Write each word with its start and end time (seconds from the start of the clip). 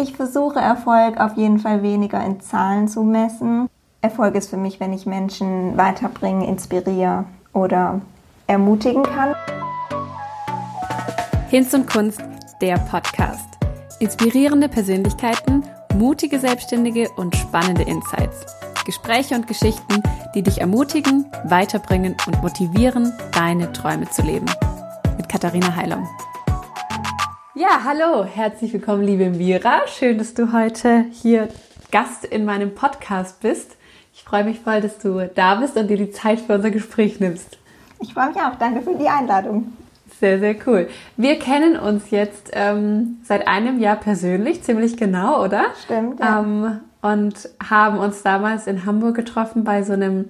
Ich 0.00 0.14
versuche 0.14 0.60
Erfolg 0.60 1.18
auf 1.18 1.36
jeden 1.36 1.58
Fall 1.58 1.82
weniger 1.82 2.24
in 2.24 2.40
Zahlen 2.40 2.86
zu 2.86 3.02
messen. 3.02 3.68
Erfolg 4.00 4.36
ist 4.36 4.48
für 4.48 4.56
mich, 4.56 4.78
wenn 4.78 4.92
ich 4.92 5.06
Menschen 5.06 5.76
weiterbringen, 5.76 6.42
inspiriere 6.42 7.24
oder 7.52 8.00
ermutigen 8.46 9.02
kann. 9.02 9.34
Hinz 11.50 11.74
und 11.74 11.90
Kunst, 11.90 12.22
der 12.60 12.78
Podcast. 12.78 13.48
Inspirierende 13.98 14.68
Persönlichkeiten, 14.68 15.64
mutige 15.96 16.38
Selbstständige 16.38 17.08
und 17.16 17.34
spannende 17.34 17.82
Insights. 17.82 18.46
Gespräche 18.86 19.34
und 19.34 19.48
Geschichten, 19.48 20.00
die 20.32 20.42
dich 20.42 20.60
ermutigen, 20.60 21.26
weiterbringen 21.42 22.14
und 22.28 22.40
motivieren, 22.40 23.12
deine 23.32 23.72
Träume 23.72 24.08
zu 24.08 24.22
leben. 24.22 24.46
Mit 25.16 25.28
Katharina 25.28 25.74
Heilung. 25.74 26.06
Ja, 27.58 27.80
hallo, 27.82 28.24
herzlich 28.24 28.72
willkommen, 28.72 29.02
liebe 29.02 29.30
Mira. 29.30 29.80
Schön, 29.88 30.16
dass 30.16 30.32
du 30.32 30.52
heute 30.52 31.06
hier 31.10 31.48
Gast 31.90 32.24
in 32.24 32.44
meinem 32.44 32.72
Podcast 32.72 33.40
bist. 33.40 33.76
Ich 34.14 34.22
freue 34.22 34.44
mich 34.44 34.60
voll, 34.60 34.80
dass 34.80 35.00
du 35.00 35.28
da 35.34 35.56
bist 35.56 35.76
und 35.76 35.88
dir 35.88 35.96
die 35.96 36.12
Zeit 36.12 36.38
für 36.38 36.54
unser 36.54 36.70
Gespräch 36.70 37.18
nimmst. 37.18 37.58
Ich 38.00 38.14
freue 38.14 38.28
mich 38.28 38.36
auch. 38.36 38.54
Danke 38.60 38.82
für 38.82 38.94
die 38.94 39.08
Einladung. 39.08 39.72
Sehr, 40.20 40.38
sehr 40.38 40.54
cool. 40.68 40.88
Wir 41.16 41.36
kennen 41.40 41.76
uns 41.76 42.12
jetzt 42.12 42.50
ähm, 42.52 43.18
seit 43.24 43.48
einem 43.48 43.80
Jahr 43.80 43.96
persönlich, 43.96 44.62
ziemlich 44.62 44.96
genau, 44.96 45.42
oder? 45.42 45.64
Stimmt. 45.82 46.20
Ja. 46.20 46.38
Ähm, 46.38 46.78
und 47.02 47.48
haben 47.68 47.98
uns 47.98 48.22
damals 48.22 48.68
in 48.68 48.86
Hamburg 48.86 49.16
getroffen 49.16 49.64
bei 49.64 49.82
so 49.82 49.94
einem 49.94 50.28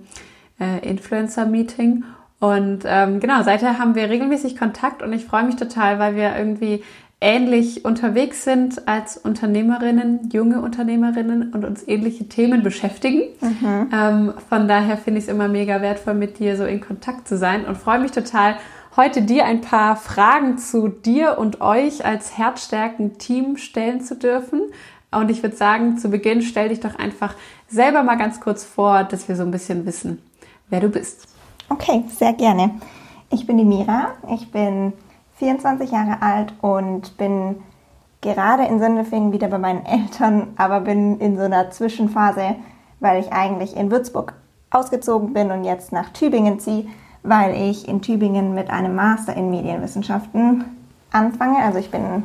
äh, 0.59 0.79
Influencer-Meeting. 0.79 2.05
Und 2.41 2.85
ähm, 2.87 3.21
genau, 3.21 3.43
seither 3.43 3.79
haben 3.79 3.95
wir 3.95 4.09
regelmäßig 4.09 4.57
Kontakt 4.57 5.03
und 5.03 5.13
ich 5.13 5.27
freue 5.27 5.45
mich 5.45 5.57
total, 5.57 5.99
weil 5.99 6.15
wir 6.15 6.35
irgendwie 6.37 6.85
ähnlich 7.21 7.85
unterwegs 7.85 8.45
sind 8.45 8.87
als 8.87 9.17
Unternehmerinnen, 9.17 10.31
junge 10.33 10.61
Unternehmerinnen 10.61 11.53
und 11.53 11.65
uns 11.65 11.87
ähnliche 11.87 12.29
Themen 12.29 12.63
beschäftigen. 12.63 13.23
Mhm. 13.41 13.91
Ähm, 13.93 14.35
von 14.49 14.69
daher 14.69 14.97
finde 14.97 15.19
ich 15.19 15.25
es 15.25 15.31
immer 15.31 15.49
mega 15.49 15.83
wertvoll, 15.83 16.15
mit 16.15 16.39
dir 16.39 16.57
so 16.57 16.65
in 16.65 16.81
Kontakt 16.81 17.27
zu 17.27 17.37
sein 17.37 17.65
und 17.65 17.77
freue 17.77 17.99
mich 17.99 18.13
total, 18.13 18.57
heute 18.97 19.23
dir 19.23 19.45
ein 19.47 19.61
paar 19.61 19.97
Fragen 19.97 20.59
zu 20.59 20.89
dir 20.89 21.39
und 21.39 21.61
euch 21.61 22.05
als 22.05 22.39
Herzstärken-Team 22.39 23.57
stellen 23.57 24.01
zu 24.01 24.15
dürfen. 24.15 24.61
Und 25.11 25.31
ich 25.31 25.43
würde 25.43 25.57
sagen, 25.57 25.99
zu 25.99 26.11
Beginn 26.11 26.43
stell 26.43 26.69
dich 26.69 26.81
doch 26.81 26.97
einfach 26.97 27.35
selber 27.69 28.03
mal 28.03 28.17
ganz 28.17 28.41
kurz 28.41 28.65
vor, 28.65 29.05
dass 29.05 29.29
wir 29.29 29.37
so 29.37 29.43
ein 29.43 29.51
bisschen 29.51 29.87
wissen, 29.87 30.23
wer 30.69 30.81
du 30.81 30.89
bist. 30.89 31.27
Okay, 31.69 32.05
sehr 32.17 32.33
gerne. 32.33 32.73
Ich 33.31 33.47
bin 33.47 33.59
die 33.59 33.65
Mira. 33.65 34.15
Ich 34.35 34.51
bin 34.51 34.93
24 35.39 35.91
Jahre 35.91 36.21
alt 36.21 36.53
und 36.61 37.17
bin 37.17 37.63
gerade 38.21 38.65
in 38.65 38.81
Sindelfingen 38.81 39.33
wieder 39.33 39.49
bei 39.49 39.59
meinen 39.59 39.87
Eltern, 39.87 40.49
aber 40.57 40.81
bin 40.81 41.19
in 41.21 41.37
so 41.37 41.45
einer 41.45 41.71
Zwischenphase, 41.71 42.57
weil 43.01 43.21
ich 43.21 43.33
eigentlich 43.33 43.77
in 43.77 43.91
Würzburg 43.91 44.35
ausgezogen 44.71 45.33
bin 45.33 45.51
und 45.51 45.65
jetzt 45.65 45.93
nach 45.93 46.11
Tübingen 46.11 46.59
ziehe, 46.59 46.87
weil 47.23 47.55
ich 47.55 47.89
in 47.89 48.03
Tübingen 48.03 48.55
mit 48.55 48.71
einem 48.71 48.97
Master 48.97 49.35
in 49.35 49.51
Medienwissenschaften 49.51 50.65
anfange. 51.13 51.59
Also 51.59 51.79
ich 51.79 51.91
bin 51.91 52.25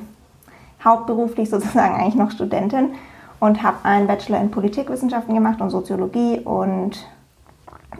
hauptberuflich 0.84 1.50
sozusagen 1.50 1.96
eigentlich 1.96 2.16
noch 2.16 2.32
Studentin 2.32 2.96
und 3.40 3.62
habe 3.62 3.78
einen 3.84 4.08
Bachelor 4.08 4.42
in 4.42 4.52
Politikwissenschaften 4.52 5.36
gemacht 5.36 5.62
und 5.62 5.70
Soziologie 5.70 6.40
und 6.40 7.08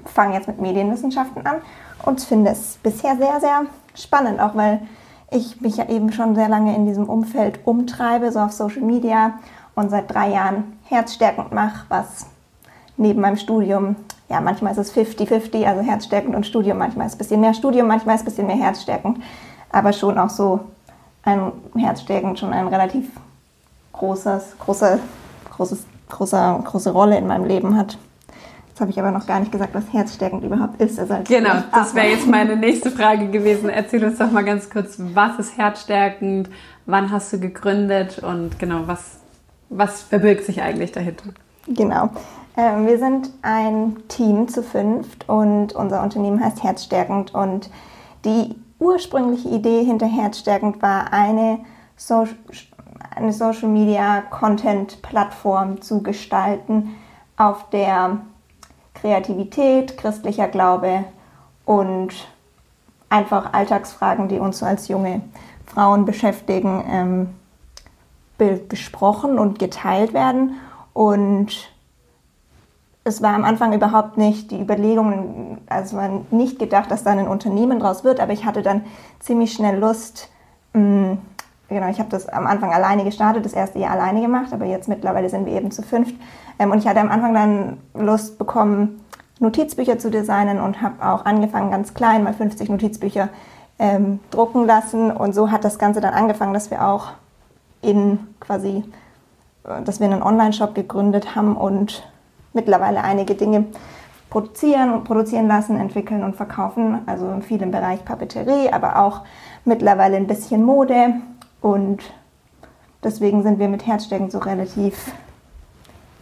fange 0.06 0.34
jetzt 0.34 0.48
mit 0.48 0.60
Medienwissenschaften 0.60 1.46
an 1.46 1.58
und 2.04 2.22
finde 2.22 2.52
es 2.52 2.80
bisher 2.82 3.16
sehr, 3.16 3.40
sehr 3.40 3.66
spannend, 3.96 4.40
auch 4.40 4.56
weil 4.56 4.82
ich 5.34 5.62
mich 5.62 5.78
ja 5.78 5.90
eben 5.90 6.12
schon 6.12 6.36
sehr 6.36 6.50
lange 6.50 6.76
in 6.76 6.86
diesem 6.86 7.06
Umfeld 7.06 7.60
umtreibe, 7.66 8.32
so 8.32 8.40
auf 8.40 8.52
Social 8.52 8.82
Media 8.82 9.34
und 9.76 9.90
seit 9.90 10.14
drei 10.14 10.30
Jahren 10.30 10.78
herzstärkend 10.86 11.52
mache, 11.52 11.86
was 11.90 12.28
neben 12.98 13.22
meinem 13.22 13.38
Studium, 13.38 13.96
ja, 14.30 14.40
manchmal 14.40 14.72
ist 14.72 14.78
es 14.78 14.96
50-50, 14.96 15.66
also 15.66 15.82
herzstärkend 15.82 16.36
und 16.36 16.46
Studium, 16.46 16.78
manchmal 16.78 17.08
ist 17.08 17.14
es 17.14 17.16
ein 17.16 17.20
bisschen 17.20 17.42
mehr 17.42 17.54
Studium, 17.54 17.88
manchmal 17.88 18.16
ist 18.16 18.22
es 18.22 18.28
ein 18.28 18.32
bisschen 18.32 18.48
mehr 18.48 18.66
herzstärkend, 18.66 19.20
aber 19.72 19.94
schon 19.94 20.18
auch 20.18 20.30
so 20.30 20.60
ein 21.24 21.52
herzstärkend 21.76 22.40
schon 22.40 22.54
ein 22.54 22.68
relativ 22.68 23.10
großes, 23.94 24.58
große, 24.60 25.00
großes, 25.56 25.86
großer, 26.10 26.62
große 26.64 26.92
Rolle 26.92 27.18
in 27.18 27.28
meinem 27.28 27.46
Leben 27.46 27.78
hat. 27.78 27.98
Habe 28.84 28.92
ich 28.92 29.00
aber 29.00 29.12
noch 29.12 29.26
gar 29.26 29.40
nicht 29.40 29.50
gesagt, 29.50 29.74
was 29.74 29.94
herzstärkend 29.94 30.44
überhaupt 30.44 30.82
ist. 30.82 31.00
Also 31.00 31.16
genau, 31.26 31.54
das 31.72 31.96
wäre 31.96 32.08
jetzt 32.08 32.28
meine 32.28 32.56
nächste 32.58 32.92
Frage 32.92 33.30
gewesen. 33.30 33.70
Erzähl 33.70 34.04
uns 34.04 34.18
doch 34.18 34.30
mal 34.30 34.44
ganz 34.44 34.70
kurz, 34.70 34.98
was 34.98 35.40
ist 35.40 35.58
herzstärkend, 35.58 36.50
wann 36.86 37.10
hast 37.10 37.32
du 37.32 37.40
gegründet 37.40 38.20
und 38.20 38.60
genau, 38.60 38.82
was, 38.86 39.20
was 39.70 40.02
verbirgt 40.02 40.44
sich 40.44 40.62
eigentlich 40.62 40.92
dahinter? 40.92 41.30
Genau. 41.66 42.10
Ähm, 42.58 42.86
wir 42.86 43.00
sind 43.00 43.30
ein 43.42 43.96
Team 44.10 44.50
zu 44.50 44.62
fünft 44.62 45.30
und 45.30 45.72
unser 45.72 46.04
Unternehmen 46.04 46.44
heißt 46.44 46.62
Herzstärkend 46.62 47.34
und 47.34 47.70
die 48.26 48.54
ursprüngliche 48.80 49.48
Idee 49.48 49.86
hinter 49.86 50.08
Herzstärkend 50.08 50.82
war 50.82 51.14
eine, 51.14 51.60
so 51.96 52.28
eine 53.16 53.32
Social 53.32 53.70
Media 53.70 54.24
Content 54.30 55.02
Plattform 55.02 55.80
zu 55.82 56.04
gestalten, 56.04 56.96
auf 57.38 57.70
der 57.70 58.18
Kreativität, 59.04 59.98
christlicher 59.98 60.48
Glaube 60.48 61.04
und 61.66 62.14
einfach 63.10 63.52
Alltagsfragen, 63.52 64.30
die 64.30 64.40
uns 64.40 64.64
als 64.64 64.88
junge 64.88 65.22
Frauen 65.66 66.06
beschäftigen, 66.06 66.82
ähm, 66.90 67.30
besprochen 68.70 69.40
und 69.40 69.60
geteilt 69.60 70.14
werden. 70.14 70.56
Und 70.94 71.70
es 73.04 73.22
war 73.22 73.36
am 73.36 73.44
Anfang 73.44 73.74
überhaupt 73.74 74.18
nicht 74.18 74.52
die 74.52 74.62
Überlegung, 74.62 75.58
also 75.68 75.98
man 75.98 76.26
nicht 76.32 76.58
gedacht, 76.58 76.90
dass 76.90 77.04
da 77.04 77.12
ein 77.12 77.28
Unternehmen 77.28 77.80
draus 77.80 78.06
wird, 78.06 78.22
aber 78.22 78.32
ich 78.32 78.46
hatte 78.46 78.62
dann 78.62 78.86
ziemlich 79.20 79.52
schnell 79.52 79.80
Lust, 79.80 80.30
mh, 80.72 80.82
mm, 80.82 81.18
genau, 81.68 81.90
ich 81.90 82.00
habe 82.00 82.10
das 82.10 82.30
am 82.30 82.48
Anfang 82.48 82.72
alleine 82.72 83.04
gestartet, 83.04 83.44
das 83.44 83.54
erste 83.54 83.80
Jahr 83.80 83.92
alleine 83.92 84.22
gemacht, 84.22 84.54
aber 84.54 84.64
jetzt 84.64 84.88
mittlerweile 84.88 85.30
sind 85.30 85.46
wir 85.46 85.54
eben 85.54 85.72
zu 85.72 85.82
fünft, 85.82 86.16
und 86.60 86.78
ich 86.78 86.88
hatte 86.88 87.00
am 87.00 87.10
Anfang 87.10 87.34
dann 87.34 87.78
Lust 87.94 88.38
bekommen, 88.38 89.04
Notizbücher 89.40 90.00
zu 90.00 90.10
designen 90.10 90.60
und 90.60 90.82
habe 90.82 91.06
auch 91.06 91.26
angefangen, 91.26 91.72
ganz 91.72 91.94
klein, 91.94 92.24
mal 92.24 92.34
50 92.34 92.70
Notizbücher 92.70 93.30
ähm, 93.80 94.20
drucken 94.32 94.66
lassen. 94.66 95.12
Und 95.12 95.34
so 95.34 95.52
hat 95.52 95.64
das 95.64 95.78
Ganze 95.78 96.02
dann 96.02 96.14
angefangen, 96.14 96.54
dass 96.54 96.72
wir 96.72 96.88
auch 96.88 97.10
in 97.82 98.20
quasi, 98.40 98.84
äh, 99.66 99.82
dass 99.84 100.00
wir 100.00 100.08
einen 100.08 100.24
Online-Shop 100.24 100.74
gegründet 100.76 101.36
haben 101.36 101.58
und 101.58 102.04
mittlerweile 102.54 103.04
einige 103.04 103.36
Dinge 103.36 103.66
produzieren 104.30 104.92
und 104.92 105.04
produzieren 105.04 105.48
lassen, 105.48 105.78
entwickeln 105.78 106.24
und 106.24 106.36
verkaufen. 106.36 107.02
Also 107.06 107.40
viel 107.42 107.62
im 107.62 107.72
Bereich 107.72 108.06
Papeterie, 108.06 108.72
aber 108.72 109.00
auch 109.00 109.22
mittlerweile 109.66 110.18
ein 110.18 110.28
bisschen 110.28 110.64
Mode. 110.64 111.16
Und 111.62 112.02
deswegen 113.04 113.44
sind 113.44 113.60
wir 113.60 113.68
mit 113.68 113.86
Herzstecken 113.86 114.30
so 114.30 114.40
relativ 114.40 115.12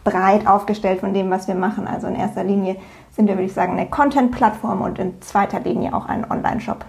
breit 0.03 0.47
aufgestellt 0.47 0.99
von 0.99 1.13
dem, 1.13 1.29
was 1.29 1.47
wir 1.47 1.55
machen. 1.55 1.87
Also 1.87 2.07
in 2.07 2.15
erster 2.15 2.43
Linie 2.43 2.77
sind 3.15 3.27
wir, 3.27 3.35
würde 3.35 3.45
ich 3.45 3.53
sagen, 3.53 3.73
eine 3.73 3.89
Content-Plattform 3.89 4.81
und 4.81 4.99
in 4.99 5.21
zweiter 5.21 5.59
Linie 5.59 5.93
auch 5.93 6.07
ein 6.07 6.29
Online-Shop. 6.29 6.85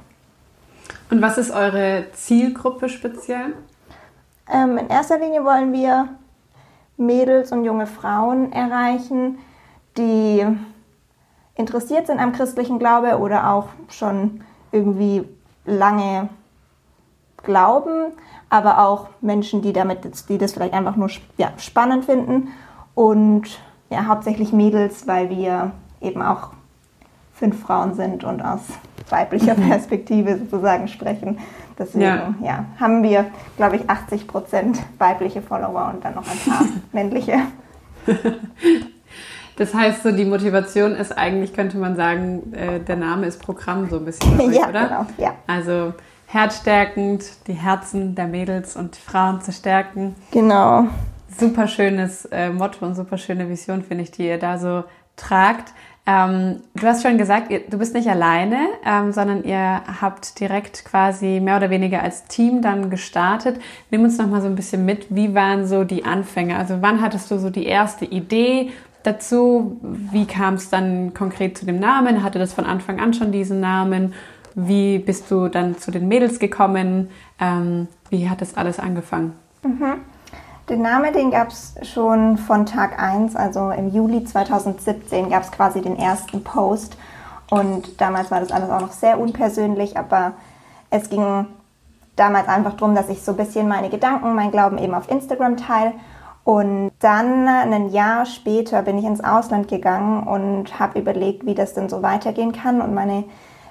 Und 1.10 1.20
was 1.20 1.36
ist 1.36 1.50
eure 1.50 2.06
Zielgruppe 2.12 2.88
speziell? 2.88 3.54
Ähm, 4.50 4.78
in 4.78 4.88
erster 4.88 5.18
Linie 5.18 5.44
wollen 5.44 5.72
wir 5.72 6.08
Mädels 6.96 7.52
und 7.52 7.64
junge 7.64 7.86
Frauen 7.86 8.52
erreichen, 8.52 9.38
die 9.98 10.46
interessiert 11.54 12.06
sind 12.06 12.18
am 12.18 12.32
christlichen 12.32 12.78
Glaube 12.78 13.18
oder 13.18 13.50
auch 13.50 13.68
schon 13.88 14.42
irgendwie 14.70 15.24
lange 15.66 16.30
glauben, 17.42 18.12
aber 18.48 18.78
auch 18.78 19.08
Menschen, 19.20 19.62
die 19.62 19.72
damit, 19.72 20.28
die 20.28 20.38
das 20.38 20.52
vielleicht 20.52 20.74
einfach 20.74 20.96
nur 20.96 21.10
ja, 21.36 21.52
spannend 21.58 22.04
finden 22.04 22.48
und 22.94 23.44
ja, 23.90 24.06
hauptsächlich 24.06 24.52
Mädels, 24.52 25.06
weil 25.06 25.30
wir 25.30 25.72
eben 26.00 26.22
auch 26.22 26.50
fünf 27.34 27.60
Frauen 27.60 27.94
sind 27.94 28.24
und 28.24 28.42
aus 28.42 28.60
weiblicher. 29.08 29.54
Perspektive 29.68 30.38
sozusagen 30.38 30.88
sprechen. 30.88 31.38
Deswegen 31.78 32.04
ja. 32.04 32.34
ja 32.42 32.64
haben 32.78 33.02
wir, 33.02 33.26
glaube 33.56 33.76
ich, 33.76 33.88
80 33.88 34.26
Prozent 34.26 34.78
weibliche 34.98 35.42
Follower 35.42 35.90
und 35.92 36.04
dann 36.04 36.14
noch 36.14 36.26
ein 36.28 36.38
paar 36.38 36.66
männliche. 36.92 37.38
Das 39.56 39.74
heißt, 39.74 40.02
so 40.02 40.12
die 40.12 40.24
Motivation 40.24 40.92
ist 40.92 41.16
eigentlich, 41.16 41.52
könnte 41.52 41.76
man 41.76 41.94
sagen, 41.94 42.54
äh, 42.54 42.80
der 42.80 42.96
Name 42.96 43.26
ist 43.26 43.42
Programm 43.42 43.88
so 43.90 43.96
ein 43.96 44.04
bisschen, 44.06 44.40
euch, 44.40 44.56
ja, 44.56 44.66
oder? 44.66 44.88
Genau, 44.88 45.06
ja. 45.18 45.34
Also 45.46 45.92
herzstärkend, 46.26 47.46
die 47.46 47.52
Herzen 47.52 48.14
der 48.14 48.28
Mädels 48.28 48.76
und 48.76 48.96
Frauen 48.96 49.42
zu 49.42 49.52
stärken. 49.52 50.16
Genau 50.30 50.88
super 51.38 51.68
schönes 51.68 52.24
äh, 52.26 52.50
Motto 52.50 52.84
und 52.84 52.94
super 52.94 53.18
schöne 53.18 53.48
Vision, 53.48 53.82
finde 53.82 54.04
ich, 54.04 54.10
die 54.10 54.26
ihr 54.26 54.38
da 54.38 54.58
so 54.58 54.84
tragt. 55.16 55.72
Ähm, 56.04 56.62
du 56.74 56.86
hast 56.86 57.02
schon 57.02 57.16
gesagt, 57.16 57.50
ihr, 57.50 57.60
du 57.68 57.78
bist 57.78 57.94
nicht 57.94 58.08
alleine, 58.08 58.58
ähm, 58.84 59.12
sondern 59.12 59.44
ihr 59.44 59.82
habt 60.00 60.40
direkt 60.40 60.84
quasi 60.84 61.38
mehr 61.40 61.56
oder 61.56 61.70
weniger 61.70 62.02
als 62.02 62.24
Team 62.24 62.60
dann 62.60 62.90
gestartet. 62.90 63.60
Nimm 63.90 64.02
uns 64.02 64.18
noch 64.18 64.26
mal 64.26 64.42
so 64.42 64.48
ein 64.48 64.56
bisschen 64.56 64.84
mit. 64.84 65.06
Wie 65.10 65.34
waren 65.34 65.66
so 65.66 65.84
die 65.84 66.04
Anfänge? 66.04 66.56
Also 66.56 66.82
wann 66.82 67.00
hattest 67.00 67.30
du 67.30 67.38
so 67.38 67.50
die 67.50 67.66
erste 67.66 68.04
Idee 68.04 68.72
dazu? 69.04 69.78
Wie 69.80 70.26
kam 70.26 70.54
es 70.54 70.70
dann 70.70 71.14
konkret 71.14 71.56
zu 71.56 71.66
dem 71.66 71.78
Namen? 71.78 72.24
Hatte 72.24 72.40
das 72.40 72.52
von 72.52 72.64
Anfang 72.64 72.98
an 72.98 73.14
schon 73.14 73.30
diesen 73.30 73.60
Namen? 73.60 74.14
Wie 74.56 74.98
bist 74.98 75.30
du 75.30 75.48
dann 75.48 75.78
zu 75.78 75.92
den 75.92 76.08
Mädels 76.08 76.40
gekommen? 76.40 77.10
Ähm, 77.40 77.86
wie 78.10 78.28
hat 78.28 78.40
das 78.40 78.56
alles 78.56 78.80
angefangen? 78.80 79.34
Mhm. 79.62 80.00
Den 80.72 80.80
Namen, 80.80 81.12
den 81.12 81.30
gab 81.30 81.48
es 81.48 81.74
schon 81.82 82.38
von 82.38 82.64
Tag 82.64 82.98
1, 82.98 83.36
also 83.36 83.72
im 83.72 83.92
Juli 83.92 84.24
2017 84.24 85.28
gab 85.28 85.42
es 85.42 85.52
quasi 85.52 85.82
den 85.82 85.98
ersten 85.98 86.42
Post. 86.42 86.96
Und 87.50 88.00
damals 88.00 88.30
war 88.30 88.40
das 88.40 88.50
alles 88.50 88.70
auch 88.70 88.80
noch 88.80 88.92
sehr 88.92 89.20
unpersönlich, 89.20 89.98
aber 89.98 90.32
es 90.88 91.10
ging 91.10 91.46
damals 92.16 92.48
einfach 92.48 92.72
darum, 92.72 92.94
dass 92.94 93.10
ich 93.10 93.22
so 93.22 93.32
ein 93.32 93.36
bisschen 93.36 93.68
meine 93.68 93.90
Gedanken, 93.90 94.34
mein 94.34 94.50
Glauben 94.50 94.78
eben 94.78 94.94
auf 94.94 95.10
Instagram 95.10 95.58
teile. 95.58 95.92
Und 96.42 96.90
dann 97.00 97.46
ein 97.46 97.90
Jahr 97.90 98.24
später 98.24 98.80
bin 98.80 98.96
ich 98.96 99.04
ins 99.04 99.22
Ausland 99.22 99.68
gegangen 99.68 100.26
und 100.26 100.80
habe 100.80 101.00
überlegt, 101.00 101.44
wie 101.44 101.54
das 101.54 101.74
denn 101.74 101.90
so 101.90 102.02
weitergehen 102.02 102.52
kann. 102.52 102.80
Und 102.80 102.94
meine 102.94 103.24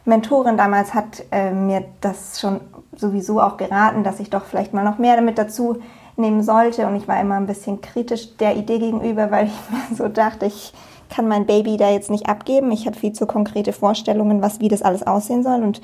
Mentorin 0.06 0.56
damals 0.56 0.94
hat 0.94 1.24
äh, 1.31 1.50
mir 1.50 1.83
das 2.01 2.39
schon 2.39 2.62
sowieso 2.95 3.42
auch 3.42 3.57
geraten, 3.57 4.04
dass 4.04 4.19
ich 4.19 4.30
doch 4.30 4.45
vielleicht 4.45 4.75
mal 4.75 4.83
noch 4.83 5.00
mehr 5.00 5.15
damit 5.15 5.39
dazu 5.39 5.81
nehmen 6.16 6.44
sollte. 6.44 6.88
Und 6.88 6.96
ich 6.96 7.08
war 7.08 7.19
immer 7.19 7.36
ein 7.36 7.48
bisschen 7.48 7.81
kritisch 7.81 8.38
der 8.38 8.56
Idee 8.56 8.80
gegenüber, 8.80 9.31
weil 9.31 9.48
ich 9.48 9.54
mir 9.69 9.96
so 9.96 10.08
dachte, 10.08 10.46
ich 10.46 10.74
kann 11.10 11.28
mein 11.28 11.46
Baby 11.46 11.78
da 11.78 11.90
jetzt 11.90 12.10
nicht 12.10 12.30
abgeben. 12.30 12.72
Ich 12.72 12.86
habe 12.86 12.98
viel 12.98 13.13
zu 13.13 13.25
konkrete 13.25 13.74
Vorstellungen, 13.74 14.42
was 14.42 14.60
wie 14.60 14.69
das 14.69 14.81
alles 14.81 15.06
aussehen 15.06 15.44
soll 15.44 15.62
und 15.62 15.81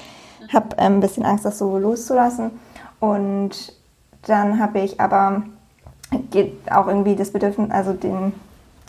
habe 0.54 0.76
ähm, 0.78 0.96
ein 0.96 1.00
bisschen 1.02 1.26
Angst, 1.26 1.46
das 1.46 1.58
so 1.58 1.78
loszulassen. 1.78 2.52
Und 3.00 3.74
dann 4.26 4.60
habe 4.60 4.80
ich 4.80 5.00
aber 5.00 5.44
auch 6.72 6.88
irgendwie 6.88 7.16
das 7.16 7.32
Bedürfnis, 7.32 7.70
also 7.72 7.94
den 7.94 8.34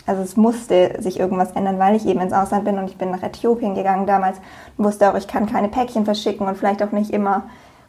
also 0.08 0.22
es 0.22 0.38
musste 0.38 1.02
sich 1.02 1.20
irgendwas 1.20 1.52
ändern, 1.52 1.78
weil 1.78 1.94
ich 1.94 2.06
eben 2.06 2.20
ins 2.20 2.32
Ausland 2.32 2.64
bin 2.64 2.78
und 2.78 2.88
ich 2.88 2.96
bin 2.96 3.10
nach 3.10 3.22
Äthiopien 3.22 3.74
gegangen 3.74 4.06
damals 4.06 4.38
und 4.78 4.86
wusste 4.86 5.10
auch, 5.10 5.14
ich 5.14 5.28
kann 5.28 5.44
keine 5.44 5.68
Päckchen 5.68 6.06
verschicken 6.06 6.46
und 6.46 6.56
vielleicht 6.56 6.82
auch 6.82 6.92
nicht 6.92 7.10
immer 7.10 7.42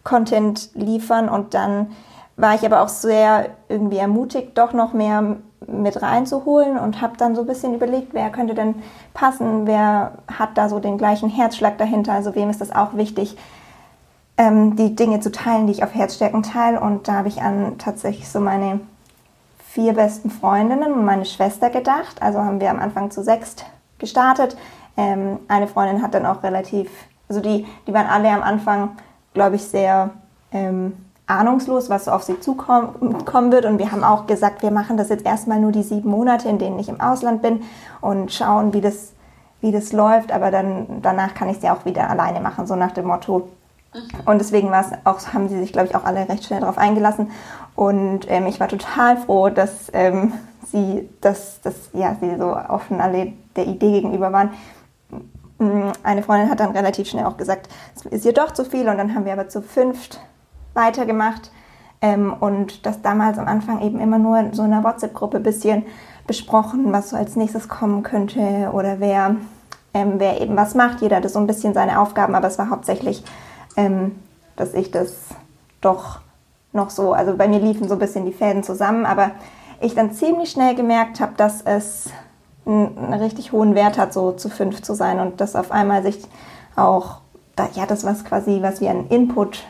Content 0.03 0.69
liefern. 0.73 1.29
Und 1.29 1.53
dann 1.53 1.95
war 2.39 2.55
ich 2.55 2.65
aber 2.65 2.81
auch 2.81 2.87
sehr 2.87 3.49
irgendwie 3.67 3.97
ermutigt, 3.97 4.57
doch 4.57 4.71
noch 4.71 4.93
mehr 4.93 5.35
mit 5.67 6.01
reinzuholen 6.01 6.79
und 6.79 7.01
habe 7.01 7.17
dann 7.17 7.35
so 7.35 7.41
ein 7.41 7.47
bisschen 7.47 7.73
überlegt, 7.75 8.13
wer 8.13 8.29
könnte 8.29 8.55
denn 8.55 8.75
passen, 9.13 9.67
wer 9.67 10.13
hat 10.27 10.57
da 10.57 10.69
so 10.69 10.79
den 10.79 10.97
gleichen 10.97 11.29
Herzschlag 11.29 11.77
dahinter, 11.77 12.13
also 12.13 12.35
wem 12.35 12.49
ist 12.49 12.61
das 12.61 12.73
auch 12.73 12.95
wichtig, 12.95 13.37
ähm, 14.37 14.77
die 14.77 14.95
Dinge 14.95 15.19
zu 15.19 15.31
teilen, 15.31 15.67
die 15.67 15.73
ich 15.73 15.83
auf 15.83 15.93
Herzstärken 15.93 16.43
teile. 16.43 16.79
Und 16.79 17.09
da 17.09 17.13
habe 17.13 17.27
ich 17.27 17.41
an 17.41 17.77
tatsächlich 17.77 18.29
so 18.29 18.39
meine 18.39 18.79
vier 19.67 19.93
besten 19.93 20.31
Freundinnen 20.31 20.93
und 20.93 21.03
meine 21.03 21.25
Schwester 21.25 21.69
gedacht. 21.69 22.21
Also 22.21 22.39
haben 22.39 22.61
wir 22.61 22.71
am 22.71 22.79
Anfang 22.79 23.11
zu 23.11 23.21
sechst 23.21 23.65
gestartet. 23.99 24.55
Ähm, 24.95 25.39
eine 25.49 25.67
Freundin 25.67 26.01
hat 26.01 26.13
dann 26.13 26.25
auch 26.25 26.41
relativ, 26.41 26.89
also 27.27 27.41
die, 27.41 27.67
die 27.85 27.93
waren 27.93 28.07
alle 28.07 28.29
am 28.29 28.41
Anfang, 28.41 28.97
glaube 29.33 29.57
ich, 29.57 29.63
sehr 29.63 30.11
ähm, 30.53 30.93
ahnungslos, 31.29 31.89
was 31.89 32.05
so 32.05 32.11
auf 32.11 32.23
sie 32.23 32.39
zukommen 32.39 33.51
wird. 33.51 33.65
Und 33.65 33.77
wir 33.77 33.91
haben 33.91 34.03
auch 34.03 34.27
gesagt, 34.27 34.61
wir 34.61 34.71
machen 34.71 34.97
das 34.97 35.09
jetzt 35.09 35.25
erstmal 35.25 35.59
nur 35.59 35.71
die 35.71 35.83
sieben 35.83 36.09
Monate, 36.09 36.49
in 36.49 36.57
denen 36.57 36.79
ich 36.79 36.89
im 36.89 36.99
Ausland 36.99 37.41
bin 37.41 37.61
und 38.01 38.33
schauen, 38.33 38.73
wie 38.73 38.81
das, 38.81 39.13
wie 39.61 39.71
das 39.71 39.93
läuft. 39.93 40.31
Aber 40.31 40.51
dann, 40.51 41.01
danach 41.01 41.35
kann 41.35 41.49
ich 41.49 41.57
es 41.57 41.63
ja 41.63 41.75
auch 41.75 41.85
wieder 41.85 42.09
alleine 42.09 42.39
machen, 42.39 42.65
so 42.65 42.75
nach 42.75 42.91
dem 42.91 43.05
Motto. 43.07 43.47
Und 44.25 44.39
deswegen 44.39 44.69
war 44.71 44.81
es 44.81 44.91
auch, 45.03 45.33
haben 45.33 45.49
sie 45.49 45.59
sich, 45.59 45.71
glaube 45.71 45.87
ich, 45.87 45.95
auch 45.95 46.03
alle 46.03 46.27
recht 46.27 46.43
schnell 46.43 46.59
darauf 46.59 46.77
eingelassen. 46.77 47.31
Und 47.75 48.29
ähm, 48.29 48.45
ich 48.47 48.59
war 48.59 48.67
total 48.67 49.17
froh, 49.17 49.49
dass 49.49 49.89
ähm, 49.93 50.33
sie, 50.71 51.09
dass, 51.21 51.61
dass, 51.61 51.75
ja, 51.93 52.15
sie 52.19 52.35
so 52.37 52.55
offen 52.55 53.01
alle 53.01 53.33
der 53.55 53.67
Idee 53.67 53.91
gegenüber 53.91 54.31
waren. 54.31 54.51
Mm, 55.57 55.91
eine 56.03 56.23
Freundin 56.23 56.49
hat 56.49 56.59
dann 56.59 56.71
relativ 56.71 57.07
schnell 57.09 57.25
auch 57.25 57.37
gesagt, 57.37 57.69
es 57.95 58.05
ist 58.05 58.25
ihr 58.25 58.33
doch 58.33 58.51
zu 58.51 58.65
viel 58.65 58.87
und 58.87 58.97
dann 58.97 59.15
haben 59.15 59.25
wir 59.25 59.33
aber 59.33 59.49
zu 59.49 59.61
fünft 59.61 60.19
weitergemacht 60.73 61.51
ähm, 62.01 62.33
und 62.39 62.85
das 62.85 63.01
damals 63.01 63.37
am 63.37 63.47
Anfang 63.47 63.81
eben 63.81 63.99
immer 63.99 64.19
nur 64.19 64.37
in 64.39 64.53
so 64.53 64.61
einer 64.63 64.83
WhatsApp-Gruppe 64.83 65.37
ein 65.37 65.43
bisschen 65.43 65.85
besprochen, 66.27 66.91
was 66.91 67.09
so 67.09 67.17
als 67.17 67.35
nächstes 67.35 67.67
kommen 67.67 68.03
könnte 68.03 68.69
oder 68.71 68.99
wer, 68.99 69.35
ähm, 69.93 70.13
wer 70.17 70.41
eben 70.41 70.55
was 70.55 70.75
macht. 70.75 71.01
Jeder 71.01 71.17
hatte 71.17 71.29
so 71.29 71.39
ein 71.39 71.47
bisschen 71.47 71.73
seine 71.73 71.99
Aufgaben, 71.99 72.35
aber 72.35 72.47
es 72.47 72.57
war 72.57 72.69
hauptsächlich, 72.69 73.23
ähm, 73.75 74.15
dass 74.55 74.73
ich 74.73 74.91
das 74.91 75.13
doch 75.81 76.19
noch 76.71 76.89
so, 76.89 77.13
also 77.13 77.35
bei 77.35 77.47
mir 77.47 77.59
liefen 77.59 77.87
so 77.87 77.95
ein 77.95 77.99
bisschen 77.99 78.25
die 78.25 78.33
Fäden 78.33 78.63
zusammen, 78.63 79.05
aber 79.05 79.31
ich 79.81 79.95
dann 79.95 80.11
ziemlich 80.11 80.51
schnell 80.51 80.75
gemerkt 80.75 81.19
habe, 81.19 81.33
dass 81.35 81.61
es 81.61 82.09
einen, 82.65 83.13
richtig 83.13 83.51
hohen 83.51 83.75
Wert 83.75 83.97
hat, 83.97 84.13
so 84.13 84.31
zu 84.31 84.49
fünf 84.49 84.81
zu 84.81 84.93
sein 84.93 85.19
und 85.19 85.41
dass 85.41 85.55
auf 85.55 85.71
einmal 85.71 86.03
sich 86.03 86.21
auch, 86.75 87.21
ja, 87.73 87.85
das 87.85 88.03
was 88.03 88.23
quasi, 88.23 88.59
was 88.61 88.81
wir 88.81 88.91
an 88.91 89.07
Input 89.07 89.63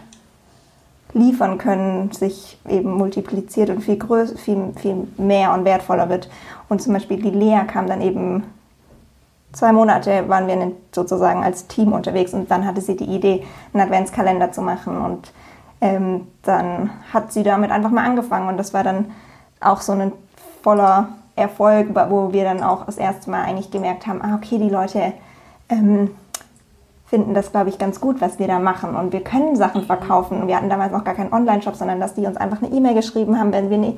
liefern 1.14 1.58
können, 1.58 2.12
sich 2.12 2.60
eben 2.68 2.92
multipliziert 2.92 3.70
und 3.70 3.82
viel 3.82 3.98
größer, 3.98 4.38
viel, 4.38 4.74
viel 4.76 5.08
mehr 5.18 5.54
und 5.54 5.66
wertvoller 5.66 6.10
wird. 6.10 6.30
Und 6.70 6.82
zum 6.82 6.94
Beispiel 6.94 7.22
die 7.22 7.32
Lea 7.32 7.62
kam 7.68 7.88
dann 7.88 8.02
eben 8.02 8.44
zwei 9.52 9.72
Monate 9.72 10.28
waren 10.30 10.48
wir 10.48 10.72
sozusagen 10.92 11.44
als 11.44 11.68
Team 11.68 11.94
unterwegs 11.94 12.34
und 12.34 12.50
dann 12.52 12.66
hatte 12.66 12.82
sie 12.82 12.96
die 12.96 13.06
Idee, 13.06 13.44
einen 13.74 13.84
Adventskalender 13.84 14.52
zu 14.52 14.62
machen 14.62 14.98
und 14.98 15.32
ähm, 15.82 16.28
dann 16.44 16.92
hat 17.14 17.32
sie 17.32 17.44
damit 17.44 17.72
einfach 17.72 17.90
mal 17.90 18.06
angefangen 18.06 18.50
und 18.50 18.58
das 18.58 18.74
war 18.74 18.84
dann 18.84 19.12
auch 19.62 19.82
so 19.82 19.94
ein 19.94 20.12
voller 20.62 21.10
Erfolg, 21.36 21.88
wo 22.10 22.34
wir 22.34 22.44
dann 22.44 22.62
auch 22.64 22.86
das 22.86 22.98
erste 22.98 23.32
Mal 23.32 23.44
eigentlich 23.44 23.72
gemerkt 23.72 24.08
haben, 24.08 24.22
ah, 24.22 24.36
okay, 24.36 24.58
die 24.58 24.70
Leute 24.70 25.14
ähm, 25.70 26.12
finden 27.10 27.34
das, 27.34 27.52
glaube 27.52 27.70
ich, 27.70 27.80
ganz 27.80 28.00
gut, 28.00 28.22
was 28.22 28.38
wir 28.38 28.48
da 28.48 28.60
machen. 28.60 28.96
Und 28.96 29.14
wir 29.14 29.24
können 29.24 29.56
Sachen 29.56 29.84
verkaufen. 29.84 30.48
Wir 30.48 30.56
hatten 30.56 30.70
damals 30.70 30.92
noch 30.92 31.04
gar 31.04 31.16
keinen 31.16 31.34
Online-Shop, 31.34 31.76
sondern 31.76 32.00
dass 32.00 32.14
die 32.14 32.26
uns 32.28 32.38
einfach 32.38 32.62
eine 32.62 32.72
E-Mail 32.72 32.94
geschrieben 32.94 33.40
haben, 33.40 33.52
wenn 33.52 33.70
wir, 33.70 33.78
ne, 33.80 33.98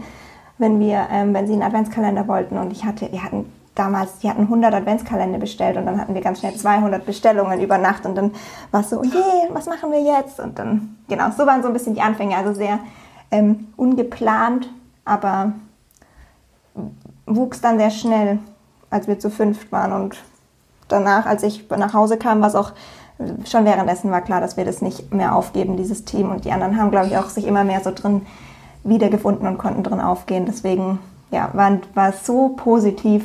wenn 0.58 0.80
wir, 0.80 1.08
ähm, 1.12 1.34
wenn 1.34 1.46
sie 1.46 1.54
einen 1.54 1.64
Adventskalender 1.64 2.28
wollten. 2.28 2.58
Und 2.58 2.72
ich 2.72 2.86
hatte, 2.86 3.12
wir 3.12 3.22
hatten 3.22 3.52
damals, 3.76 4.20
die 4.20 4.30
hatten 4.30 4.44
100 4.44 4.74
Adventskalender 4.74 5.40
bestellt 5.40 5.76
und 5.76 5.86
dann 5.86 6.00
hatten 6.00 6.14
wir 6.14 6.22
ganz 6.22 6.40
schnell 6.40 6.56
200 6.56 7.06
Bestellungen 7.06 7.60
über 7.62 7.78
Nacht. 7.78 8.06
Und 8.06 8.16
dann 8.16 8.32
war 8.72 8.80
es 8.80 8.90
so, 8.90 9.00
oh 9.00 9.04
je, 9.04 9.50
was 9.50 9.66
machen 9.66 9.92
wir 9.92 10.02
jetzt? 10.02 10.40
Und 10.40 10.58
dann, 10.58 10.98
genau, 11.10 11.32
so 11.32 11.46
waren 11.46 11.62
so 11.62 11.68
ein 11.68 11.74
bisschen 11.74 11.96
die 11.96 12.02
Anfänge, 12.02 12.38
also 12.38 12.54
sehr 12.54 12.80
ähm, 13.30 13.68
ungeplant, 13.76 14.70
aber 15.04 15.52
wuchs 17.26 17.60
dann 17.60 17.78
sehr 17.78 17.92
schnell, 17.92 18.40
als 18.90 19.10
wir 19.10 19.20
zu 19.20 19.30
fünft 19.30 19.70
waren. 19.74 19.92
Und 19.92 20.18
danach, 20.88 21.26
als 21.26 21.44
ich 21.44 21.70
nach 21.70 21.94
Hause 21.94 22.18
kam, 22.18 22.40
war 22.42 22.48
es 22.48 22.56
auch 22.56 22.72
schon 23.46 23.66
währenddessen 23.66 24.12
war 24.12 24.22
klar, 24.22 24.42
dass 24.42 24.58
wir 24.58 24.66
das 24.66 24.82
nicht 24.82 25.14
mehr 25.14 25.36
aufgeben, 25.36 25.78
dieses 25.78 26.06
Team 26.06 26.30
und 26.30 26.46
die 26.46 26.52
anderen 26.52 26.78
haben, 26.78 26.92
glaube 26.92 27.08
ich, 27.08 27.18
auch 27.18 27.30
sich 27.30 27.48
immer 27.48 27.64
mehr 27.64 27.82
so 27.82 27.92
drin 27.92 28.26
wiedergefunden 28.84 29.48
und 29.48 29.58
konnten 29.58 29.84
drin 29.84 30.02
aufgehen. 30.02 30.46
Deswegen 30.46 31.00
ja, 31.32 31.50
war, 31.54 31.80
war 31.94 32.10
es 32.10 32.26
so 32.26 32.50
positiv, 32.50 33.24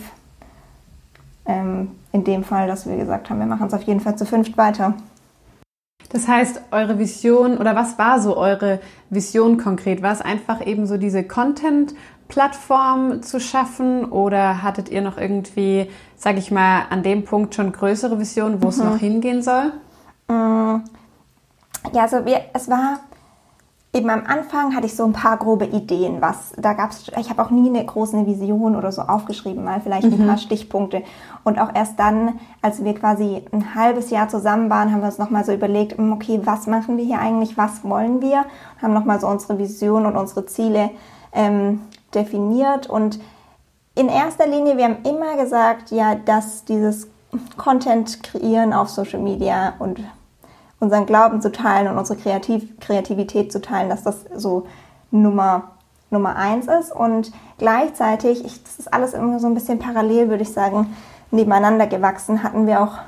ähm, 1.47 1.93
in 2.13 2.25
dem 2.25 2.45
Fall, 2.45 2.67
dass 2.67 2.89
wir 2.89 2.97
gesagt 2.97 3.31
haben, 3.31 3.39
wir 3.39 3.47
machen 3.47 3.67
es 3.67 3.75
auf 3.75 3.83
jeden 3.83 4.01
Fall 4.01 4.17
zu 4.17 4.27
fünft 4.27 4.57
weiter. 4.57 4.95
Das 6.11 6.29
heißt, 6.29 6.63
eure 6.71 6.99
Vision 6.99 7.59
oder 7.59 7.75
was 7.75 7.99
war 7.99 8.21
so 8.21 8.37
eure 8.37 8.81
Vision 9.11 9.59
konkret? 9.59 10.03
War 10.03 10.13
es 10.13 10.21
einfach 10.21 10.65
eben 10.65 10.87
so 10.87 10.97
diese 10.97 11.25
Content-Plattform 11.25 13.23
zu 13.23 13.41
schaffen 13.41 14.05
oder 14.05 14.63
hattet 14.63 14.89
ihr 14.89 15.03
noch 15.03 15.19
irgendwie, 15.19 15.91
sag 16.17 16.39
ich 16.39 16.51
mal, 16.51 16.85
an 16.91 17.03
dem 17.03 17.25
Punkt 17.25 17.55
schon 17.55 17.73
größere 17.73 18.19
Visionen, 18.21 18.63
wo 18.63 18.67
mhm. 18.67 18.71
es 18.71 18.79
noch 18.79 18.99
hingehen 18.99 19.43
soll? 19.43 19.73
Mm. 20.29 20.81
Ja, 21.93 22.03
also 22.03 22.25
wir, 22.25 22.41
es 22.53 22.69
war 22.69 22.99
eben 23.97 24.11
am 24.11 24.25
Anfang 24.27 24.75
hatte 24.75 24.87
ich 24.87 24.95
so 24.95 25.05
ein 25.05 25.13
paar 25.13 25.39
grobe 25.39 25.65
Ideen, 25.65 26.21
was 26.21 26.53
da 26.57 26.75
gab 26.75 26.91
es. 26.91 27.11
Ich 27.19 27.31
habe 27.31 27.43
auch 27.43 27.51
nie 27.51 27.69
eine 27.69 27.85
große 27.85 28.27
Vision 28.27 28.77
oder 28.77 28.93
so 28.93 29.03
aufgeschrieben, 29.03 29.65
mal 29.65 29.81
vielleicht 29.81 30.05
ein 30.05 30.23
mhm. 30.23 30.27
paar 30.27 30.39
Stichpunkte. 30.39 31.03
Und 31.45 31.59
auch 31.59 31.75
erst 31.75 31.99
dann, 31.99 32.39
als 32.61 32.85
wir 32.85 32.95
quasi 32.95 33.43
ein 33.53 33.75
halbes 33.75 34.11
Jahr 34.11 34.29
zusammen 34.29 34.69
waren, 34.69 34.93
haben 34.93 35.01
wir 35.01 35.07
uns 35.07 35.19
nochmal 35.19 35.45
so 35.45 35.53
überlegt, 35.53 35.97
hm, 35.97 36.13
okay, 36.13 36.41
was 36.45 36.67
machen 36.67 36.99
wir 36.99 37.05
hier 37.05 37.19
eigentlich, 37.19 37.57
was 37.57 37.85
wollen 37.85 38.21
wir? 38.21 38.45
Haben 38.83 38.93
nochmal 38.93 39.21
so 39.21 39.29
unsere 39.29 39.59
Vision 39.59 40.05
und 40.05 40.17
unsere 40.17 40.45
Ziele 40.47 40.91
ähm, 41.33 41.81
definiert. 42.15 42.89
Und 42.89 43.19
in 43.95 44.09
erster 44.09 44.47
Linie, 44.47 44.77
wir 44.77 44.85
haben 44.85 44.99
immer 45.05 45.43
gesagt, 45.43 45.91
ja, 45.91 46.15
dass 46.15 46.65
dieses 46.65 47.09
Content 47.57 48.23
kreieren 48.23 48.73
auf 48.73 48.91
Social 48.91 49.21
Media 49.21 49.75
und 49.79 50.01
unseren 50.81 51.07
Glauben 51.07 51.41
zu 51.41 51.53
teilen 51.53 51.89
und 51.89 51.99
unsere 51.99 52.19
Kreativ 52.19 52.79
Kreativität 52.81 53.51
zu 53.51 53.61
teilen, 53.61 53.89
dass 53.89 54.03
das 54.03 54.25
so 54.35 54.67
Nummer, 55.11 55.73
Nummer 56.11 56.37
eins 56.37 56.67
ist. 56.67 56.93
Und 56.93 57.33
gleichzeitig, 57.59 58.45
ich, 58.45 58.63
das 58.63 58.79
ist 58.79 58.93
alles 58.93 59.15
immer 59.15 59.39
so 59.39 59.47
ein 59.47 59.55
bisschen 59.55 59.79
parallel, 59.79 60.29
würde 60.29 60.43
ich 60.43 60.53
sagen, 60.53 60.95
nebeneinander 61.31 61.87
gewachsen, 61.87 62.43
hatten 62.43 62.67
wir 62.67 62.83
auch 62.83 62.99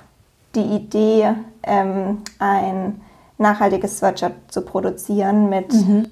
die 0.55 0.65
Idee, 0.65 1.35
ähm, 1.63 2.23
ein 2.39 3.01
nachhaltiges 3.37 3.99
Sweatshirt 3.99 4.33
zu 4.49 4.63
produzieren 4.63 5.49
mit 5.49 5.73
mhm. 5.73 6.09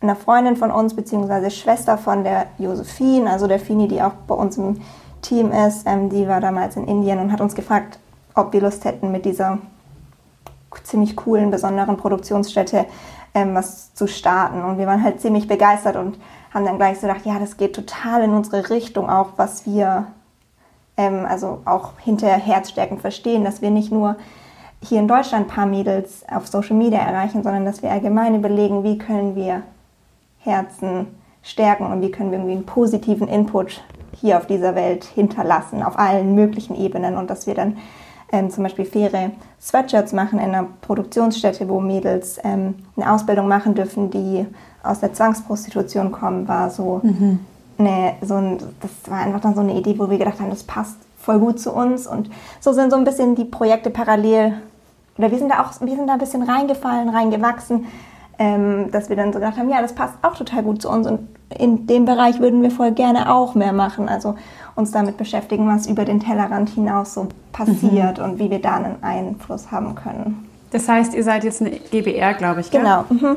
einer 0.00 0.16
Freundin 0.16 0.56
von 0.56 0.70
uns, 0.70 0.94
beziehungsweise 0.94 1.50
Schwester 1.50 1.98
von 1.98 2.24
der 2.24 2.46
Josephine, 2.58 3.30
also 3.30 3.46
der 3.46 3.58
Fini, 3.58 3.88
die 3.88 4.00
auch 4.00 4.14
bei 4.26 4.34
uns 4.34 4.56
im 4.56 4.80
Team 5.20 5.50
ist. 5.52 5.86
Ähm, 5.86 6.08
die 6.08 6.28
war 6.28 6.40
damals 6.40 6.76
in 6.76 6.86
Indien 6.86 7.18
und 7.18 7.32
hat 7.32 7.40
uns 7.40 7.54
gefragt, 7.54 7.98
ob 8.34 8.52
wir 8.52 8.60
Lust 8.60 8.84
hätten, 8.84 9.10
mit 9.10 9.24
dieser 9.24 9.58
ziemlich 10.80 11.16
coolen, 11.16 11.50
besonderen 11.50 11.96
Produktionsstätte 11.96 12.86
ähm, 13.34 13.54
was 13.54 13.94
zu 13.94 14.06
starten. 14.06 14.62
Und 14.62 14.78
wir 14.78 14.86
waren 14.86 15.02
halt 15.02 15.20
ziemlich 15.20 15.48
begeistert 15.48 15.96
und 15.96 16.18
haben 16.52 16.64
dann 16.64 16.76
gleich 16.76 17.00
so 17.00 17.06
gedacht, 17.06 17.26
ja, 17.26 17.38
das 17.38 17.56
geht 17.56 17.74
total 17.74 18.22
in 18.22 18.32
unsere 18.32 18.70
Richtung 18.70 19.10
auch, 19.10 19.30
was 19.36 19.66
wir 19.66 20.06
ähm, 20.96 21.26
also 21.28 21.60
auch 21.64 21.92
hinter 21.98 22.28
Herzstärken 22.28 22.98
verstehen, 22.98 23.44
dass 23.44 23.60
wir 23.60 23.70
nicht 23.70 23.90
nur 23.90 24.16
hier 24.82 25.00
in 25.00 25.08
Deutschland 25.08 25.46
ein 25.46 25.54
paar 25.54 25.66
Mädels 25.66 26.24
auf 26.30 26.46
Social 26.46 26.76
Media 26.76 27.00
erreichen, 27.00 27.42
sondern 27.42 27.64
dass 27.64 27.82
wir 27.82 27.90
allgemein 27.90 28.34
überlegen, 28.34 28.84
wie 28.84 28.98
können 28.98 29.34
wir 29.34 29.62
Herzen 30.40 31.06
stärken 31.42 31.86
und 31.86 32.02
wie 32.02 32.10
können 32.10 32.30
wir 32.30 32.38
irgendwie 32.38 32.56
einen 32.56 32.66
positiven 32.66 33.28
Input 33.28 33.82
hier 34.14 34.38
auf 34.38 34.46
dieser 34.46 34.74
Welt 34.74 35.04
hinterlassen, 35.04 35.82
auf 35.82 35.98
allen 35.98 36.34
möglichen 36.34 36.76
Ebenen 36.76 37.16
und 37.16 37.30
dass 37.30 37.46
wir 37.46 37.54
dann 37.54 37.78
ähm, 38.34 38.50
zum 38.50 38.64
Beispiel 38.64 38.84
faire 38.84 39.30
Sweatshirts 39.62 40.12
machen 40.12 40.38
in 40.40 40.46
einer 40.46 40.66
Produktionsstätte, 40.80 41.68
wo 41.68 41.80
Mädels 41.80 42.38
ähm, 42.42 42.74
eine 42.96 43.12
Ausbildung 43.12 43.46
machen 43.46 43.74
dürfen, 43.74 44.10
die 44.10 44.46
aus 44.82 45.00
der 45.00 45.12
Zwangsprostitution 45.12 46.10
kommen, 46.10 46.48
war 46.48 46.68
so, 46.70 47.00
mhm. 47.02 47.38
eine, 47.78 48.14
so 48.22 48.34
ein, 48.34 48.58
das 48.80 48.90
war 49.10 49.20
einfach 49.20 49.40
dann 49.40 49.54
so 49.54 49.60
eine 49.60 49.74
Idee, 49.74 49.98
wo 49.98 50.10
wir 50.10 50.18
gedacht 50.18 50.40
haben, 50.40 50.50
das 50.50 50.64
passt 50.64 50.96
voll 51.18 51.38
gut 51.38 51.60
zu 51.60 51.72
uns 51.72 52.06
und 52.06 52.28
so 52.60 52.72
sind 52.72 52.90
so 52.90 52.96
ein 52.96 53.04
bisschen 53.04 53.34
die 53.34 53.44
Projekte 53.44 53.88
parallel 53.88 54.54
oder 55.16 55.30
wir 55.30 55.38
sind 55.38 55.50
da 55.50 55.62
auch, 55.62 55.80
wir 55.80 55.96
sind 55.96 56.08
da 56.08 56.14
ein 56.14 56.18
bisschen 56.18 56.42
reingefallen, 56.42 57.08
reingewachsen, 57.08 57.86
ähm, 58.38 58.90
dass 58.90 59.08
wir 59.08 59.16
dann 59.16 59.32
so 59.32 59.38
gedacht 59.38 59.56
haben, 59.56 59.68
ja, 59.68 59.80
das 59.80 59.94
passt 59.94 60.14
auch 60.22 60.36
total 60.36 60.62
gut 60.62 60.82
zu 60.82 60.90
uns 60.90 61.06
und 61.06 61.20
in 61.56 61.86
dem 61.86 62.04
Bereich 62.04 62.40
würden 62.40 62.62
wir 62.62 62.70
voll 62.70 62.92
gerne 62.92 63.32
auch 63.32 63.54
mehr 63.54 63.72
machen. 63.72 64.08
Also 64.08 64.34
uns 64.74 64.90
damit 64.90 65.16
beschäftigen, 65.16 65.68
was 65.68 65.86
über 65.86 66.04
den 66.04 66.20
Tellerrand 66.20 66.70
hinaus 66.70 67.14
so 67.14 67.28
passiert 67.52 68.18
mhm. 68.18 68.24
und 68.24 68.38
wie 68.38 68.50
wir 68.50 68.60
da 68.60 68.76
einen 68.76 69.02
Einfluss 69.02 69.70
haben 69.70 69.94
können. 69.94 70.48
Das 70.70 70.88
heißt, 70.88 71.14
ihr 71.14 71.22
seid 71.22 71.44
jetzt 71.44 71.60
eine 71.60 71.70
GBR, 71.70 72.34
glaube 72.34 72.60
ich, 72.60 72.70
gell? 72.70 72.80
Genau. 72.80 73.04
Mhm. 73.08 73.36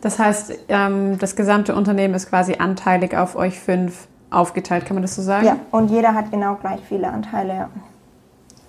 Das 0.00 0.18
heißt, 0.18 0.52
ähm, 0.68 1.18
das 1.18 1.34
gesamte 1.34 1.74
Unternehmen 1.74 2.14
ist 2.14 2.28
quasi 2.28 2.56
anteilig 2.58 3.16
auf 3.16 3.36
euch 3.36 3.58
fünf 3.58 4.06
aufgeteilt, 4.30 4.84
kann 4.84 4.94
man 4.94 5.02
das 5.02 5.14
so 5.14 5.22
sagen? 5.22 5.46
Ja, 5.46 5.56
und 5.70 5.90
jeder 5.90 6.14
hat 6.14 6.30
genau 6.30 6.56
gleich 6.56 6.80
viele 6.86 7.08
Anteile. 7.08 7.68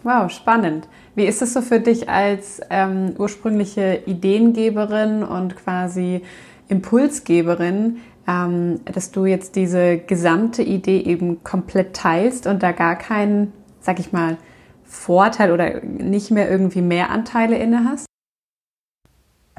Wow, 0.03 0.31
spannend. 0.31 0.87
Wie 1.19 1.25
ist 1.25 1.41
es 1.41 1.51
so 1.51 1.61
für 1.61 1.81
dich 1.81 2.07
als 2.07 2.61
ähm, 2.69 3.13
ursprüngliche 3.17 4.03
Ideengeberin 4.05 5.21
und 5.21 5.57
quasi 5.57 6.21
Impulsgeberin, 6.69 7.97
ähm, 8.25 8.79
dass 8.85 9.11
du 9.11 9.25
jetzt 9.25 9.57
diese 9.57 9.97
gesamte 9.97 10.63
Idee 10.63 11.01
eben 11.01 11.43
komplett 11.43 11.93
teilst 11.93 12.47
und 12.47 12.63
da 12.63 12.71
gar 12.71 12.95
keinen, 12.95 13.51
sag 13.81 13.99
ich 13.99 14.13
mal, 14.13 14.37
Vorteil 14.85 15.51
oder 15.51 15.81
nicht 15.81 16.31
mehr 16.31 16.49
irgendwie 16.49 16.81
mehr 16.81 17.09
Anteile 17.09 17.57
inne 17.57 17.83
hast? 17.83 18.05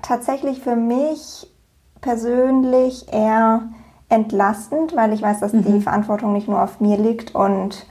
Tatsächlich 0.01 0.61
für 0.61 0.77
mich 0.77 1.47
persönlich 2.01 3.13
eher 3.13 3.69
entlastend, 4.09 4.97
weil 4.97 5.13
ich 5.13 5.21
weiß, 5.21 5.41
dass 5.41 5.53
mhm. 5.53 5.65
die 5.65 5.81
Verantwortung 5.83 6.33
nicht 6.33 6.49
nur 6.49 6.63
auf 6.63 6.81
mir 6.81 6.97
liegt 6.97 7.35
und 7.35 7.85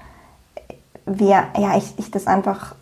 wir, 1.05 1.43
ja, 1.55 1.77
ich, 1.77 1.93
ich 1.99 2.09
das 2.09 2.25
einfach 2.25 2.73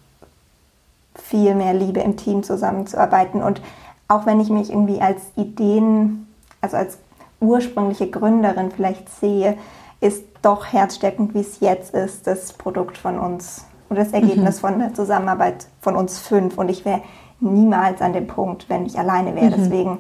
viel 1.29 1.55
mehr 1.55 1.74
liebe, 1.74 2.00
im 2.00 2.17
Team 2.17 2.43
zusammenzuarbeiten. 2.43 3.43
Und 3.43 3.62
auch 4.07 4.25
wenn 4.25 4.39
ich 4.39 4.50
mich 4.50 4.69
irgendwie 4.69 5.01
als 5.01 5.22
Ideen, 5.36 6.27
also 6.62 6.77
als 6.77 6.98
ursprüngliche 7.39 8.10
Gründerin 8.10 8.72
vielleicht 8.72 9.10
sehe, 9.10 9.57
ist 10.00 10.24
doch 10.41 10.65
herzsteckend, 10.72 11.34
wie 11.34 11.41
es 11.41 11.60
jetzt 11.60 11.93
ist, 11.93 12.27
das 12.27 12.53
Produkt 12.53 12.98
von 12.98 13.19
uns 13.19 13.65
und 13.89 13.98
das 13.98 14.13
Ergebnis 14.13 14.57
mhm. 14.57 14.67
von 14.67 14.79
der 14.79 14.93
Zusammenarbeit 14.93 15.67
von 15.81 15.96
uns 15.96 16.19
fünf. 16.19 16.57
Und 16.57 16.69
ich 16.69 16.86
wäre 16.86 17.01
niemals 17.39 18.01
an 18.01 18.13
dem 18.13 18.27
Punkt, 18.27 18.69
wenn 18.69 18.86
ich 18.86 18.98
alleine 18.98 19.36
wäre. 19.36 19.57
Mhm. 19.57 19.62
Deswegen, 19.62 20.00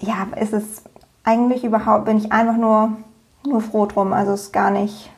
ja, 0.00 0.26
ist 0.40 0.52
es 0.52 0.82
eigentlich 1.24 1.64
überhaupt, 1.64 2.04
bin 2.06 2.18
ich 2.18 2.32
einfach 2.32 2.56
nur, 2.56 2.92
nur 3.46 3.60
froh 3.60 3.86
drum. 3.86 4.12
Also 4.12 4.32
es 4.32 4.44
ist 4.44 4.52
gar 4.52 4.70
nicht. 4.70 5.10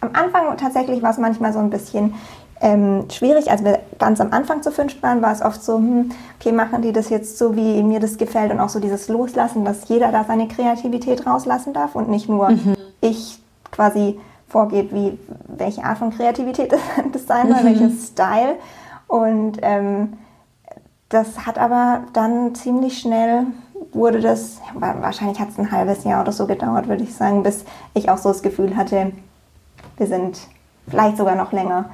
Am 0.00 0.10
Anfang 0.12 0.56
tatsächlich 0.56 1.02
war 1.02 1.10
es 1.10 1.18
manchmal 1.18 1.52
so 1.52 1.58
ein 1.58 1.70
bisschen 1.70 2.14
ähm, 2.60 3.04
schwierig. 3.10 3.50
Als 3.50 3.64
wir 3.64 3.80
ganz 3.98 4.20
am 4.20 4.32
Anfang 4.32 4.62
zu 4.62 4.70
fünft 4.70 5.02
waren, 5.02 5.22
war 5.22 5.32
es 5.32 5.42
oft 5.42 5.62
so, 5.62 5.76
hm, 5.76 6.10
okay, 6.38 6.52
machen 6.52 6.82
die 6.82 6.92
das 6.92 7.10
jetzt 7.10 7.38
so, 7.38 7.56
wie 7.56 7.82
mir 7.82 8.00
das 8.00 8.18
gefällt 8.18 8.52
und 8.52 8.60
auch 8.60 8.68
so 8.68 8.80
dieses 8.80 9.08
Loslassen, 9.08 9.64
dass 9.64 9.88
jeder 9.88 10.12
da 10.12 10.24
seine 10.24 10.48
Kreativität 10.48 11.26
rauslassen 11.26 11.72
darf 11.72 11.94
und 11.94 12.08
nicht 12.08 12.28
nur 12.28 12.50
mhm. 12.50 12.76
ich 13.00 13.40
quasi 13.70 14.18
vorgeht, 14.48 14.92
wie 14.92 15.18
welche 15.46 15.84
Art 15.84 15.98
von 15.98 16.10
Kreativität 16.10 16.72
das 17.12 17.26
sein 17.26 17.48
soll, 17.48 17.62
mhm. 17.62 17.66
welches 17.66 18.08
Style. 18.08 18.56
Und 19.06 19.58
ähm, 19.62 20.14
das 21.08 21.46
hat 21.46 21.58
aber 21.58 22.02
dann 22.12 22.54
ziemlich 22.54 22.98
schnell 22.98 23.46
wurde 23.92 24.20
das, 24.20 24.60
wahrscheinlich 24.74 25.40
hat 25.40 25.48
es 25.50 25.58
ein 25.58 25.70
halbes 25.72 26.04
Jahr 26.04 26.20
oder 26.20 26.32
so 26.32 26.46
gedauert, 26.46 26.88
würde 26.88 27.04
ich 27.04 27.14
sagen, 27.14 27.42
bis 27.42 27.64
ich 27.94 28.10
auch 28.10 28.18
so 28.18 28.28
das 28.28 28.42
Gefühl 28.42 28.76
hatte, 28.76 29.12
wir 29.96 30.06
sind 30.06 30.38
vielleicht 30.88 31.16
sogar 31.16 31.36
noch 31.36 31.52
länger 31.52 31.86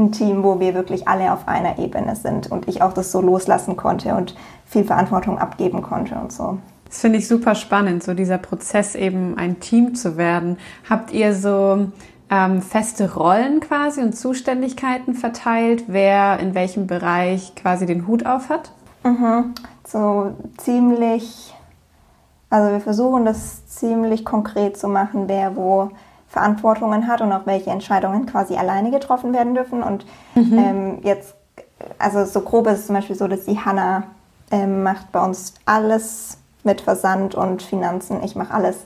ein 0.00 0.12
Team, 0.12 0.42
wo 0.42 0.58
wir 0.58 0.74
wirklich 0.74 1.06
alle 1.06 1.32
auf 1.32 1.46
einer 1.46 1.78
Ebene 1.78 2.16
sind 2.16 2.50
und 2.50 2.68
ich 2.68 2.82
auch 2.82 2.92
das 2.92 3.12
so 3.12 3.20
loslassen 3.20 3.76
konnte 3.76 4.14
und 4.14 4.34
viel 4.66 4.84
Verantwortung 4.84 5.38
abgeben 5.38 5.82
konnte 5.82 6.16
und 6.16 6.32
so. 6.32 6.58
Das 6.86 7.00
finde 7.00 7.18
ich 7.18 7.28
super 7.28 7.54
spannend, 7.54 8.02
so 8.02 8.14
dieser 8.14 8.38
Prozess 8.38 8.96
eben 8.96 9.38
ein 9.38 9.60
Team 9.60 9.94
zu 9.94 10.16
werden. 10.16 10.58
Habt 10.88 11.12
ihr 11.12 11.34
so 11.34 11.86
ähm, 12.30 12.62
feste 12.62 13.14
Rollen 13.14 13.60
quasi 13.60 14.00
und 14.00 14.16
Zuständigkeiten 14.16 15.14
verteilt, 15.14 15.84
wer 15.86 16.40
in 16.40 16.54
welchem 16.54 16.88
Bereich 16.88 17.54
quasi 17.54 17.86
den 17.86 18.08
Hut 18.08 18.26
auf 18.26 18.48
hat? 18.48 18.72
Mhm. 19.04 19.54
So 19.86 20.32
ziemlich, 20.56 21.54
also 22.48 22.72
wir 22.72 22.80
versuchen 22.80 23.24
das 23.24 23.66
ziemlich 23.66 24.24
konkret 24.24 24.76
zu 24.76 24.88
machen, 24.88 25.24
wer 25.28 25.56
wo 25.56 25.90
Verantwortungen 26.30 27.08
hat 27.08 27.20
und 27.20 27.32
auch 27.32 27.44
welche 27.44 27.70
Entscheidungen 27.70 28.24
quasi 28.24 28.54
alleine 28.54 28.90
getroffen 28.90 29.34
werden 29.34 29.54
dürfen. 29.54 29.82
Und 29.82 30.06
mhm. 30.34 30.58
ähm, 30.58 30.98
jetzt, 31.02 31.34
also 31.98 32.24
so 32.24 32.40
grob 32.40 32.68
ist 32.68 32.80
es 32.80 32.86
zum 32.86 32.94
Beispiel 32.94 33.16
so, 33.16 33.26
dass 33.26 33.44
die 33.44 33.58
Hanna 33.58 34.04
ähm, 34.52 34.82
macht 34.82 35.10
bei 35.12 35.22
uns 35.22 35.54
alles 35.66 36.38
mit 36.62 36.80
Versand 36.80 37.34
und 37.34 37.62
Finanzen. 37.62 38.22
Ich 38.22 38.36
mache 38.36 38.54
alles 38.54 38.84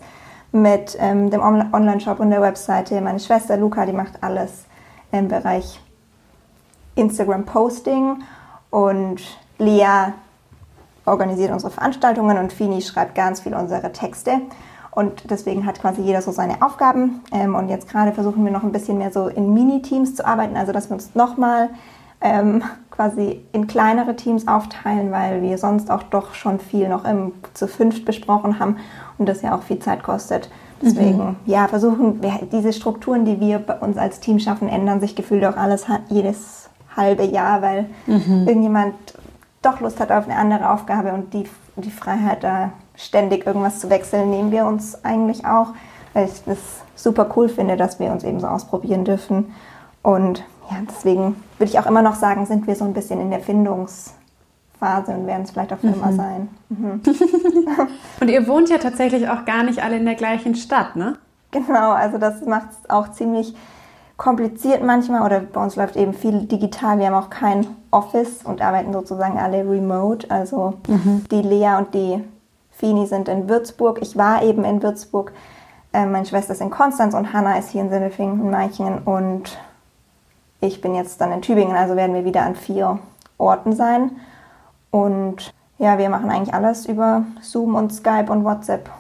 mit 0.53 0.97
ähm, 0.99 1.31
dem 1.31 1.43
Online-Shop 1.43 2.19
und 2.19 2.31
der 2.31 2.41
Webseite. 2.41 3.01
Meine 3.01 3.21
Schwester 3.21 3.57
Luca, 3.57 3.85
die 3.85 3.93
macht 3.93 4.23
alles 4.23 4.65
im 5.13 5.29
Bereich 5.29 5.81
Instagram-Posting 6.95 8.23
und 8.71 9.21
Lea 9.59 10.13
organisiert 11.05 11.53
unsere 11.53 11.71
Veranstaltungen 11.71 12.39
und 12.39 12.53
Fini 12.53 12.81
schreibt 12.81 13.15
ganz 13.15 13.41
viel 13.41 13.55
unsere 13.55 13.93
Texte. 13.93 14.41
Und 14.95 15.31
deswegen 15.31 15.67
hat 15.67 15.81
quasi 15.81 16.03
jeder 16.03 16.23
so 16.23 16.31
seine 16.31 16.63
Aufgaben. 16.63 17.21
Ähm, 17.33 17.55
und 17.55 17.69
jetzt 17.69 17.89
gerade 17.89 18.13
versuchen 18.13 18.45
wir 18.45 18.53
noch 18.53 18.63
ein 18.63 18.73
bisschen 18.73 18.99
mehr 18.99 19.11
so 19.11 19.29
in 19.29 19.53
Mini-Teams 19.53 20.15
zu 20.15 20.27
arbeiten, 20.27 20.57
also 20.57 20.73
dass 20.73 20.89
wir 20.89 20.95
uns 20.95 21.15
nochmal 21.15 21.71
ähm, 22.21 22.63
quasi 22.91 23.41
in 23.53 23.67
kleinere 23.67 24.15
Teams 24.15 24.47
aufteilen, 24.47 25.11
weil 25.11 25.43
wir 25.43 25.59
sonst 25.59 25.91
auch 25.91 26.03
doch 26.05 26.35
schon 26.35 26.61
viel 26.61 26.89
noch 26.89 27.05
im, 27.05 27.33
zu 27.53 27.67
fünft 27.67 28.05
besprochen 28.05 28.59
haben 28.59 28.77
und 29.19 29.29
das 29.29 29.43
ja 29.43 29.57
auch 29.57 29.63
viel 29.63 29.81
Zeit 29.81 30.03
kostet. 30.03 30.49
Deswegen, 30.81 31.19
mhm. 31.19 31.37
ja, 31.47 31.67
versuchen 31.67 32.23
wir 32.23 32.41
diese 32.53 32.73
Strukturen, 32.73 33.25
die 33.25 33.41
wir 33.41 33.59
bei 33.59 33.79
uns 33.79 33.97
als 33.97 34.21
Team 34.21 34.39
schaffen, 34.39 34.69
ändern 34.69 35.01
sich 35.01 35.17
gefühlt 35.17 35.45
auch 35.45 35.57
alles 35.57 35.87
jedes 36.09 36.69
halbe 36.97 37.25
Jahr, 37.25 37.63
weil 37.63 37.87
mhm. 38.07 38.47
irgendjemand 38.47 38.95
doch 39.63 39.81
Lust 39.81 39.99
hat 39.99 40.13
auf 40.13 40.29
eine 40.29 40.37
andere 40.37 40.71
Aufgabe 40.71 41.13
und 41.13 41.33
die, 41.35 41.49
die 41.77 41.91
Freiheit 41.91 42.45
da 42.45 42.73
ständig 42.97 43.47
irgendwas 43.47 43.81
zu 43.81 43.91
wechseln, 43.91 44.31
nehmen 44.31 44.53
wir 44.53 44.67
uns 44.67 45.05
eigentlich 45.05 45.45
auch, 45.45 45.69
weil 46.13 46.27
ich 46.27 46.43
das 46.45 46.59
super 46.95 47.29
cool 47.37 47.49
finde, 47.49 47.77
dass 47.77 47.99
wir 47.99 48.13
uns 48.13 48.25
eben 48.25 48.41
so 48.41 48.47
ausprobieren 48.47 49.05
dürfen. 49.05 49.53
Und 50.03 50.45
ja, 50.71 50.79
deswegen 50.89 51.37
würde 51.59 51.71
ich 51.71 51.79
auch 51.79 51.87
immer 51.87 52.03
noch 52.03 52.15
sagen, 52.15 52.47
sind 52.47 52.67
wir 52.67 52.77
so 52.77 52.85
ein 52.85 52.95
bisschen 52.95 53.21
in 53.21 53.31
der 53.31 53.41
Findungsphase 53.41 55.13
und 55.13 55.27
werden 55.27 55.43
es 55.43 55.51
vielleicht 55.51 55.73
auch 55.73 55.79
für 55.79 55.89
mhm. 55.89 55.95
immer 55.95 56.13
sein. 56.13 56.49
Mhm. 56.69 57.01
und 58.21 58.29
ihr 58.29 58.47
wohnt 58.47 58.71
ja 58.71 58.79
tatsächlich 58.79 59.29
auch 59.29 59.45
gar 59.45 59.65
nicht 59.65 59.83
alle 59.83 59.97
in 59.97 60.05
der 60.05 60.15
gleichen 60.15 60.55
Stadt, 60.55 60.97
ne? 60.97 61.19
Genau, 61.51 61.93
also 61.93 62.19
das 62.19 62.45
macht 62.47 62.71
es 62.71 62.91
auch 62.91 63.13
ziemlich 63.13 63.55
kompliziert 64.17 64.83
manchmal 64.85 65.23
oder 65.23 65.41
bei 65.41 65.63
uns 65.63 65.77
läuft 65.77 65.97
eben 65.97 66.15
viel 66.15 66.47
digital. 66.47 66.99
Wir 66.99 67.07
haben 67.07 67.15
auch 67.15 67.31
kein 67.31 67.67
Office 67.91 68.45
und 68.45 68.61
arbeiten 68.63 68.93
sozusagen 68.93 69.39
alle 69.39 69.59
remote. 69.69 70.31
Also 70.31 70.75
mhm. 70.89 71.25
die 71.31 71.43
Lea 71.43 71.77
und 71.79 71.95
die 71.95 72.23
Fini 72.85 73.07
sind 73.07 73.31
in 73.31 73.49
Würzburg. 73.49 74.01
Ich 74.03 74.19
war 74.19 74.43
eben 74.43 74.63
in 74.63 74.83
Würzburg. 74.83 75.33
Äh, 75.95 76.05
meine 76.05 76.27
Schwester 76.27 76.53
ist 76.53 76.61
in 76.61 76.69
Konstanz 76.69 77.15
und 77.15 77.33
Hanna 77.33 77.57
ist 77.59 77.71
hier 77.71 77.81
in 77.81 77.89
Sindelfingen 77.89 78.39
in 78.43 78.51
Meichingen. 78.51 78.99
Und 78.99 79.57
ich 80.61 80.83
bin 80.83 80.95
jetzt 80.95 81.19
dann 81.23 81.33
in 81.33 81.41
Tübingen, 81.41 81.75
also 81.75 81.97
werden 81.97 82.15
wir 82.15 82.27
wieder 82.27 82.43
an 82.43 82.55
vier 82.55 82.99
Orten 83.39 83.75
sein. 83.75 84.11
Und 84.91 85.51
ja, 85.79 85.97
wir 85.97 86.11
machen 86.11 86.31
eigentlich 86.31 86.53
alles 86.53 86.85
über 86.85 87.25
Zoom 87.41 87.75
und 87.75 87.91
Skype 87.91 88.31
und 88.31 88.45
WhatsApp. 88.45 88.91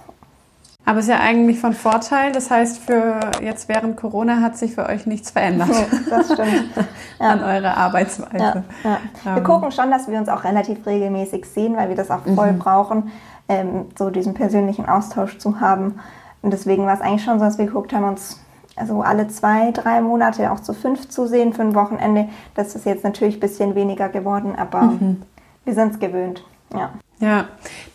Aber 0.86 0.98
es 0.98 1.06
ist 1.06 1.10
ja 1.10 1.20
eigentlich 1.20 1.60
von 1.60 1.74
Vorteil. 1.74 2.32
Das 2.32 2.50
heißt, 2.50 2.78
für 2.78 3.20
jetzt 3.42 3.68
während 3.68 3.98
Corona 3.98 4.40
hat 4.40 4.56
sich 4.56 4.74
für 4.74 4.86
euch 4.86 5.06
nichts 5.06 5.30
verändert. 5.30 5.70
das 6.08 6.32
stimmt. 6.32 6.70
Ja. 7.20 7.28
An 7.28 7.44
eurer 7.44 7.76
Arbeitsweise. 7.76 8.36
Ja, 8.36 8.64
ja. 8.82 8.98
Wir 9.22 9.36
ähm. 9.36 9.44
gucken 9.44 9.70
schon, 9.70 9.88
dass 9.92 10.08
wir 10.08 10.18
uns 10.18 10.28
auch 10.28 10.42
relativ 10.42 10.84
regelmäßig 10.84 11.46
sehen, 11.46 11.76
weil 11.76 11.88
wir 11.88 11.94
das 11.94 12.10
auch 12.10 12.22
voll 12.34 12.52
mhm. 12.52 12.58
brauchen, 12.58 13.12
ähm, 13.48 13.86
so 13.98 14.10
diesen 14.10 14.34
persönlichen 14.34 14.86
Austausch 14.86 15.38
zu 15.38 15.60
haben. 15.60 16.00
Und 16.42 16.52
deswegen 16.52 16.86
war 16.86 16.94
es 16.94 17.00
eigentlich 17.00 17.24
schon 17.24 17.38
so, 17.38 17.44
dass 17.44 17.58
wir 17.58 17.66
geguckt 17.66 17.92
haben, 17.92 18.04
uns 18.04 18.40
also 18.76 19.02
alle 19.02 19.28
zwei, 19.28 19.70
drei 19.70 20.00
Monate 20.00 20.50
auch 20.50 20.60
zu 20.60 20.74
fünf 20.74 21.08
zu 21.08 21.26
sehen 21.26 21.52
für 21.52 21.62
ein 21.62 21.74
Wochenende. 21.74 22.28
Das 22.54 22.74
ist 22.74 22.86
jetzt 22.86 23.04
natürlich 23.04 23.36
ein 23.36 23.40
bisschen 23.40 23.74
weniger 23.74 24.08
geworden, 24.08 24.54
aber 24.56 24.82
mhm. 24.82 25.22
wir 25.64 25.74
sind 25.74 25.92
es 25.92 25.98
gewöhnt. 25.98 26.44
Ja. 26.72 26.90
Ja, 27.20 27.44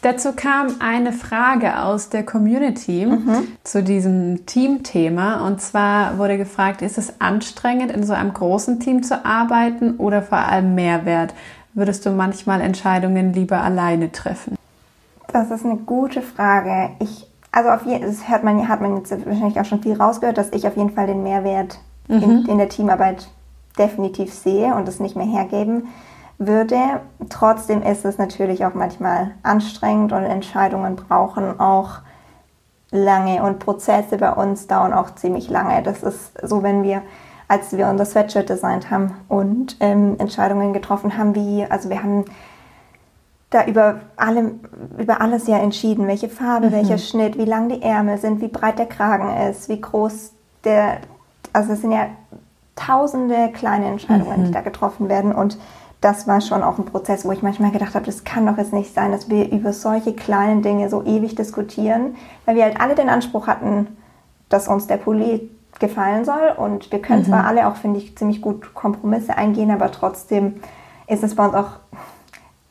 dazu 0.02 0.32
kam 0.32 0.76
eine 0.80 1.12
Frage 1.12 1.84
aus 1.84 2.10
der 2.10 2.26
Community 2.26 3.06
mhm. 3.06 3.50
zu 3.64 3.84
diesem 3.84 4.46
Teamthema. 4.46 5.46
Und 5.46 5.62
zwar 5.62 6.18
wurde 6.18 6.38
gefragt, 6.38 6.82
ist 6.82 6.98
es 6.98 7.20
anstrengend, 7.20 7.92
in 7.92 8.04
so 8.04 8.14
einem 8.14 8.34
großen 8.34 8.80
Team 8.80 9.04
zu 9.04 9.26
arbeiten 9.26 9.98
oder 9.98 10.22
vor 10.22 10.38
allem 10.38 10.74
Mehrwert? 10.74 11.34
Würdest 11.74 12.06
du 12.06 12.12
manchmal 12.12 12.62
Entscheidungen 12.62 13.34
lieber 13.34 13.62
alleine 13.62 14.12
treffen? 14.12 14.56
Das 15.32 15.52
ist 15.52 15.66
eine 15.66 15.78
gute 15.78 16.22
Frage. 16.22 16.92
Ich, 17.00 17.28
also 17.52 17.70
auf 17.70 17.86
jeden, 17.86 18.02
das 18.02 18.28
hört 18.28 18.44
man, 18.44 18.68
hat 18.68 18.82
man 18.82 18.98
jetzt 18.98 19.12
wahrscheinlich 19.12 19.60
auch 19.60 19.66
schon 19.66 19.82
viel 19.82 19.96
rausgehört, 19.96 20.38
dass 20.38 20.52
ich 20.52 20.68
auf 20.68 20.76
jeden 20.76 20.92
Fall 20.92 21.08
den 21.08 21.24
Mehrwert 21.24 21.80
mhm. 22.08 22.24
in, 22.24 22.46
in 22.46 22.58
der 22.58 22.70
Teamarbeit 22.70 23.30
definitiv 23.78 24.34
sehe 24.34 24.74
und 24.76 24.88
es 24.88 25.00
nicht 25.00 25.16
mehr 25.16 25.26
hergeben 25.26 25.88
würde. 26.38 26.78
Trotzdem 27.30 27.82
ist 27.84 28.06
es 28.06 28.18
natürlich 28.18 28.66
auch 28.66 28.74
manchmal 28.74 29.32
anstrengend 29.44 30.14
und 30.14 30.24
Entscheidungen 30.24 30.96
brauchen 30.96 31.60
auch 31.60 32.00
lange 32.92 33.44
und 33.44 33.60
Prozesse 33.60 34.18
bei 34.18 34.32
uns 34.32 34.68
dauern 34.68 34.94
auch 34.94 35.14
ziemlich 35.16 35.50
lange. 35.50 35.84
Das 35.84 36.02
ist 36.02 36.34
so, 36.42 36.64
wenn 36.64 36.82
wir, 36.84 37.04
als 37.48 37.76
wir 37.78 37.88
unser 37.88 38.06
Sweatshirt 38.06 38.50
designt 38.50 38.90
haben 38.90 39.16
und 39.28 39.78
ähm, 39.80 40.16
Entscheidungen 40.18 40.74
getroffen 40.74 41.18
haben, 41.18 41.36
wie, 41.36 41.66
also 41.70 41.90
wir 41.90 42.02
haben 42.02 42.26
da 43.50 43.66
über, 43.66 44.02
alle, 44.16 44.52
über 44.98 45.22
alles 45.22 45.48
ja 45.48 45.58
entschieden, 45.58 46.08
welche 46.08 46.30
Farbe, 46.30 46.68
mhm. 46.68 46.72
welcher 46.72 46.98
Schnitt, 46.98 47.38
wie 47.38 47.46
lang 47.46 47.70
die 47.70 47.82
Ärmel 47.82 48.18
sind, 48.18 48.42
wie 48.42 48.48
breit 48.48 48.78
der 48.78 48.86
Kragen 48.86 49.36
ist, 49.50 49.70
wie 49.70 49.82
groß 49.82 50.34
der, 50.64 50.98
also 51.54 51.74
es 51.74 51.82
sind 51.82 51.92
ja 51.92 52.08
tausende 52.76 53.52
kleine 53.52 53.88
Entscheidungen, 53.88 54.42
mhm. 54.42 54.46
die 54.46 54.52
da 54.52 54.62
getroffen 54.62 55.10
werden 55.10 55.34
und 55.34 55.58
das 56.02 56.28
war 56.28 56.40
schon 56.40 56.64
auch 56.64 56.78
ein 56.78 56.86
Prozess, 56.86 57.26
wo 57.26 57.32
ich 57.32 57.42
manchmal 57.42 57.72
gedacht 57.72 57.94
habe, 57.94 58.06
das 58.06 58.24
kann 58.24 58.46
doch 58.46 58.58
jetzt 58.58 58.72
nicht 58.72 58.94
sein, 58.94 59.12
dass 59.12 59.30
wir 59.30 59.52
über 59.52 59.74
solche 59.74 60.14
kleinen 60.14 60.62
Dinge 60.62 60.90
so 60.90 61.04
ewig 61.04 61.36
diskutieren, 61.36 62.16
weil 62.46 62.56
wir 62.56 62.64
halt 62.64 62.80
alle 62.80 62.96
den 62.96 63.10
Anspruch 63.10 63.48
hatten, 63.48 63.88
dass 64.48 64.70
uns 64.70 64.88
der 64.88 64.98
Pulli 64.98 65.50
gefallen 65.80 66.24
soll 66.24 66.54
und 66.58 66.92
wir 66.92 67.02
können 67.02 67.24
mhm. 67.24 67.26
zwar 67.26 67.46
alle 67.46 67.68
auch, 67.68 67.76
finde 67.76 68.00
ich, 68.00 68.18
ziemlich 68.18 68.42
gut 68.42 68.74
Kompromisse 68.74 69.38
eingehen, 69.38 69.72
aber 69.72 69.92
trotzdem 69.92 70.62
ist 71.08 71.24
es 71.24 71.36
bei 71.36 71.46
uns 71.46 71.56
auch, 71.56 71.72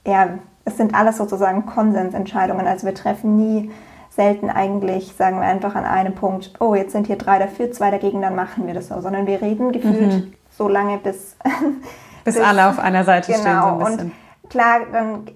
ja, 0.07 0.39
es 0.69 0.77
sind 0.77 0.95
alles 0.95 1.17
sozusagen 1.17 1.67
Konsensentscheidungen, 1.67 2.67
also 2.67 2.87
wir 2.87 2.95
treffen 2.95 3.37
nie 3.37 3.71
selten 4.11 4.51
eigentlich, 4.51 5.15
sagen 5.17 5.37
wir 5.37 5.47
einfach 5.47 5.75
an 5.75 5.85
einem 5.85 6.15
Punkt, 6.15 6.53
oh, 6.61 6.75
jetzt 6.75 6.93
sind 6.93 7.07
hier 7.07 7.17
drei 7.17 7.39
dafür, 7.39 7.71
zwei 7.73 7.91
dagegen, 7.91 8.21
dann 8.21 8.35
machen 8.35 8.67
wir 8.67 8.75
das 8.75 8.89
so, 8.89 9.01
sondern 9.01 9.27
wir 9.27 9.41
reden 9.41 9.73
gefühlt 9.73 10.13
mhm. 10.13 10.33
so 10.51 10.69
lange, 10.69 10.99
bis 10.99 11.37
bis 12.25 12.35
das, 12.37 12.45
alle 12.45 12.69
auf 12.69 12.79
einer 12.79 13.05
Seite 13.05 13.33
genau, 13.33 13.41
stehen. 13.41 13.61
So 13.61 13.69
ein 13.69 13.79
bisschen. 13.79 14.13
Und 14.43 14.51
klar, 14.51 14.81
dann 14.93 15.27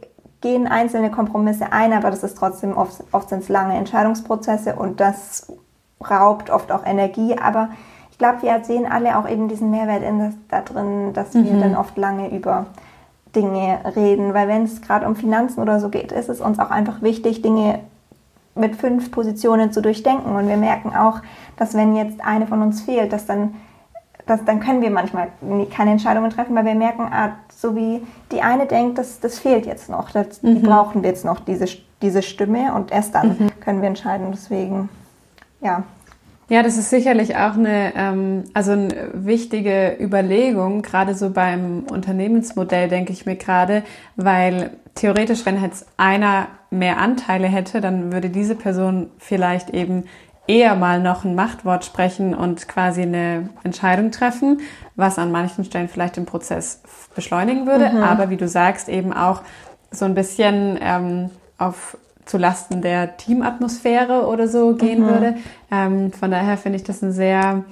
gehen 0.40 0.66
einzelne 0.66 1.10
Kompromisse 1.10 1.72
ein, 1.72 1.92
aber 1.92 2.10
das 2.10 2.22
ist 2.22 2.36
trotzdem 2.36 2.76
oft, 2.76 3.02
oft 3.12 3.28
sind 3.28 3.42
es 3.42 3.48
lange 3.48 3.76
Entscheidungsprozesse 3.76 4.74
und 4.74 5.00
das 5.00 5.52
raubt 6.08 6.50
oft 6.50 6.72
auch 6.72 6.84
Energie. 6.84 7.36
Aber 7.38 7.70
ich 8.10 8.18
glaube, 8.18 8.42
wir 8.42 8.64
sehen 8.64 8.90
alle 8.90 9.16
auch 9.16 9.28
eben 9.28 9.48
diesen 9.48 9.70
Mehrwert 9.70 10.02
in 10.02 10.18
das, 10.18 10.34
da 10.48 10.60
drin, 10.60 11.12
dass 11.12 11.34
mhm. 11.34 11.44
wir 11.44 11.60
dann 11.60 11.76
oft 11.76 11.96
lange 11.96 12.34
über 12.34 12.66
Dinge 13.34 13.80
reden, 13.96 14.34
weil 14.34 14.48
wenn 14.48 14.64
es 14.64 14.82
gerade 14.82 15.06
um 15.06 15.16
Finanzen 15.16 15.60
oder 15.60 15.80
so 15.80 15.88
geht, 15.88 16.12
ist 16.12 16.28
es 16.28 16.40
uns 16.40 16.58
auch 16.58 16.70
einfach 16.70 17.02
wichtig, 17.02 17.42
Dinge 17.42 17.80
mit 18.54 18.76
fünf 18.76 19.10
Positionen 19.10 19.72
zu 19.72 19.80
durchdenken. 19.80 20.36
Und 20.36 20.48
wir 20.48 20.56
merken 20.56 20.94
auch, 20.94 21.20
dass 21.56 21.74
wenn 21.74 21.96
jetzt 21.96 22.20
eine 22.22 22.46
von 22.46 22.60
uns 22.62 22.82
fehlt, 22.82 23.12
dass 23.12 23.26
dann 23.26 23.54
das, 24.26 24.44
dann 24.44 24.60
können 24.60 24.82
wir 24.82 24.90
manchmal 24.90 25.28
keine 25.74 25.92
Entscheidungen 25.92 26.30
treffen, 26.30 26.54
weil 26.54 26.64
wir 26.64 26.74
merken, 26.74 27.08
ah, 27.10 27.32
so 27.54 27.74
wie 27.74 28.06
die 28.30 28.40
eine 28.40 28.66
denkt, 28.66 28.98
das, 28.98 29.20
das 29.20 29.38
fehlt 29.38 29.66
jetzt 29.66 29.88
noch, 29.88 30.10
das, 30.10 30.42
mhm. 30.42 30.54
die 30.54 30.60
brauchen 30.60 31.02
wir 31.02 31.10
jetzt 31.10 31.24
noch, 31.24 31.40
diese, 31.40 31.66
diese 32.00 32.22
Stimme 32.22 32.74
und 32.74 32.92
erst 32.92 33.14
dann 33.14 33.30
mhm. 33.30 33.60
können 33.60 33.80
wir 33.80 33.88
entscheiden. 33.88 34.28
Deswegen, 34.30 34.88
ja. 35.60 35.82
Ja, 36.52 36.62
das 36.62 36.76
ist 36.76 36.90
sicherlich 36.90 37.34
auch 37.36 37.54
eine, 37.54 37.94
ähm, 37.96 38.44
also 38.52 38.72
eine 38.72 39.08
wichtige 39.14 39.96
Überlegung, 39.98 40.82
gerade 40.82 41.14
so 41.14 41.30
beim 41.30 41.84
Unternehmensmodell, 41.90 42.90
denke 42.90 43.10
ich 43.14 43.24
mir 43.24 43.36
gerade, 43.36 43.82
weil 44.16 44.72
theoretisch, 44.94 45.46
wenn 45.46 45.62
jetzt 45.62 45.86
einer 45.96 46.48
mehr 46.68 46.98
Anteile 46.98 47.46
hätte, 47.46 47.80
dann 47.80 48.12
würde 48.12 48.28
diese 48.28 48.54
Person 48.54 49.08
vielleicht 49.16 49.70
eben 49.70 50.04
eher 50.46 50.74
mal 50.74 51.00
noch 51.00 51.24
ein 51.24 51.34
Machtwort 51.34 51.86
sprechen 51.86 52.34
und 52.34 52.68
quasi 52.68 53.00
eine 53.00 53.48
Entscheidung 53.64 54.10
treffen, 54.10 54.60
was 54.94 55.18
an 55.18 55.32
manchen 55.32 55.64
Stellen 55.64 55.88
vielleicht 55.88 56.18
den 56.18 56.26
Prozess 56.26 56.82
beschleunigen 57.14 57.66
würde, 57.66 57.88
mhm. 57.88 58.02
aber 58.02 58.28
wie 58.28 58.36
du 58.36 58.46
sagst, 58.46 58.90
eben 58.90 59.14
auch 59.14 59.40
so 59.90 60.04
ein 60.04 60.14
bisschen 60.14 60.78
ähm, 60.82 61.30
auf 61.56 61.96
zulasten 62.32 62.80
der 62.80 63.18
Teamatmosphäre 63.18 64.26
oder 64.26 64.48
so 64.48 64.74
gehen 64.74 65.02
mhm. 65.02 65.06
würde. 65.06 65.34
Ähm, 65.70 66.12
von 66.12 66.30
daher 66.30 66.56
finde 66.56 66.76
ich 66.76 66.84
das 66.84 67.02
ein 67.02 67.12
sehr 67.12 67.64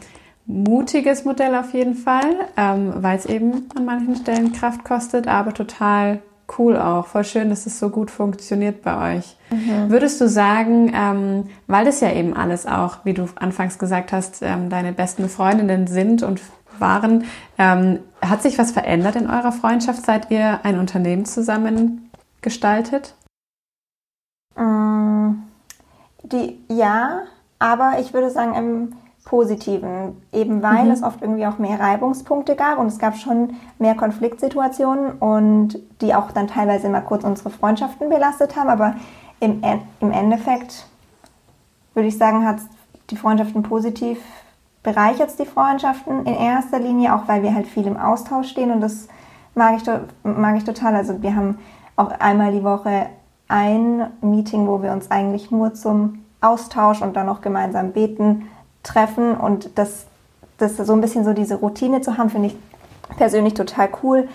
mutiges 0.45 1.25
Modell 1.25 1.55
auf 1.55 1.73
jeden 1.73 1.95
Fall, 1.95 2.35
ähm, 2.57 2.93
weil 2.97 3.17
es 3.17 3.25
eben 3.25 3.69
an 3.75 3.87
manchen 3.87 4.17
Stellen 4.17 4.53
Kraft 4.53 4.85
kostet, 4.85 5.29
aber 5.29 5.55
total 5.55 6.21
cool 6.59 6.77
auch. 6.77 7.07
Voll 7.07 7.25
schön, 7.25 7.49
dass 7.49 7.65
es 7.65 7.79
so 7.79 7.89
gut 7.89 8.11
funktioniert 8.11 8.83
bei 8.83 9.17
euch. 9.17 9.37
Mhm. 9.51 9.89
Würdest 9.89 10.21
du 10.21 10.29
sagen, 10.29 10.93
ähm, 10.95 11.45
weil 11.67 11.87
das 11.87 12.01
ja 12.01 12.13
eben 12.13 12.35
alles 12.35 12.67
auch, 12.67 12.99
wie 13.05 13.15
du 13.15 13.29
anfangs 13.37 13.79
gesagt 13.79 14.13
hast, 14.13 14.43
ähm, 14.43 14.69
deine 14.69 14.93
besten 14.93 15.29
Freundinnen 15.29 15.87
sind 15.87 16.23
und 16.23 16.41
waren, 16.79 17.25
ähm, 17.57 18.01
hat 18.21 18.43
sich 18.43 18.59
was 18.59 18.73
verändert 18.73 19.17
in 19.17 19.31
eurer 19.31 19.53
Freundschaft, 19.53 20.05
seit 20.05 20.31
ihr 20.31 20.61
ein 20.65 20.79
Unternehmen 20.79 21.25
zusammen 21.25 22.11
gestaltet? 22.43 23.15
Die, 26.23 26.63
ja, 26.69 27.23
aber 27.59 27.95
ich 28.01 28.13
würde 28.13 28.31
sagen, 28.31 28.55
im 28.55 28.93
Positiven, 29.25 30.23
eben 30.33 30.63
weil 30.63 30.87
mhm. 30.87 30.91
es 30.91 31.03
oft 31.03 31.21
irgendwie 31.23 31.47
auch 31.47 31.59
mehr 31.59 31.79
Reibungspunkte 31.79 32.57
gab 32.57 32.79
und 32.79 32.87
es 32.87 32.99
gab 32.99 33.17
schon 33.17 33.55
mehr 33.79 33.95
Konfliktsituationen 33.95 35.13
und 35.13 35.79
die 36.01 36.15
auch 36.15 36.33
dann 36.33 36.49
teilweise 36.49 36.87
immer 36.87 37.03
kurz 37.03 37.23
unsere 37.23 37.51
Freundschaften 37.51 38.09
belastet 38.09 38.57
haben, 38.57 38.71
aber 38.71 38.95
im, 39.41 39.63
im 40.01 40.11
Endeffekt 40.11 40.87
würde 41.95 42.09
ich 42.09 42.17
sagen, 42.19 42.47
hat 42.47 42.59
die 43.11 43.17
Freundschaften 43.17 43.63
positiv 43.63 44.19
bereichert 44.83 45.39
die 45.39 45.47
Freundschaften 45.47 46.25
in 46.25 46.35
erster 46.35 46.79
Linie, 46.79 47.15
auch 47.15 47.29
weil 47.29 47.43
wir 47.43 47.55
halt 47.55 47.67
viel 47.67 47.87
im 47.87 47.97
Austausch 47.97 48.49
stehen 48.49 48.71
und 48.71 48.81
das 48.81 49.09
mag 49.55 49.77
ich, 49.77 49.83
mag 50.23 50.57
ich 50.57 50.65
total. 50.65 50.95
Also 50.95 51.23
wir 51.23 51.35
haben 51.35 51.59
auch 51.97 52.11
einmal 52.19 52.53
die 52.53 52.65
Woche 52.65 53.07
ein 53.51 54.07
Meeting, 54.21 54.67
wo 54.67 54.83
wir 54.83 54.93
uns 54.93 55.11
eigentlich 55.11 55.51
nur 55.51 55.75
zum 55.75 56.25
Austausch 56.41 57.03
und 57.03 57.17
dann 57.17 57.27
noch 57.27 57.41
gemeinsam 57.41 57.93
beten 57.93 58.49
treffen 58.83 59.37
und 59.37 59.77
das, 59.77 60.07
das 60.59 60.77
so 60.77 60.93
ein 60.93 61.01
bisschen 61.01 61.25
so 61.25 61.33
diese 61.33 61.57
Routine 61.57 62.01
zu 62.01 62.17
haben, 62.17 62.31
finde 62.31 62.49
ich 62.49 62.57
persönlich 63.17 63.55
total 63.55 63.91
cool. 64.03 64.29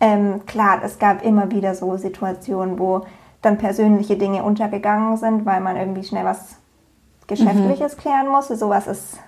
Ähm, 0.00 0.44
klar, 0.46 0.80
es 0.82 0.98
gab 0.98 1.24
immer 1.24 1.50
wieder 1.50 1.74
so 1.74 1.96
Situationen, 1.96 2.78
wo 2.78 3.02
dann 3.42 3.58
persönliche 3.58 4.16
Dinge 4.16 4.42
untergegangen 4.42 5.16
sind, 5.16 5.44
weil 5.46 5.60
man 5.60 5.76
irgendwie 5.76 6.04
schnell 6.04 6.24
was 6.24 6.56
Geschäftliches 7.26 7.96
mhm. 7.96 8.00
klären 8.00 8.28
musste. 8.28 8.56
Sowas 8.56 8.86
ist 8.86 9.18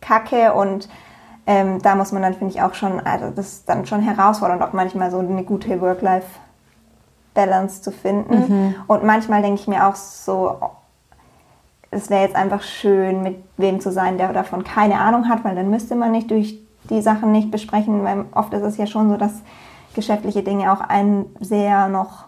Kacke 0.00 0.54
und 0.54 0.88
ähm, 1.46 1.80
da 1.82 1.94
muss 1.94 2.12
man 2.12 2.22
dann, 2.22 2.34
finde 2.34 2.54
ich, 2.54 2.62
auch 2.62 2.74
schon, 2.74 3.00
also 3.00 3.30
das 3.30 3.52
ist 3.52 3.68
dann 3.68 3.86
schon 3.86 4.00
herausfordernd, 4.00 4.62
auch 4.62 4.72
manchmal 4.72 5.10
so 5.10 5.18
eine 5.18 5.44
gute 5.44 5.68
Work-Life-Balance 7.34 7.82
zu 7.82 7.90
finden. 7.90 8.34
Mhm. 8.34 8.74
Und 8.86 9.04
manchmal 9.04 9.42
denke 9.42 9.60
ich 9.60 9.68
mir 9.68 9.86
auch 9.86 9.96
so, 9.96 10.58
es 11.90 12.10
wäre 12.10 12.22
jetzt 12.22 12.36
einfach 12.36 12.62
schön, 12.62 13.22
mit 13.22 13.42
wem 13.56 13.80
zu 13.80 13.92
sein, 13.92 14.18
der 14.18 14.32
davon 14.32 14.64
keine 14.64 14.98
Ahnung 14.98 15.28
hat, 15.28 15.44
weil 15.44 15.54
dann 15.54 15.70
müsste 15.70 15.94
man 15.94 16.12
nicht 16.12 16.30
durch 16.30 16.58
die 16.90 17.02
Sachen 17.02 17.32
nicht 17.32 17.50
besprechen, 17.50 18.04
weil 18.04 18.24
oft 18.34 18.52
ist 18.54 18.62
es 18.62 18.76
ja 18.76 18.86
schon 18.86 19.10
so, 19.10 19.16
dass 19.16 19.42
geschäftliche 19.94 20.42
Dinge 20.42 20.72
auch 20.72 20.80
einen 20.80 21.26
sehr 21.40 21.88
noch 21.88 22.24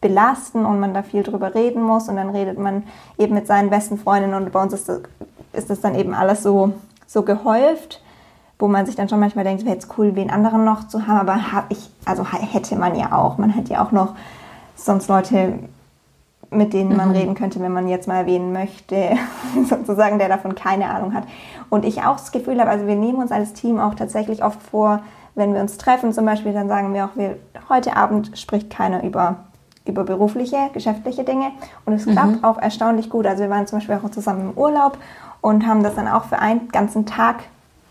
belasten 0.00 0.66
und 0.66 0.80
man 0.80 0.92
da 0.92 1.02
viel 1.02 1.22
drüber 1.22 1.54
reden 1.54 1.82
muss 1.82 2.08
und 2.08 2.16
dann 2.16 2.30
redet 2.30 2.58
man 2.58 2.82
eben 3.16 3.34
mit 3.34 3.46
seinen 3.46 3.70
besten 3.70 3.96
Freundinnen 3.96 4.34
und 4.34 4.52
bei 4.52 4.60
uns 4.60 4.74
ist 4.74 4.88
das, 4.88 5.00
ist 5.52 5.70
das 5.70 5.80
dann 5.80 5.94
eben 5.94 6.12
alles 6.12 6.42
so, 6.42 6.74
so 7.06 7.22
gehäuft, 7.22 8.02
wo 8.64 8.68
man 8.68 8.86
sich 8.86 8.96
dann 8.96 9.10
schon 9.10 9.20
manchmal 9.20 9.44
denkt, 9.44 9.66
wäre 9.66 9.74
jetzt 9.74 9.90
cool, 9.98 10.16
wen 10.16 10.30
anderen 10.30 10.64
noch 10.64 10.88
zu 10.88 11.06
haben, 11.06 11.18
aber 11.18 11.52
hab 11.52 11.70
ich, 11.70 11.90
also 12.06 12.24
hätte 12.24 12.76
man 12.76 12.96
ja 12.96 13.12
auch. 13.12 13.36
Man 13.36 13.54
hat 13.54 13.68
ja 13.68 13.84
auch 13.84 13.92
noch 13.92 14.14
sonst 14.74 15.06
Leute, 15.08 15.58
mit 16.48 16.72
denen 16.72 16.96
man 16.96 17.10
mhm. 17.10 17.14
reden 17.14 17.34
könnte, 17.34 17.60
wenn 17.60 17.74
man 17.74 17.88
jetzt 17.88 18.08
mal 18.08 18.20
erwähnen 18.20 18.54
möchte, 18.54 19.18
sozusagen, 19.68 20.18
der 20.18 20.30
davon 20.30 20.54
keine 20.54 20.88
Ahnung 20.88 21.12
hat. 21.12 21.24
Und 21.68 21.84
ich 21.84 22.04
auch 22.04 22.16
das 22.16 22.32
Gefühl 22.32 22.58
habe, 22.58 22.70
also 22.70 22.86
wir 22.86 22.96
nehmen 22.96 23.18
uns 23.18 23.32
als 23.32 23.52
Team 23.52 23.78
auch 23.78 23.94
tatsächlich 23.96 24.42
oft 24.42 24.62
vor, 24.62 25.00
wenn 25.34 25.52
wir 25.52 25.60
uns 25.60 25.76
treffen 25.76 26.14
zum 26.14 26.24
Beispiel, 26.24 26.54
dann 26.54 26.68
sagen 26.68 26.94
wir 26.94 27.04
auch, 27.04 27.16
wir, 27.16 27.36
heute 27.68 27.96
Abend 27.98 28.38
spricht 28.38 28.70
keiner 28.70 29.04
über, 29.04 29.40
über 29.84 30.04
berufliche, 30.04 30.70
geschäftliche 30.72 31.24
Dinge. 31.24 31.50
Und 31.84 31.92
es 31.92 32.06
klappt 32.06 32.36
mhm. 32.40 32.44
auch 32.44 32.56
erstaunlich 32.56 33.10
gut. 33.10 33.26
Also 33.26 33.42
wir 33.42 33.50
waren 33.50 33.66
zum 33.66 33.80
Beispiel 33.80 34.00
auch 34.02 34.10
zusammen 34.10 34.52
im 34.52 34.58
Urlaub 34.58 34.96
und 35.42 35.66
haben 35.66 35.82
das 35.82 35.96
dann 35.96 36.08
auch 36.08 36.24
für 36.24 36.38
einen 36.38 36.68
ganzen 36.68 37.04
Tag 37.04 37.42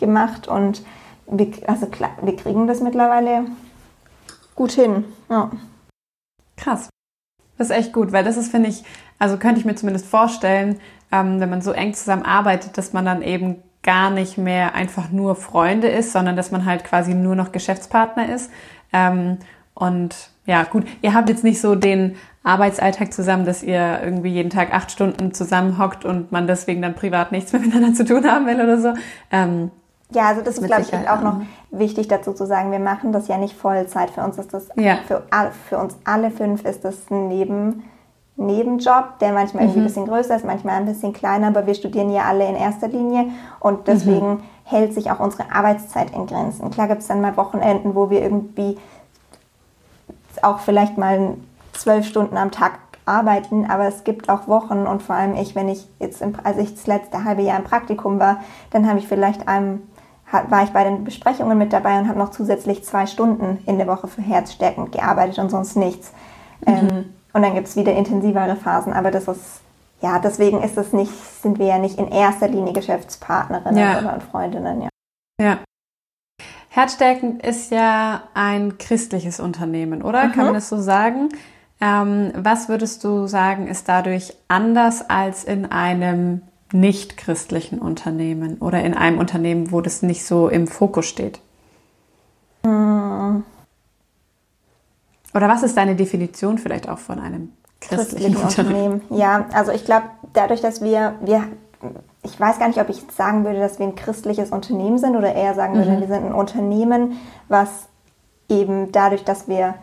gemacht. 0.03 0.47
Und 0.47 0.83
wir, 1.27 1.47
also 1.67 1.87
klar, 1.87 2.11
wir 2.21 2.35
kriegen 2.35 2.67
das 2.67 2.81
mittlerweile 2.81 3.45
gut 4.55 4.73
hin. 4.73 5.05
Ja. 5.29 5.49
Krass. 6.57 6.89
Das 7.57 7.69
ist 7.69 7.75
echt 7.75 7.93
gut, 7.93 8.11
weil 8.11 8.23
das 8.23 8.37
ist, 8.37 8.51
finde 8.51 8.69
ich, 8.69 8.83
also 9.19 9.37
könnte 9.37 9.59
ich 9.59 9.65
mir 9.65 9.75
zumindest 9.75 10.05
vorstellen, 10.05 10.79
ähm, 11.11 11.39
wenn 11.39 11.49
man 11.49 11.61
so 11.61 11.71
eng 11.71 11.93
zusammenarbeitet, 11.93 12.77
dass 12.77 12.93
man 12.93 13.05
dann 13.05 13.21
eben 13.21 13.57
gar 13.83 14.09
nicht 14.09 14.37
mehr 14.37 14.75
einfach 14.75 15.11
nur 15.11 15.35
Freunde 15.35 15.87
ist, 15.87 16.11
sondern 16.11 16.35
dass 16.35 16.51
man 16.51 16.65
halt 16.65 16.83
quasi 16.83 17.13
nur 17.13 17.35
noch 17.35 17.51
Geschäftspartner 17.51 18.33
ist. 18.33 18.49
Ähm, 18.91 19.37
und 19.73 20.29
ja, 20.45 20.63
gut, 20.63 20.85
ihr 21.01 21.13
habt 21.13 21.29
jetzt 21.29 21.43
nicht 21.43 21.61
so 21.61 21.75
den 21.75 22.15
Arbeitsalltag 22.43 23.13
zusammen, 23.13 23.45
dass 23.45 23.63
ihr 23.63 24.01
irgendwie 24.03 24.29
jeden 24.29 24.49
Tag 24.49 24.73
acht 24.73 24.91
Stunden 24.91 25.33
zusammenhockt 25.33 26.05
und 26.05 26.31
man 26.31 26.47
deswegen 26.47 26.81
dann 26.81 26.95
privat 26.95 27.31
nichts 27.31 27.53
mehr 27.53 27.61
miteinander 27.65 27.93
zu 27.93 28.05
tun 28.05 28.25
haben 28.25 28.45
will 28.45 28.61
oder 28.61 28.79
so. 28.79 28.93
Ähm, 29.31 29.71
ja, 30.13 30.27
also 30.27 30.41
das 30.41 30.57
ist, 30.57 30.65
glaube 30.65 30.83
ich, 30.83 31.09
auch 31.09 31.21
noch 31.21 31.41
wichtig 31.71 32.07
dazu 32.07 32.33
zu 32.33 32.45
sagen. 32.45 32.71
Wir 32.71 32.79
machen 32.79 33.11
das 33.11 33.27
ja 33.27 33.37
nicht 33.37 33.55
Vollzeit. 33.55 34.09
Für 34.11 34.21
uns 34.21 34.37
ist 34.37 34.53
das, 34.53 34.69
ja. 34.75 34.97
für, 35.07 35.23
für 35.67 35.77
uns 35.77 35.95
alle 36.03 36.31
fünf 36.31 36.65
ist 36.65 36.85
das 36.85 36.95
ein 37.09 37.27
Neben, 37.27 37.83
Nebenjob, 38.35 39.19
der 39.19 39.31
manchmal 39.31 39.67
mhm. 39.67 39.73
ein 39.75 39.83
bisschen 39.83 40.07
größer 40.07 40.35
ist, 40.35 40.45
manchmal 40.45 40.75
ein 40.75 40.85
bisschen 40.85 41.13
kleiner, 41.13 41.47
aber 41.47 41.67
wir 41.67 41.75
studieren 41.75 42.11
ja 42.11 42.23
alle 42.23 42.47
in 42.47 42.55
erster 42.55 42.87
Linie 42.87 43.27
und 43.59 43.87
deswegen 43.87 44.29
mhm. 44.29 44.43
hält 44.63 44.93
sich 44.93 45.11
auch 45.11 45.19
unsere 45.19 45.51
Arbeitszeit 45.51 46.11
in 46.11 46.25
Grenzen. 46.25 46.71
Klar 46.71 46.87
gibt 46.87 47.01
es 47.01 47.07
dann 47.07 47.21
mal 47.21 47.37
Wochenenden, 47.37 47.93
wo 47.93 48.09
wir 48.09 48.21
irgendwie 48.21 48.77
auch 50.41 50.59
vielleicht 50.59 50.97
mal 50.97 51.35
zwölf 51.73 52.07
Stunden 52.07 52.37
am 52.37 52.49
Tag 52.49 52.79
arbeiten, 53.05 53.69
aber 53.69 53.85
es 53.87 54.03
gibt 54.03 54.29
auch 54.29 54.47
Wochen 54.47 54.87
und 54.87 55.03
vor 55.03 55.15
allem 55.15 55.35
ich, 55.35 55.55
wenn 55.55 55.69
ich 55.69 55.87
jetzt, 55.99 56.21
im, 56.21 56.33
als 56.43 56.57
ich 56.57 56.73
das 56.73 56.87
letzte 56.87 57.23
halbe 57.23 57.41
Jahr 57.41 57.57
im 57.57 57.65
Praktikum 57.65 58.19
war, 58.19 58.39
dann 58.71 58.87
habe 58.87 58.97
ich 58.99 59.07
vielleicht 59.07 59.47
einem 59.47 59.83
war 60.31 60.63
ich 60.63 60.71
bei 60.71 60.83
den 60.83 61.03
Besprechungen 61.03 61.57
mit 61.57 61.73
dabei 61.73 61.99
und 61.99 62.07
habe 62.07 62.17
noch 62.17 62.31
zusätzlich 62.31 62.83
zwei 62.83 63.05
Stunden 63.05 63.59
in 63.65 63.77
der 63.77 63.87
Woche 63.87 64.07
für 64.07 64.21
Herzstärken 64.21 64.89
gearbeitet 64.91 65.37
und 65.39 65.49
sonst 65.49 65.75
nichts. 65.75 66.11
Mhm. 66.65 66.73
Ähm, 66.73 67.13
und 67.33 67.41
dann 67.41 67.53
gibt 67.55 67.67
es 67.67 67.75
wieder 67.75 67.93
intensivere 67.93 68.55
Phasen, 68.55 68.93
aber 68.93 69.11
das 69.11 69.27
ist, 69.27 69.61
ja, 70.01 70.19
deswegen 70.19 70.61
ist 70.61 70.77
es 70.77 70.93
nicht, 70.93 71.11
sind 71.41 71.59
wir 71.59 71.67
ja 71.67 71.77
nicht 71.77 71.97
in 71.97 72.07
erster 72.07 72.47
Linie 72.47 72.73
Geschäftspartnerinnen 72.73 73.77
ja. 73.77 73.99
oder 73.99 74.21
Freundinnen, 74.21 74.81
ja. 74.83 74.89
Ja. 75.41 75.57
Herzstärken 76.69 77.39
ist 77.39 77.71
ja 77.71 78.23
ein 78.33 78.77
christliches 78.79 79.39
Unternehmen, 79.39 80.01
oder? 80.01 80.25
Mhm. 80.25 80.31
Kann 80.31 80.45
man 80.45 80.53
das 80.55 80.69
so 80.69 80.79
sagen? 80.79 81.29
Ähm, 81.79 82.31
was 82.35 82.69
würdest 82.69 83.03
du 83.03 83.27
sagen, 83.27 83.67
ist 83.67 83.89
dadurch 83.89 84.35
anders 84.47 85.09
als 85.09 85.43
in 85.43 85.71
einem 85.71 86.41
nicht 86.73 87.17
christlichen 87.17 87.79
Unternehmen 87.79 88.57
oder 88.59 88.83
in 88.83 88.93
einem 88.93 89.19
Unternehmen, 89.19 89.71
wo 89.71 89.81
das 89.81 90.01
nicht 90.01 90.25
so 90.25 90.49
im 90.49 90.67
Fokus 90.67 91.05
steht? 91.05 91.39
Hm. 92.65 93.43
Oder 95.33 95.49
was 95.49 95.63
ist 95.63 95.77
deine 95.77 95.95
Definition 95.95 96.57
vielleicht 96.57 96.89
auch 96.89 96.99
von 96.99 97.19
einem 97.19 97.53
christlichen, 97.81 98.33
christlichen 98.33 98.37
Unternehmen? 98.37 98.93
Unternehmen? 98.93 99.19
Ja, 99.19 99.45
also 99.53 99.71
ich 99.71 99.85
glaube, 99.85 100.05
dadurch, 100.33 100.61
dass 100.61 100.81
wir, 100.81 101.15
wir, 101.21 101.43
ich 102.23 102.39
weiß 102.39 102.59
gar 102.59 102.67
nicht, 102.67 102.79
ob 102.79 102.89
ich 102.89 103.03
sagen 103.15 103.43
würde, 103.43 103.59
dass 103.59 103.79
wir 103.79 103.87
ein 103.87 103.95
christliches 103.95 104.51
Unternehmen 104.51 104.97
sind 104.97 105.15
oder 105.15 105.33
eher 105.33 105.55
sagen 105.55 105.75
würde, 105.75 105.91
mhm. 105.91 106.01
wir 106.01 106.07
sind 106.07 106.25
ein 106.25 106.33
Unternehmen, 106.33 107.17
was 107.47 107.69
eben 108.49 108.91
dadurch, 108.91 109.23
dass 109.23 109.47
wir 109.47 109.75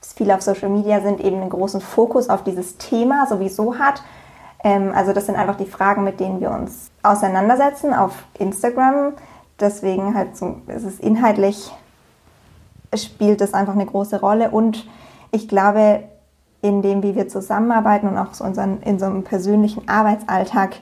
viel 0.00 0.30
auf 0.30 0.42
Social 0.42 0.68
Media 0.68 1.00
sind, 1.00 1.20
eben 1.20 1.40
einen 1.40 1.50
großen 1.50 1.80
Fokus 1.80 2.28
auf 2.28 2.44
dieses 2.44 2.76
Thema 2.78 3.26
sowieso 3.26 3.78
hat 3.78 4.02
also 4.62 5.12
das 5.12 5.26
sind 5.26 5.36
einfach 5.36 5.56
die 5.56 5.66
Fragen, 5.66 6.04
mit 6.04 6.20
denen 6.20 6.40
wir 6.40 6.50
uns 6.50 6.90
auseinandersetzen 7.02 7.94
auf 7.94 8.24
Instagram. 8.38 9.12
Deswegen 9.60 10.14
halt 10.14 10.36
so, 10.36 10.56
ist 10.66 10.84
es 10.84 11.00
inhaltlich 11.00 11.72
spielt 12.94 13.40
das 13.40 13.54
einfach 13.54 13.74
eine 13.74 13.86
große 13.86 14.20
Rolle 14.20 14.50
und 14.50 14.86
ich 15.30 15.48
glaube, 15.48 16.04
in 16.62 16.82
dem, 16.82 17.02
wie 17.02 17.14
wir 17.14 17.28
zusammenarbeiten 17.28 18.08
und 18.08 18.18
auch 18.18 18.34
so 18.34 18.44
unseren, 18.44 18.80
in 18.82 18.98
so 18.98 19.06
einem 19.06 19.22
persönlichen 19.22 19.88
Arbeitsalltag 19.88 20.76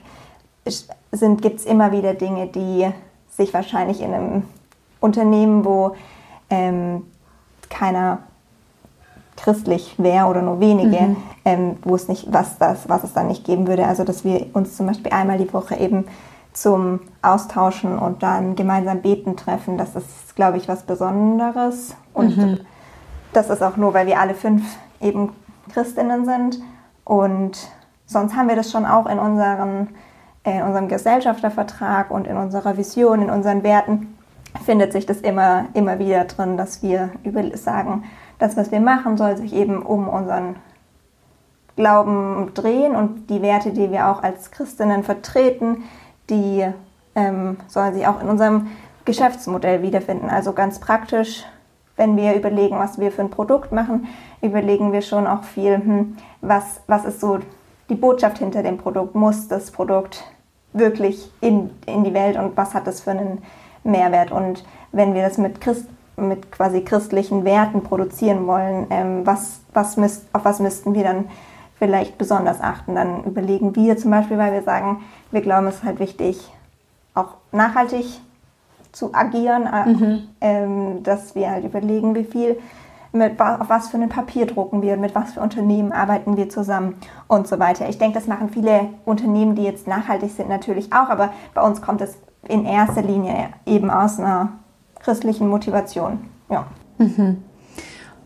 gibt 0.63 1.59
es 1.59 1.65
immer 1.65 1.91
wieder 1.91 2.13
Dinge, 2.13 2.47
die 2.47 2.89
sich 3.29 3.53
wahrscheinlich 3.53 4.01
in 4.01 4.13
einem 4.13 4.43
Unternehmen, 4.99 5.65
wo 5.65 5.95
ähm, 6.49 7.03
keiner 7.69 8.19
christlich 9.37 9.95
wäre 9.97 10.27
oder 10.27 10.41
nur 10.41 10.59
wenige, 10.59 11.01
mhm. 11.01 11.17
ähm, 11.43 11.77
wo 11.83 11.95
es 11.95 12.07
nicht, 12.07 12.31
was 12.31 12.57
das, 12.57 12.87
was 12.89 13.03
es 13.03 13.13
dann 13.13 13.27
nicht 13.27 13.45
geben 13.45 13.67
würde. 13.67 13.85
Also 13.85 14.03
dass 14.03 14.23
wir 14.23 14.47
uns 14.53 14.77
zum 14.77 14.87
Beispiel 14.87 15.11
einmal 15.11 15.37
die 15.37 15.51
Woche 15.53 15.75
eben 15.75 16.05
zum 16.53 17.01
Austauschen 17.21 17.97
und 17.99 18.23
dann 18.23 18.55
gemeinsam 18.55 19.01
beten 19.01 19.35
treffen, 19.35 19.77
das 19.77 19.95
ist, 19.95 20.35
glaube 20.35 20.57
ich, 20.57 20.67
was 20.67 20.83
Besonderes. 20.83 21.95
Und 22.13 22.37
mhm. 22.37 22.59
das 23.33 23.49
ist 23.49 23.61
auch 23.61 23.75
nur, 23.75 23.93
weil 23.93 24.07
wir 24.07 24.19
alle 24.19 24.33
fünf 24.33 24.63
eben 25.01 25.33
Christinnen 25.73 26.25
sind. 26.25 26.61
Und 27.03 27.57
sonst 28.05 28.35
haben 28.35 28.47
wir 28.47 28.55
das 28.55 28.71
schon 28.71 28.85
auch 28.85 29.05
in, 29.05 29.19
unseren, 29.19 29.89
in 30.43 30.61
unserem 30.61 30.87
Gesellschaftervertrag 30.87 32.09
und 32.09 32.25
in 32.25 32.37
unserer 32.37 32.77
Vision, 32.77 33.21
in 33.21 33.29
unseren 33.29 33.63
Werten, 33.63 34.15
findet 34.63 34.93
sich 34.93 35.05
das 35.05 35.17
immer, 35.17 35.65
immer 35.73 35.99
wieder 35.99 36.23
drin, 36.23 36.55
dass 36.55 36.81
wir 36.81 37.09
über 37.23 37.43
sagen, 37.57 38.05
das, 38.39 38.57
was 38.57 38.71
wir 38.71 38.79
machen, 38.79 39.17
soll 39.17 39.37
sich 39.37 39.53
eben 39.53 39.81
um 39.81 40.07
unseren 40.07 40.55
Glauben 41.75 42.53
drehen 42.53 42.95
und 42.95 43.29
die 43.29 43.41
Werte, 43.41 43.71
die 43.71 43.91
wir 43.91 44.07
auch 44.07 44.23
als 44.23 44.51
Christinnen 44.51 45.03
vertreten, 45.03 45.83
die 46.29 46.65
ähm, 47.15 47.57
sollen 47.67 47.93
sich 47.93 48.07
auch 48.07 48.21
in 48.21 48.29
unserem 48.29 48.67
Geschäftsmodell 49.03 49.81
wiederfinden. 49.81 50.29
Also 50.29 50.53
ganz 50.53 50.79
praktisch, 50.79 51.43
wenn 51.95 52.17
wir 52.17 52.35
überlegen, 52.35 52.77
was 52.77 52.99
wir 52.99 53.11
für 53.11 53.21
ein 53.21 53.29
Produkt 53.29 53.71
machen, 53.71 54.07
überlegen 54.41 54.91
wir 54.91 55.01
schon 55.01 55.27
auch 55.27 55.43
viel, 55.43 55.77
hm, 55.77 56.17
was, 56.41 56.81
was 56.87 57.05
ist 57.05 57.19
so 57.19 57.39
die 57.89 57.95
Botschaft 57.95 58.39
hinter 58.39 58.63
dem 58.63 58.77
Produkt? 58.77 59.15
Muss 59.15 59.47
das 59.47 59.71
Produkt 59.71 60.23
wirklich 60.73 61.31
in, 61.41 61.69
in 61.85 62.03
die 62.03 62.13
Welt 62.13 62.37
und 62.37 62.57
was 62.57 62.73
hat 62.73 62.87
das 62.87 63.01
für 63.01 63.11
einen 63.11 63.43
Mehrwert? 63.83 64.31
Und 64.31 64.65
wenn 64.91 65.13
wir 65.13 65.21
das 65.21 65.37
mit 65.37 65.61
Christ, 65.61 65.87
mit 66.17 66.51
quasi 66.51 66.81
christlichen 66.81 67.43
Werten 67.45 67.81
produzieren 67.81 68.47
wollen, 68.47 68.87
ähm, 68.89 69.25
was, 69.25 69.61
was 69.73 69.97
müsst, 69.97 70.27
auf 70.33 70.45
was 70.45 70.59
müssten 70.59 70.93
wir 70.93 71.03
dann 71.03 71.25
vielleicht 71.77 72.17
besonders 72.17 72.61
achten? 72.61 72.95
Dann 72.95 73.23
überlegen 73.25 73.75
wir 73.75 73.97
zum 73.97 74.11
Beispiel, 74.11 74.37
weil 74.37 74.53
wir 74.53 74.63
sagen, 74.63 75.03
wir 75.31 75.41
glauben, 75.41 75.67
es 75.67 75.75
ist 75.75 75.83
halt 75.83 75.99
wichtig, 75.99 76.51
auch 77.13 77.35
nachhaltig 77.51 78.05
zu 78.91 79.13
agieren, 79.13 79.67
äh, 79.67 79.85
mhm. 79.89 80.27
ähm, 80.41 81.03
dass 81.03 81.35
wir 81.35 81.51
halt 81.51 81.65
überlegen, 81.65 82.15
wie 82.15 82.23
viel, 82.23 82.57
mit, 83.11 83.39
auf 83.39 83.69
was 83.69 83.89
für 83.89 83.97
ein 83.97 84.09
Papier 84.09 84.45
drucken 84.45 84.81
wir, 84.81 84.97
mit 84.97 85.15
was 85.15 85.33
für 85.33 85.41
Unternehmen 85.41 85.91
arbeiten 85.91 86.37
wir 86.37 86.49
zusammen 86.49 86.95
und 87.27 87.47
so 87.47 87.59
weiter. 87.59 87.87
Ich 87.89 87.97
denke, 87.97 88.19
das 88.19 88.27
machen 88.27 88.49
viele 88.49 88.89
Unternehmen, 89.05 89.55
die 89.55 89.63
jetzt 89.63 89.87
nachhaltig 89.87 90.31
sind, 90.31 90.49
natürlich 90.49 90.93
auch, 90.93 91.09
aber 91.09 91.31
bei 91.53 91.61
uns 91.61 91.81
kommt 91.81 92.01
es 92.01 92.17
in 92.47 92.65
erster 92.65 93.01
Linie 93.01 93.49
eben 93.65 93.89
aus 93.89 94.19
einer 94.19 94.49
christlichen 95.05 95.47
Motivation. 95.47 96.19
Ja. 96.49 96.65
Mhm. 96.97 97.43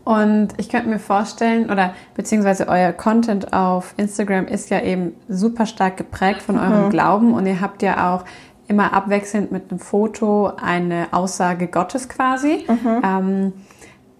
Und 0.02 0.48
ich 0.56 0.70
könnte 0.70 0.88
mir 0.88 0.98
vorstellen, 0.98 1.70
oder 1.70 1.92
beziehungsweise 2.14 2.66
euer 2.68 2.92
Content 2.92 3.52
auf 3.52 3.94
Instagram 3.98 4.46
ist 4.46 4.70
ja 4.70 4.80
eben 4.80 5.12
super 5.28 5.66
stark 5.66 5.98
geprägt 5.98 6.42
von 6.42 6.58
eurem 6.58 6.86
mhm. 6.86 6.90
Glauben 6.90 7.34
und 7.34 7.46
ihr 7.46 7.60
habt 7.60 7.82
ja 7.82 8.14
auch 8.14 8.24
immer 8.66 8.92
abwechselnd 8.92 9.52
mit 9.52 9.70
einem 9.70 9.78
Foto 9.78 10.52
eine 10.60 11.08
Aussage 11.12 11.66
Gottes 11.66 12.08
quasi. 12.08 12.64
Mhm. 12.66 13.02
Ähm, 13.04 13.52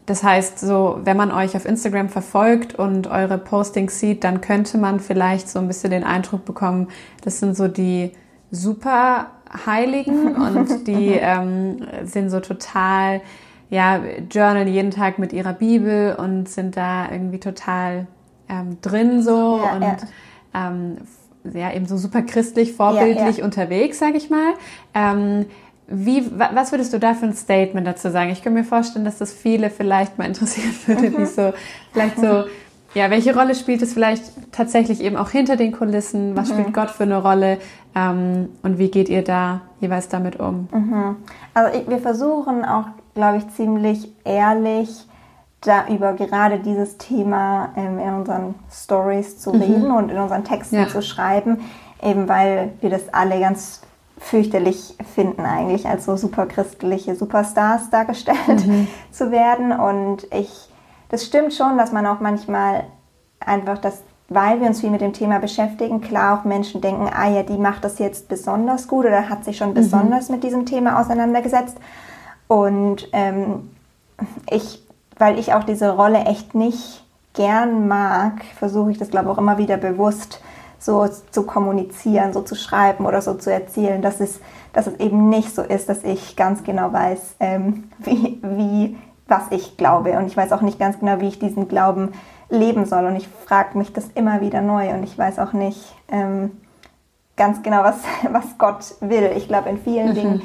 das 0.07 0.23
heißt, 0.23 0.59
so, 0.59 0.99
wenn 1.05 1.17
man 1.17 1.33
euch 1.33 1.57
auf 1.57 1.65
Instagram 1.65 2.09
verfolgt 2.09 2.75
und 2.75 3.07
eure 3.07 3.39
Postings 3.39 3.99
sieht, 4.01 4.25
dann 4.25 4.41
könnte 4.41 4.77
man 4.77 5.01
vielleicht 5.01 5.49
so 5.49 5.61
ein 5.61 5.69
bisschen 5.69 5.93
den 5.93 6.05
Eindruck 6.05 6.45
bekommen, 6.45 6.89
das 7.23 7.39
sind 7.39 7.57
so 7.57 7.69
die 7.69 8.13
super 8.51 9.29
Heiligen 9.67 10.37
und 10.37 10.87
die 10.87 11.09
ähm, 11.09 11.87
sind 12.05 12.31
so 12.31 12.41
total, 12.41 13.21
ja, 13.69 14.01
journal 14.31 14.69
jeden 14.69 14.91
Tag 14.91 15.19
mit 15.19 15.33
ihrer 15.33 15.53
Bibel 15.53 16.15
und 16.17 16.49
sind 16.49 16.77
da 16.77 17.11
irgendwie 17.11 17.41
total 17.41 18.07
ähm, 18.49 18.79
drin 18.81 19.23
so 19.23 19.61
ja, 19.63 19.75
und 19.75 19.83
ja. 19.83 19.97
Ähm, 20.55 20.97
ja, 21.55 21.73
eben 21.73 21.87
so 21.87 21.97
super 21.97 22.23
christlich, 22.23 22.73
vorbildlich 22.75 23.39
ja, 23.39 23.45
unterwegs, 23.45 23.99
sag 23.99 24.15
ich 24.15 24.29
mal. 24.31 24.55
Ähm, 24.95 25.47
wie, 25.93 26.31
was 26.31 26.71
würdest 26.71 26.93
du 26.93 26.99
da 26.99 27.15
für 27.15 27.27
ein 27.27 27.35
Statement 27.35 27.87
dazu 27.87 28.11
sagen? 28.11 28.31
Ich 28.31 28.43
kann 28.43 28.55
mir 28.55 28.63
vorstellen, 28.63 29.05
dass 29.05 29.19
das 29.19 29.33
viele 29.33 29.71
vielleicht 29.71 30.19
mal 30.19 30.27
interessieren 30.27 30.73
würde, 30.87 31.19
wie 31.19 31.27
so, 31.27 31.53
vielleicht 31.93 32.19
so, 32.19 32.45
ja, 32.95 33.11
welche 33.11 33.37
Rolle 33.37 33.55
spielt 33.55 33.83
es 33.83 33.93
vielleicht 33.93 34.53
tatsächlich 34.53 35.01
eben 35.01 35.17
auch 35.17 35.31
hinter 35.31 35.57
den 35.57 35.73
Kulissen? 35.73 36.37
Was 36.37 36.49
mhm. 36.49 36.55
spielt 36.55 36.75
Gott 36.75 36.91
für 36.91 37.05
eine 37.05 37.23
Rolle? 37.23 37.59
Ähm, 37.95 38.49
und 38.63 38.79
wie 38.79 38.91
geht 38.91 39.09
ihr 39.09 39.23
da 39.23 39.63
jeweils 39.81 40.09
damit 40.09 40.39
um? 40.39 40.69
Mhm. 40.73 41.17
Also 41.55 41.79
ich, 41.79 41.89
wir 41.89 41.99
versuchen 41.99 42.65
auch, 42.65 42.87
glaube 43.15 43.39
ich, 43.39 43.49
ziemlich 43.51 44.13
ehrlich 44.25 45.07
da 45.61 45.87
über 45.89 46.15
gerade 46.15 46.59
dieses 46.59 46.97
Thema 46.97 47.71
ähm, 47.77 47.99
in 47.99 48.15
unseren 48.15 48.55
Stories 48.73 49.39
zu 49.39 49.53
mhm. 49.53 49.61
reden 49.61 49.91
und 49.91 50.11
in 50.11 50.19
unseren 50.19 50.45
Texten 50.45 50.77
ja. 50.77 50.89
zu 50.89 51.03
schreiben, 51.03 51.61
eben 52.03 52.29
weil 52.29 52.73
wir 52.81 52.91
das 52.91 53.13
alle 53.13 53.39
ganz 53.41 53.83
fürchterlich 54.19 54.97
finden, 55.15 55.43
eigentlich 55.43 55.87
als 55.87 56.05
so 56.05 56.17
superchristliche 56.17 57.15
Superstars 57.15 57.91
dargestellt 57.91 58.67
mhm. 58.67 58.87
zu 59.11 59.31
werden. 59.31 59.73
Und 59.73 60.27
ich, 60.33 60.70
das 61.11 61.25
stimmt 61.25 61.53
schon, 61.53 61.77
dass 61.77 61.93
man 61.93 62.07
auch 62.07 62.21
manchmal 62.21 62.85
einfach 63.41 63.79
das, 63.79 64.03
weil 64.29 64.61
wir 64.61 64.69
uns 64.69 64.81
viel 64.81 64.91
mit 64.91 65.01
dem 65.01 65.13
Thema 65.13 65.39
beschäftigen, 65.39 66.01
klar 66.01 66.39
auch 66.41 66.45
Menschen 66.45 66.81
denken, 66.81 67.09
ah 67.13 67.29
ja, 67.29 67.43
die 67.43 67.59
macht 67.59 67.85
das 67.85 67.99
jetzt 67.99 68.29
besonders 68.29 68.89
gut 68.89 69.05
oder 69.05 69.29
hat 69.29 69.45
sich 69.45 69.57
schon 69.57 69.71
mhm. 69.71 69.75
besonders 69.75 70.29
mit 70.29 70.45
diesem 70.45 70.67
Thema 70.67 71.01
auseinandergesetzt. 71.01 71.77
Und 72.47 73.09
ähm, 73.13 73.71
ich, 74.51 74.85
weil 75.19 75.39
ich 75.39 75.53
auch 75.53 75.65
diese 75.65 75.91
Rolle 75.91 76.25
echt 76.25 76.55
nicht 76.55 77.05
gern 77.35 77.89
mag, 77.89 78.45
versuche 78.59 78.91
ich 78.93 78.99
das, 78.99 79.11
glaube 79.11 79.27
ich, 79.27 79.33
auch 79.33 79.39
immer 79.39 79.59
wieder 79.59 79.77
bewusst 79.77 80.41
so 80.79 81.07
zu 81.31 81.43
kommunizieren, 81.45 82.33
so 82.33 82.41
zu 82.41 82.55
schreiben 82.55 83.05
oder 83.05 83.21
so 83.21 83.35
zu 83.35 83.53
erzählen, 83.53 84.01
dass 84.01 84.21
es, 84.21 84.41
dass 84.73 84.87
es 84.87 84.99
eben 84.99 85.29
nicht 85.29 85.55
so 85.55 85.63
ist, 85.63 85.89
dass 85.89 86.05
ich 86.05 86.37
ganz 86.37 86.65
genau 86.65 86.93
weiß, 86.93 87.37
ähm, 87.41 87.85
wie, 87.99 88.41
wie, 88.43 88.99
was 89.31 89.45
ich 89.51 89.77
glaube. 89.77 90.19
Und 90.19 90.27
ich 90.27 90.37
weiß 90.37 90.53
auch 90.53 90.61
nicht 90.61 90.79
ganz 90.79 90.99
genau, 90.99 91.21
wie 91.21 91.29
ich 91.29 91.39
diesen 91.39 91.69
Glauben 91.69 92.13
leben 92.51 92.85
soll. 92.85 93.07
Und 93.07 93.17
ich 93.17 93.29
frage 93.29 93.79
mich 93.79 93.93
das 93.93 94.09
immer 94.15 94.41
wieder 94.41 94.61
neu 94.61 94.91
und 94.91 95.05
ich 95.05 95.17
weiß 95.17 95.39
auch 95.39 95.53
nicht 95.53 95.95
ähm, 96.11 96.51
ganz 97.37 97.63
genau, 97.63 97.83
was, 97.83 97.97
was 98.31 98.59
Gott 98.59 98.95
will. 99.01 99.31
Ich 99.37 99.49
glaube, 99.49 99.69
in 99.69 99.79
vielen 99.79 100.11
mhm. 100.11 100.15
Dingen 100.15 100.43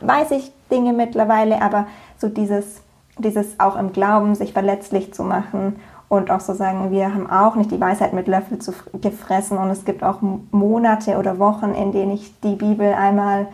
weiß 0.00 0.32
ich 0.32 0.52
Dinge 0.70 0.92
mittlerweile, 0.92 1.62
aber 1.62 1.86
so 2.18 2.28
dieses, 2.28 2.82
dieses 3.18 3.58
auch 3.58 3.76
im 3.76 3.92
Glauben, 3.92 4.34
sich 4.34 4.52
verletzlich 4.52 5.14
zu 5.14 5.24
machen 5.24 5.76
und 6.08 6.30
auch 6.30 6.40
so 6.40 6.52
sagen, 6.52 6.90
wir 6.90 7.14
haben 7.14 7.30
auch 7.30 7.56
nicht 7.56 7.70
die 7.70 7.80
Weisheit 7.80 8.12
mit 8.12 8.28
Löffel 8.28 8.58
zu, 8.58 8.74
gefressen 9.00 9.56
und 9.56 9.70
es 9.70 9.84
gibt 9.86 10.02
auch 10.02 10.18
Monate 10.50 11.16
oder 11.16 11.38
Wochen, 11.38 11.72
in 11.72 11.92
denen 11.92 12.12
ich 12.12 12.38
die 12.40 12.54
Bibel 12.54 12.92
einmal 12.92 13.46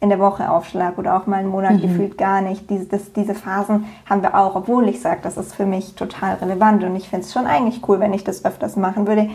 in 0.00 0.10
der 0.10 0.18
Woche 0.18 0.50
aufschlage 0.50 0.96
oder 0.98 1.16
auch 1.16 1.26
mal 1.26 1.38
einen 1.38 1.48
Monat 1.48 1.74
mhm. 1.74 1.82
gefühlt 1.82 2.18
gar 2.18 2.42
nicht. 2.42 2.68
Diese, 2.68 2.86
das, 2.86 3.12
diese 3.12 3.34
Phasen 3.34 3.86
haben 4.08 4.22
wir 4.22 4.36
auch, 4.36 4.54
obwohl 4.54 4.88
ich 4.88 5.00
sage, 5.00 5.20
das 5.22 5.36
ist 5.36 5.54
für 5.54 5.66
mich 5.66 5.94
total 5.94 6.34
relevant 6.34 6.84
und 6.84 6.94
ich 6.96 7.08
finde 7.08 7.24
es 7.24 7.32
schon 7.32 7.46
eigentlich 7.46 7.86
cool, 7.88 7.98
wenn 8.00 8.12
ich 8.12 8.24
das 8.24 8.44
öfters 8.44 8.76
machen 8.76 9.06
würde. 9.06 9.30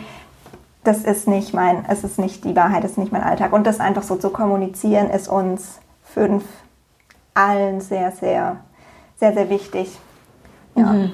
Das 0.84 1.02
ist 1.02 1.28
nicht 1.28 1.54
mein, 1.54 1.84
es 1.88 2.04
ist 2.04 2.18
nicht 2.18 2.44
die 2.44 2.56
Wahrheit, 2.56 2.84
es 2.84 2.92
ist 2.92 2.98
nicht 2.98 3.12
mein 3.12 3.22
Alltag. 3.22 3.52
Und 3.52 3.66
das 3.66 3.80
einfach 3.80 4.02
so 4.02 4.16
zu 4.16 4.30
kommunizieren, 4.30 5.10
ist 5.10 5.28
uns 5.28 5.78
fünf 6.02 6.44
allen 7.34 7.80
sehr, 7.80 8.12
sehr, 8.12 8.56
sehr, 9.16 9.32
sehr 9.32 9.48
wichtig. 9.48 9.98
Ja. 10.74 10.92
Mhm. 10.92 11.12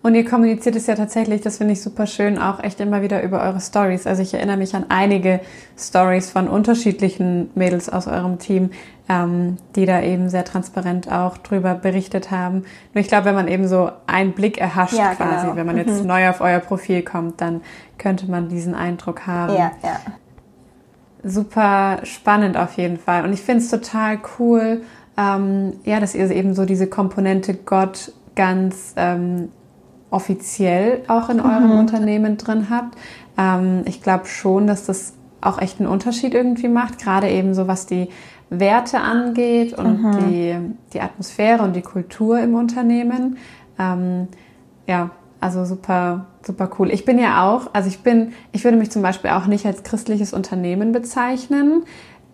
Und 0.00 0.14
ihr 0.14 0.24
kommuniziert 0.24 0.76
es 0.76 0.86
ja 0.86 0.94
tatsächlich, 0.94 1.40
das 1.40 1.58
finde 1.58 1.72
ich 1.72 1.82
super 1.82 2.06
schön, 2.06 2.38
auch 2.38 2.62
echt 2.62 2.80
immer 2.80 3.02
wieder 3.02 3.22
über 3.22 3.42
eure 3.42 3.60
Stories. 3.60 4.06
Also 4.06 4.22
ich 4.22 4.32
erinnere 4.32 4.56
mich 4.56 4.74
an 4.76 4.86
einige 4.90 5.40
Stories 5.76 6.30
von 6.30 6.46
unterschiedlichen 6.46 7.50
Mädels 7.56 7.88
aus 7.88 8.06
eurem 8.06 8.38
Team, 8.38 8.70
ähm, 9.08 9.56
die 9.74 9.86
da 9.86 10.00
eben 10.00 10.28
sehr 10.28 10.44
transparent 10.44 11.10
auch 11.10 11.36
drüber 11.38 11.74
berichtet 11.74 12.30
haben. 12.30 12.64
Nur 12.94 13.00
ich 13.00 13.08
glaube, 13.08 13.24
wenn 13.26 13.34
man 13.34 13.48
eben 13.48 13.66
so 13.66 13.90
einen 14.06 14.32
Blick 14.32 14.58
erhascht 14.58 14.94
ja, 14.94 15.14
quasi, 15.14 15.46
genau. 15.46 15.56
wenn 15.56 15.66
man 15.66 15.76
jetzt 15.76 16.02
mhm. 16.02 16.06
neu 16.06 16.28
auf 16.28 16.40
euer 16.40 16.60
Profil 16.60 17.02
kommt, 17.02 17.40
dann 17.40 17.60
könnte 17.98 18.30
man 18.30 18.48
diesen 18.48 18.74
Eindruck 18.74 19.26
haben. 19.26 19.54
Ja, 19.54 19.72
ja. 19.82 19.96
Super 21.24 21.98
spannend 22.04 22.56
auf 22.56 22.74
jeden 22.74 22.98
Fall. 22.98 23.24
Und 23.24 23.32
ich 23.32 23.40
finde 23.40 23.64
es 23.64 23.70
total 23.70 24.20
cool, 24.38 24.82
ähm, 25.16 25.72
ja, 25.84 25.98
dass 25.98 26.14
ihr 26.14 26.30
eben 26.30 26.54
so 26.54 26.64
diese 26.64 26.86
Komponente 26.86 27.54
Gott 27.54 28.12
ganz 28.36 28.94
ähm, 28.96 29.48
offiziell 30.10 31.02
auch 31.08 31.28
in 31.28 31.40
eurem 31.40 31.72
mhm. 31.72 31.78
Unternehmen 31.78 32.36
drin 32.36 32.68
habt. 32.70 32.96
Ähm, 33.36 33.82
ich 33.84 34.02
glaube 34.02 34.26
schon, 34.26 34.66
dass 34.66 34.86
das 34.86 35.14
auch 35.40 35.60
echt 35.60 35.80
einen 35.80 35.88
Unterschied 35.88 36.34
irgendwie 36.34 36.68
macht, 36.68 36.98
gerade 36.98 37.28
eben 37.28 37.54
so 37.54 37.68
was 37.68 37.86
die 37.86 38.08
Werte 38.50 39.00
angeht 39.00 39.74
und 39.74 40.02
mhm. 40.02 40.18
die, 40.18 40.56
die 40.92 41.00
Atmosphäre 41.00 41.62
und 41.62 41.76
die 41.76 41.82
Kultur 41.82 42.40
im 42.40 42.54
Unternehmen. 42.54 43.36
Ähm, 43.78 44.28
ja, 44.86 45.10
also 45.40 45.64
super, 45.64 46.26
super 46.42 46.70
cool. 46.78 46.90
Ich 46.90 47.04
bin 47.04 47.18
ja 47.18 47.44
auch, 47.44 47.70
also 47.72 47.88
ich 47.88 48.00
bin, 48.00 48.32
ich 48.52 48.64
würde 48.64 48.76
mich 48.76 48.90
zum 48.90 49.02
Beispiel 49.02 49.30
auch 49.30 49.46
nicht 49.46 49.66
als 49.66 49.82
christliches 49.82 50.32
Unternehmen 50.32 50.92
bezeichnen. 50.92 51.84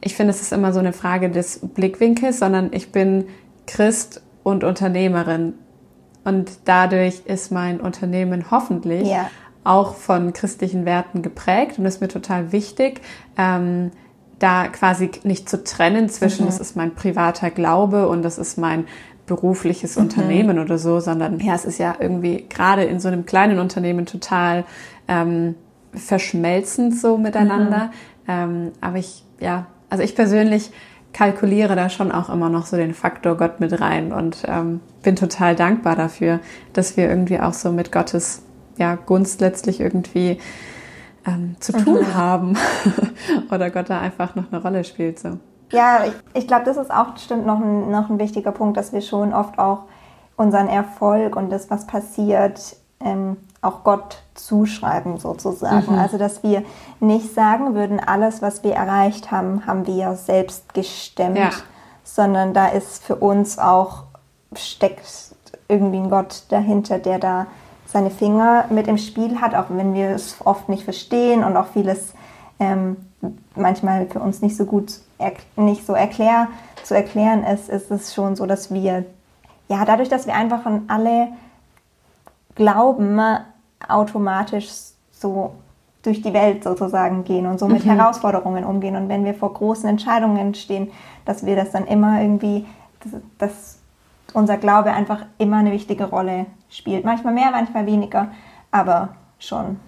Ich 0.01 0.15
finde, 0.15 0.31
es 0.31 0.41
ist 0.41 0.53
immer 0.53 0.73
so 0.73 0.79
eine 0.79 0.93
Frage 0.93 1.31
des 1.31 1.61
Blickwinkels, 1.61 2.39
sondern 2.39 2.71
ich 2.73 2.93
bin 2.93 3.27
Christ 3.67 4.23
und 4.43 4.65
Unternehmerin 4.65 5.55
und 6.25 6.51
dadurch 6.65 7.23
ist 7.27 7.53
mein 7.53 7.81
Unternehmen 7.81 8.51
hoffentlich 8.51 9.09
ja. 9.09 9.31
auch 9.63 9.95
von 9.95 10.33
christlichen 10.33 10.85
Werten 10.85 11.23
geprägt 11.23 11.79
und 11.79 11.85
ist 11.85 12.01
mir 12.01 12.09
total 12.09 12.53
wichtig, 12.53 13.01
ähm, 13.37 13.91
da 14.39 14.69
quasi 14.69 15.11
nicht 15.23 15.49
zu 15.49 15.63
trennen 15.63 16.09
zwischen, 16.09 16.43
mhm. 16.43 16.49
das 16.49 16.59
ist 16.59 16.77
mein 16.77 16.95
privater 16.95 17.51
Glaube 17.51 18.09
und 18.09 18.23
das 18.23 18.39
ist 18.39 18.59
mein 18.59 18.87
berufliches 19.27 19.97
mhm. 19.97 20.03
Unternehmen 20.03 20.59
oder 20.59 20.79
so, 20.79 21.01
sondern 21.01 21.41
ja, 21.41 21.55
es 21.55 21.65
ist 21.65 21.79
ja 21.79 21.95
irgendwie 21.99 22.47
gerade 22.49 22.85
in 22.85 23.01
so 23.01 23.09
einem 23.09 23.27
kleinen 23.27 23.59
Unternehmen 23.59 24.07
total 24.07 24.65
ähm, 25.09 25.55
verschmelzend 25.95 26.99
so 26.99 27.17
miteinander. 27.17 27.87
Mhm. 27.87 27.91
Ähm, 28.29 28.73
aber 28.81 28.97
ich, 28.99 29.25
ja, 29.41 29.67
also 29.89 30.03
ich 30.03 30.15
persönlich 30.15 30.73
kalkuliere 31.15 31.77
da 31.77 31.89
schon 31.89 32.13
auch 32.13 32.29
immer 32.29 32.51
noch 32.51 32.67
so 32.67 32.77
den 32.77 32.93
Faktor 32.93 33.37
Gott 33.37 33.61
mit 33.61 33.81
rein 33.81 34.13
und 34.13 34.43
ähm, 34.47 34.81
bin 35.03 35.17
total 35.17 35.57
dankbar 35.57 35.97
dafür, 35.97 36.41
dass 36.75 36.99
wir 36.99 37.09
irgendwie 37.09 37.41
auch 37.41 37.55
so 37.55 37.73
mit 37.73 37.93
Gottes 37.93 38.43
ja, 38.77 38.97
Gunst 38.97 39.41
letztlich 39.41 39.81
irgendwie 39.81 40.39
ähm, 41.25 41.57
zu 41.61 41.73
tun 41.73 42.01
mhm. 42.01 42.15
haben 42.15 42.59
oder 43.51 43.71
Gott 43.71 43.89
da 43.89 44.01
einfach 44.01 44.35
noch 44.35 44.53
eine 44.53 44.61
Rolle 44.61 44.85
spielt. 44.85 45.21
So. 45.21 45.39
Ja, 45.71 46.05
ich, 46.05 46.13
ich 46.35 46.47
glaube, 46.49 46.65
das 46.65 46.77
ist 46.77 46.91
auch 46.91 47.13
bestimmt 47.13 47.47
noch 47.47 47.61
ein, 47.61 47.91
noch 47.91 48.11
ein 48.11 48.19
wichtiger 48.19 48.53
Punkt, 48.53 48.77
dass 48.77 48.93
wir 48.93 49.01
schon 49.01 49.33
oft 49.33 49.59
auch 49.59 49.85
unseren 50.37 50.69
Erfolg 50.69 51.37
und 51.37 51.51
das, 51.51 51.71
was 51.71 51.87
passiert, 51.87 52.77
ähm, 53.01 53.37
auch 53.65 53.85
Gott 53.85 54.19
zuschreiben 54.35 55.19
sozusagen. 55.19 55.93
Mhm. 55.93 55.99
Also 55.99 56.19
dass 56.19 56.43
wir 56.43 56.65
nicht 57.01 57.35
sagen 57.35 57.75
würden, 57.75 58.01
alles, 58.01 58.43
was 58.43 58.63
wir 58.63 58.75
erreicht 58.75 59.31
haben, 59.31 59.67
haben 59.67 59.87
wir 59.87 60.15
selbst 60.15 60.75
gestemmt, 60.75 61.39
ja. 61.39 61.51
sondern 62.03 62.55
da 62.55 62.69
ist 62.69 63.05
für 63.05 63.17
uns 63.17 63.59
auch 63.59 64.05
steckt 64.57 65.03
irgendwie 65.69 65.99
ein 65.99 66.11
Gott 66.11 66.45
dahinter, 66.51 66.99
der 66.99 67.19
da 67.19 67.47
seine 67.87 68.11
Finger 68.11 68.67
mit 68.71 68.89
im 68.89 68.99
Spiel 68.99 69.41
hat, 69.41 69.55
auch 69.55 69.67
wenn 69.69 69.95
wir 69.95 70.11
es 70.11 70.37
oft 70.45 70.69
nicht 70.69 70.85
verstehen 70.85 71.45
und 71.45 71.57
auch 71.57 71.67
vieles 71.69 72.13
ähm, 72.59 72.97
manchmal 73.55 74.07
für 74.07 74.21
uns 74.21 74.43
nicht 74.43 74.57
so 74.57 74.67
gut 74.67 75.01
nicht 75.57 75.87
so 75.87 75.95
erklär, 75.95 76.49
zu 76.83 76.95
erklären 76.95 77.45
ist, 77.45 77.71
ist 77.71 77.91
es 77.91 78.13
schon 78.13 78.37
so, 78.37 78.45
dass 78.47 78.73
wir 78.73 79.07
ja 79.69 79.85
dadurch, 79.85 80.09
dass 80.09 80.27
wir 80.27 80.35
einfach 80.35 80.67
an 80.67 80.83
alle 80.89 81.29
glauben, 82.55 83.19
automatisch 83.89 84.69
so 85.11 85.55
durch 86.03 86.21
die 86.21 86.35
Welt 86.35 86.63
sozusagen 86.63 87.25
gehen 87.25 87.47
und 87.47 87.59
so 87.59 87.67
mit 87.67 87.85
mhm. 87.85 87.91
Herausforderungen 87.91 88.65
umgehen. 88.65 88.95
Und 88.97 89.09
wenn 89.09 89.25
wir 89.25 89.35
vor 89.35 89.55
großen 89.55 89.89
Entscheidungen 89.89 90.55
stehen, 90.55 90.91
dass 91.25 91.47
wir 91.47 91.57
das 91.57 91.71
dann 91.71 91.87
immer 91.87 92.21
irgendwie, 92.21 92.67
dass, 93.01 93.21
dass 93.39 93.79
unser 94.35 94.59
Glaube 94.59 94.93
einfach 94.93 95.25
immer 95.39 95.59
eine 95.59 95.73
wichtige 95.73 96.05
Rolle 96.05 96.47
spielt. 96.69 97.05
Manchmal 97.05 97.33
mehr, 97.33 97.51
manchmal 97.51 97.87
weniger, 97.87 98.33
aber 98.71 99.11
schon 99.39 99.79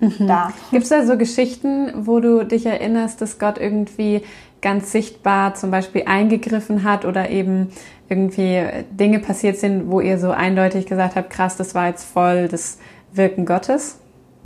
mhm. 0.00 0.26
da. 0.26 0.52
Gibt 0.70 0.84
es 0.84 0.90
da 0.90 1.04
so 1.04 1.16
Geschichten, 1.16 2.06
wo 2.06 2.20
du 2.20 2.44
dich 2.44 2.66
erinnerst, 2.66 3.20
dass 3.20 3.38
Gott 3.38 3.58
irgendwie 3.58 4.22
ganz 4.60 4.92
sichtbar 4.92 5.54
zum 5.54 5.70
Beispiel 5.70 6.04
eingegriffen 6.06 6.84
hat 6.84 7.04
oder 7.04 7.30
eben 7.30 7.68
irgendwie 8.08 8.62
Dinge 8.90 9.18
passiert 9.18 9.58
sind, 9.58 9.90
wo 9.90 10.00
ihr 10.00 10.18
so 10.18 10.30
eindeutig 10.30 10.86
gesagt 10.86 11.16
habt, 11.16 11.30
krass, 11.30 11.56
das 11.56 11.74
war 11.74 11.88
jetzt 11.88 12.04
voll 12.04 12.48
das 12.48 12.78
Wirken 13.16 13.46
Gottes? 13.46 13.98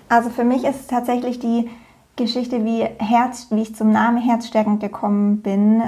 Also 0.09 0.30
für 0.30 0.44
mich 0.44 0.64
ist 0.64 0.90
tatsächlich 0.90 1.38
die 1.38 1.70
Geschichte, 2.16 2.64
wie, 2.64 2.83
Herz, 2.98 3.48
wie 3.50 3.62
ich 3.62 3.74
zum 3.74 3.92
Namen 3.92 4.18
Herzstärkend 4.18 4.80
gekommen 4.80 5.42
bin, 5.42 5.83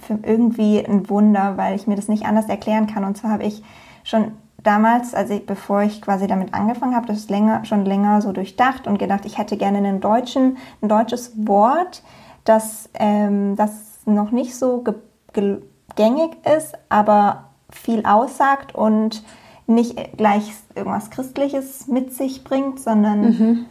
für 0.00 0.18
irgendwie 0.22 0.78
ein 0.78 1.10
Wunder, 1.10 1.56
weil 1.56 1.74
ich 1.74 1.86
mir 1.86 1.96
das 1.96 2.08
nicht 2.08 2.24
anders 2.24 2.48
erklären 2.48 2.86
kann. 2.86 3.04
Und 3.04 3.16
zwar 3.16 3.30
habe 3.32 3.44
ich 3.44 3.62
schon 4.04 4.32
damals, 4.62 5.14
also 5.14 5.38
bevor 5.44 5.82
ich 5.82 6.00
quasi 6.00 6.26
damit 6.26 6.54
angefangen 6.54 6.94
habe, 6.94 7.06
das 7.06 7.28
länger, 7.28 7.64
schon 7.64 7.84
länger 7.84 8.22
so 8.22 8.32
durchdacht 8.32 8.86
und 8.86 8.98
gedacht, 8.98 9.24
ich 9.24 9.38
hätte 9.38 9.56
gerne 9.56 9.78
einen 9.78 10.00
deutschen, 10.00 10.58
ein 10.82 10.88
deutsches 10.88 11.32
Wort, 11.46 12.02
das, 12.44 12.88
ähm, 12.94 13.56
das 13.56 13.98
noch 14.06 14.30
nicht 14.30 14.56
so 14.56 14.84
gängig 15.32 16.36
ist, 16.56 16.74
aber 16.88 17.50
viel 17.70 18.04
aussagt 18.04 18.74
und 18.74 19.22
nicht 19.70 20.16
gleich 20.16 20.52
irgendwas 20.74 21.10
Christliches 21.10 21.86
mit 21.86 22.14
sich 22.14 22.44
bringt, 22.44 22.80
sondern 22.80 23.20
mhm. 23.22 23.66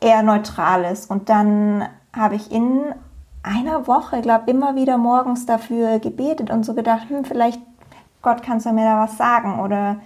eher 0.00 0.22
Neutrales. 0.22 1.06
Und 1.06 1.28
dann 1.28 1.84
habe 2.14 2.34
ich 2.34 2.50
in 2.50 2.80
einer 3.42 3.86
Woche, 3.86 4.20
glaube 4.20 4.50
immer 4.50 4.74
wieder 4.74 4.98
morgens 4.98 5.46
dafür 5.46 5.98
gebetet 5.98 6.50
und 6.50 6.64
so 6.64 6.74
gedacht, 6.74 7.08
hm, 7.08 7.24
vielleicht 7.24 7.60
Gott 8.22 8.42
kannst 8.42 8.66
du 8.66 8.72
mir 8.72 8.84
da 8.84 9.02
was 9.02 9.16
sagen 9.16 9.60
oder 9.60 9.96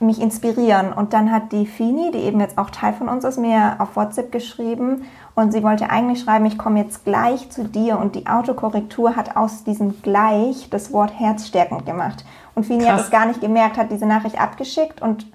mich 0.00 0.20
inspirieren. 0.20 0.92
Und 0.92 1.12
dann 1.12 1.32
hat 1.32 1.50
die 1.52 1.66
Fini, 1.66 2.10
die 2.12 2.18
eben 2.18 2.40
jetzt 2.40 2.58
auch 2.58 2.70
Teil 2.70 2.92
von 2.92 3.08
uns 3.08 3.24
ist, 3.24 3.38
mir 3.38 3.76
auf 3.78 3.96
WhatsApp 3.96 4.30
geschrieben 4.30 5.04
und 5.34 5.52
sie 5.52 5.62
wollte 5.62 5.90
eigentlich 5.90 6.20
schreiben, 6.20 6.46
ich 6.46 6.58
komme 6.58 6.80
jetzt 6.80 7.04
gleich 7.04 7.50
zu 7.50 7.64
dir 7.64 7.98
und 7.98 8.14
die 8.14 8.26
Autokorrektur 8.26 9.16
hat 9.16 9.36
aus 9.36 9.64
diesem 9.64 10.00
gleich 10.02 10.68
das 10.70 10.92
Wort 10.92 11.18
herzstärkend 11.18 11.86
gemacht. 11.86 12.24
Und 12.58 12.64
Fini 12.64 12.82
Krass. 12.82 12.92
hat 12.94 13.00
es 13.02 13.10
gar 13.10 13.26
nicht 13.26 13.40
gemerkt, 13.40 13.76
hat 13.76 13.92
diese 13.92 14.04
Nachricht 14.04 14.40
abgeschickt 14.40 15.00
und 15.00 15.30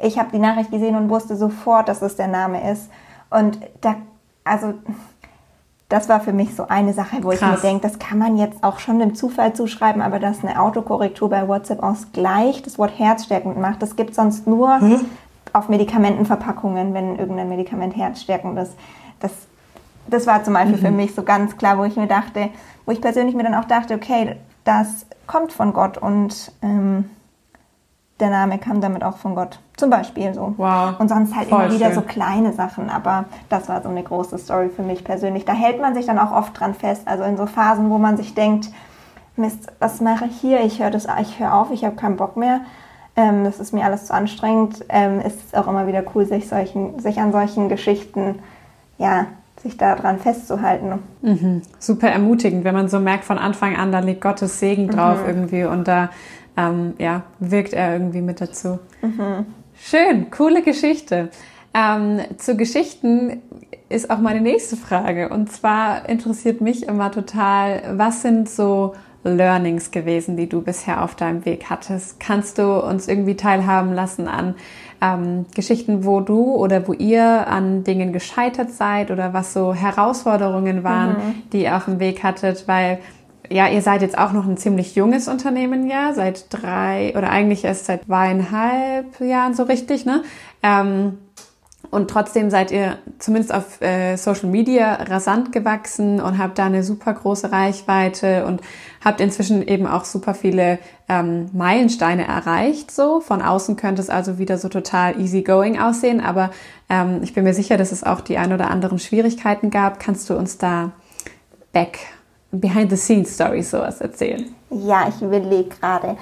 ich 0.00 0.18
habe 0.18 0.30
die 0.32 0.40
Nachricht 0.40 0.72
gesehen 0.72 0.96
und 0.96 1.08
wusste 1.08 1.36
sofort, 1.36 1.88
dass 1.88 2.02
es 2.02 2.16
der 2.16 2.26
Name 2.26 2.72
ist. 2.72 2.90
Und 3.30 3.60
da, 3.82 3.94
also 4.42 4.74
das 5.88 6.08
war 6.08 6.18
für 6.18 6.32
mich 6.32 6.56
so 6.56 6.66
eine 6.66 6.92
Sache, 6.92 7.18
wo 7.22 7.28
Krass. 7.28 7.40
ich 7.40 7.46
mir 7.46 7.56
denke, 7.58 7.86
das 7.86 8.00
kann 8.00 8.18
man 8.18 8.36
jetzt 8.36 8.64
auch 8.64 8.80
schon 8.80 8.98
dem 8.98 9.14
Zufall 9.14 9.52
zuschreiben, 9.52 10.02
aber 10.02 10.18
dass 10.18 10.42
eine 10.42 10.60
Autokorrektur 10.60 11.30
bei 11.30 11.46
WhatsApp 11.46 11.84
aus 11.84 12.08
gleich 12.12 12.64
das 12.64 12.80
Wort 12.80 12.98
herzstärkend 12.98 13.56
macht, 13.60 13.80
das 13.80 13.94
gibt 13.94 14.10
es 14.10 14.16
sonst 14.16 14.48
nur 14.48 14.80
hm? 14.80 15.04
auf 15.52 15.68
Medikamentenverpackungen, 15.68 16.94
wenn 16.94 17.16
irgendein 17.16 17.48
Medikament 17.48 17.96
herzstärkend 17.96 18.58
ist. 18.58 18.74
Das, 19.20 19.30
das 20.08 20.26
war 20.26 20.42
zum 20.42 20.54
Beispiel 20.54 20.78
mhm. 20.78 20.80
für 20.80 20.90
mich 20.90 21.14
so 21.14 21.22
ganz 21.22 21.56
klar, 21.56 21.78
wo 21.78 21.84
ich 21.84 21.94
mir 21.94 22.08
dachte, 22.08 22.48
wo 22.86 22.90
ich 22.90 23.00
persönlich 23.00 23.36
mir 23.36 23.44
dann 23.44 23.54
auch 23.54 23.66
dachte, 23.66 23.94
okay, 23.94 24.34
das 24.64 25.06
kommt 25.26 25.52
von 25.52 25.72
Gott 25.72 25.98
und 25.98 26.52
ähm, 26.62 27.10
der 28.20 28.30
Name 28.30 28.58
kam 28.58 28.80
damit 28.80 29.04
auch 29.04 29.18
von 29.18 29.34
Gott. 29.34 29.60
Zum 29.76 29.90
Beispiel 29.90 30.32
so. 30.32 30.54
Wow. 30.56 30.98
Und 30.98 31.08
sonst 31.08 31.36
halt 31.36 31.48
Voll 31.48 31.64
immer 31.64 31.74
wieder 31.74 31.86
schön. 31.86 31.94
so 31.96 32.00
kleine 32.00 32.52
Sachen. 32.52 32.88
Aber 32.88 33.26
das 33.50 33.68
war 33.68 33.82
so 33.82 33.90
eine 33.90 34.02
große 34.02 34.38
Story 34.38 34.70
für 34.74 34.82
mich 34.82 35.04
persönlich. 35.04 35.44
Da 35.44 35.52
hält 35.52 35.80
man 35.80 35.94
sich 35.94 36.06
dann 36.06 36.18
auch 36.18 36.32
oft 36.32 36.58
dran 36.58 36.74
fest. 36.74 37.02
Also 37.06 37.24
in 37.24 37.36
so 37.36 37.46
Phasen, 37.46 37.90
wo 37.90 37.98
man 37.98 38.16
sich 38.16 38.34
denkt, 38.34 38.70
Mist, 39.36 39.70
was 39.80 40.00
mache 40.00 40.26
ich 40.26 40.40
hier? 40.40 40.60
Ich 40.62 40.80
höre 40.80 40.90
das, 40.90 41.06
ich 41.20 41.38
höre 41.38 41.52
auf, 41.52 41.70
ich 41.70 41.84
habe 41.84 41.94
keinen 41.94 42.16
Bock 42.16 42.38
mehr. 42.38 42.60
Ähm, 43.16 43.44
das 43.44 43.60
ist 43.60 43.74
mir 43.74 43.84
alles 43.84 44.06
zu 44.06 44.14
anstrengend. 44.14 44.84
Ähm, 44.88 45.20
ist 45.20 45.48
es 45.48 45.54
auch 45.54 45.68
immer 45.68 45.86
wieder 45.86 46.02
cool, 46.14 46.24
sich, 46.24 46.48
solchen, 46.48 46.98
sich 47.00 47.20
an 47.20 47.32
solchen 47.32 47.68
Geschichten, 47.68 48.38
ja, 48.96 49.26
sich 49.62 49.76
daran 49.76 50.18
festzuhalten. 50.18 51.00
Mhm. 51.22 51.62
Super 51.78 52.08
ermutigend, 52.08 52.64
wenn 52.64 52.74
man 52.74 52.88
so 52.88 53.00
merkt 53.00 53.24
von 53.24 53.38
Anfang 53.38 53.76
an, 53.76 53.92
da 53.92 54.00
liegt 54.00 54.20
Gottes 54.20 54.60
Segen 54.60 54.88
drauf 54.88 55.22
mhm. 55.22 55.28
irgendwie 55.28 55.64
und 55.64 55.88
da 55.88 56.10
ähm, 56.56 56.94
ja, 56.98 57.22
wirkt 57.38 57.72
er 57.72 57.92
irgendwie 57.92 58.22
mit 58.22 58.40
dazu. 58.40 58.78
Mhm. 59.02 59.46
Schön, 59.78 60.30
coole 60.30 60.62
Geschichte. 60.62 61.30
Ähm, 61.74 62.20
zu 62.38 62.56
Geschichten 62.56 63.42
ist 63.88 64.10
auch 64.10 64.18
meine 64.18 64.40
nächste 64.40 64.76
Frage. 64.76 65.28
Und 65.28 65.52
zwar 65.52 66.08
interessiert 66.08 66.60
mich 66.60 66.88
immer 66.88 67.10
total, 67.10 67.82
was 67.96 68.22
sind 68.22 68.48
so 68.48 68.94
Learnings 69.22 69.90
gewesen, 69.90 70.36
die 70.36 70.48
du 70.48 70.62
bisher 70.62 71.02
auf 71.02 71.14
deinem 71.14 71.44
Weg 71.44 71.68
hattest? 71.68 72.20
Kannst 72.20 72.58
du 72.58 72.82
uns 72.82 73.08
irgendwie 73.08 73.36
teilhaben 73.36 73.92
lassen 73.92 74.28
an 74.28 74.54
ähm, 75.00 75.46
Geschichten, 75.54 76.04
wo 76.04 76.20
du 76.20 76.54
oder 76.54 76.86
wo 76.88 76.92
ihr 76.92 77.46
an 77.46 77.84
Dingen 77.84 78.12
gescheitert 78.12 78.70
seid 78.70 79.10
oder 79.10 79.32
was 79.32 79.52
so 79.52 79.74
Herausforderungen 79.74 80.84
waren, 80.84 81.10
mhm. 81.10 81.42
die 81.52 81.62
ihr 81.62 81.76
auf 81.76 81.84
dem 81.86 82.00
Weg 82.00 82.22
hattet? 82.22 82.66
Weil 82.66 82.98
ja, 83.50 83.68
ihr 83.68 83.82
seid 83.82 84.02
jetzt 84.02 84.18
auch 84.18 84.32
noch 84.32 84.46
ein 84.46 84.56
ziemlich 84.56 84.96
junges 84.96 85.28
Unternehmen, 85.28 85.88
ja, 85.88 86.12
seit 86.12 86.46
drei 86.50 87.12
oder 87.16 87.30
eigentlich 87.30 87.64
erst 87.64 87.86
seit 87.86 88.04
zweieinhalb 88.04 89.20
Jahren 89.20 89.54
so 89.54 89.62
richtig, 89.64 90.04
ne? 90.04 90.22
Ähm, 90.62 91.18
und 91.90 92.10
trotzdem 92.10 92.50
seid 92.50 92.70
ihr 92.70 92.98
zumindest 93.18 93.54
auf 93.54 93.80
äh, 93.80 94.16
Social 94.16 94.48
Media 94.48 94.94
rasant 94.94 95.52
gewachsen 95.52 96.20
und 96.20 96.38
habt 96.38 96.58
da 96.58 96.66
eine 96.66 96.82
super 96.82 97.14
große 97.14 97.52
Reichweite 97.52 98.46
und 98.46 98.60
habt 99.04 99.20
inzwischen 99.20 99.66
eben 99.66 99.86
auch 99.86 100.04
super 100.04 100.34
viele 100.34 100.78
ähm, 101.08 101.50
Meilensteine 101.52 102.26
erreicht. 102.26 102.90
So 102.90 103.20
von 103.20 103.42
außen 103.42 103.76
könnte 103.76 104.02
es 104.02 104.10
also 104.10 104.38
wieder 104.38 104.58
so 104.58 104.68
total 104.68 105.20
easy 105.20 105.42
going 105.42 105.78
aussehen, 105.78 106.20
aber 106.20 106.50
ähm, 106.88 107.20
ich 107.22 107.34
bin 107.34 107.44
mir 107.44 107.54
sicher, 107.54 107.76
dass 107.76 107.92
es 107.92 108.04
auch 108.04 108.20
die 108.20 108.38
ein 108.38 108.52
oder 108.52 108.70
anderen 108.70 108.98
Schwierigkeiten 108.98 109.70
gab. 109.70 110.00
Kannst 110.00 110.28
du 110.30 110.36
uns 110.36 110.58
da 110.58 110.92
back 111.72 111.98
Behind-the-Scenes-Story 112.52 113.62
sowas 113.62 114.00
erzählen? 114.00 114.54
Ja, 114.70 115.08
ich 115.08 115.20
überlege 115.22 115.68
gerade. 115.68 116.16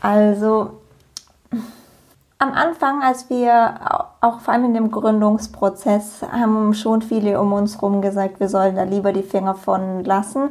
Also 0.00 0.80
am 2.38 2.52
Anfang, 2.52 3.02
als 3.02 3.28
wir 3.30 4.07
auch 4.20 4.40
vor 4.40 4.54
allem 4.54 4.66
in 4.66 4.74
dem 4.74 4.90
Gründungsprozess, 4.90 6.22
haben 6.30 6.74
schon 6.74 7.02
viele 7.02 7.40
um 7.40 7.52
uns 7.52 7.76
herum 7.76 8.02
gesagt, 8.02 8.40
wir 8.40 8.48
sollen 8.48 8.76
da 8.76 8.82
lieber 8.82 9.12
die 9.12 9.22
Finger 9.22 9.54
von 9.54 10.04
lassen. 10.04 10.50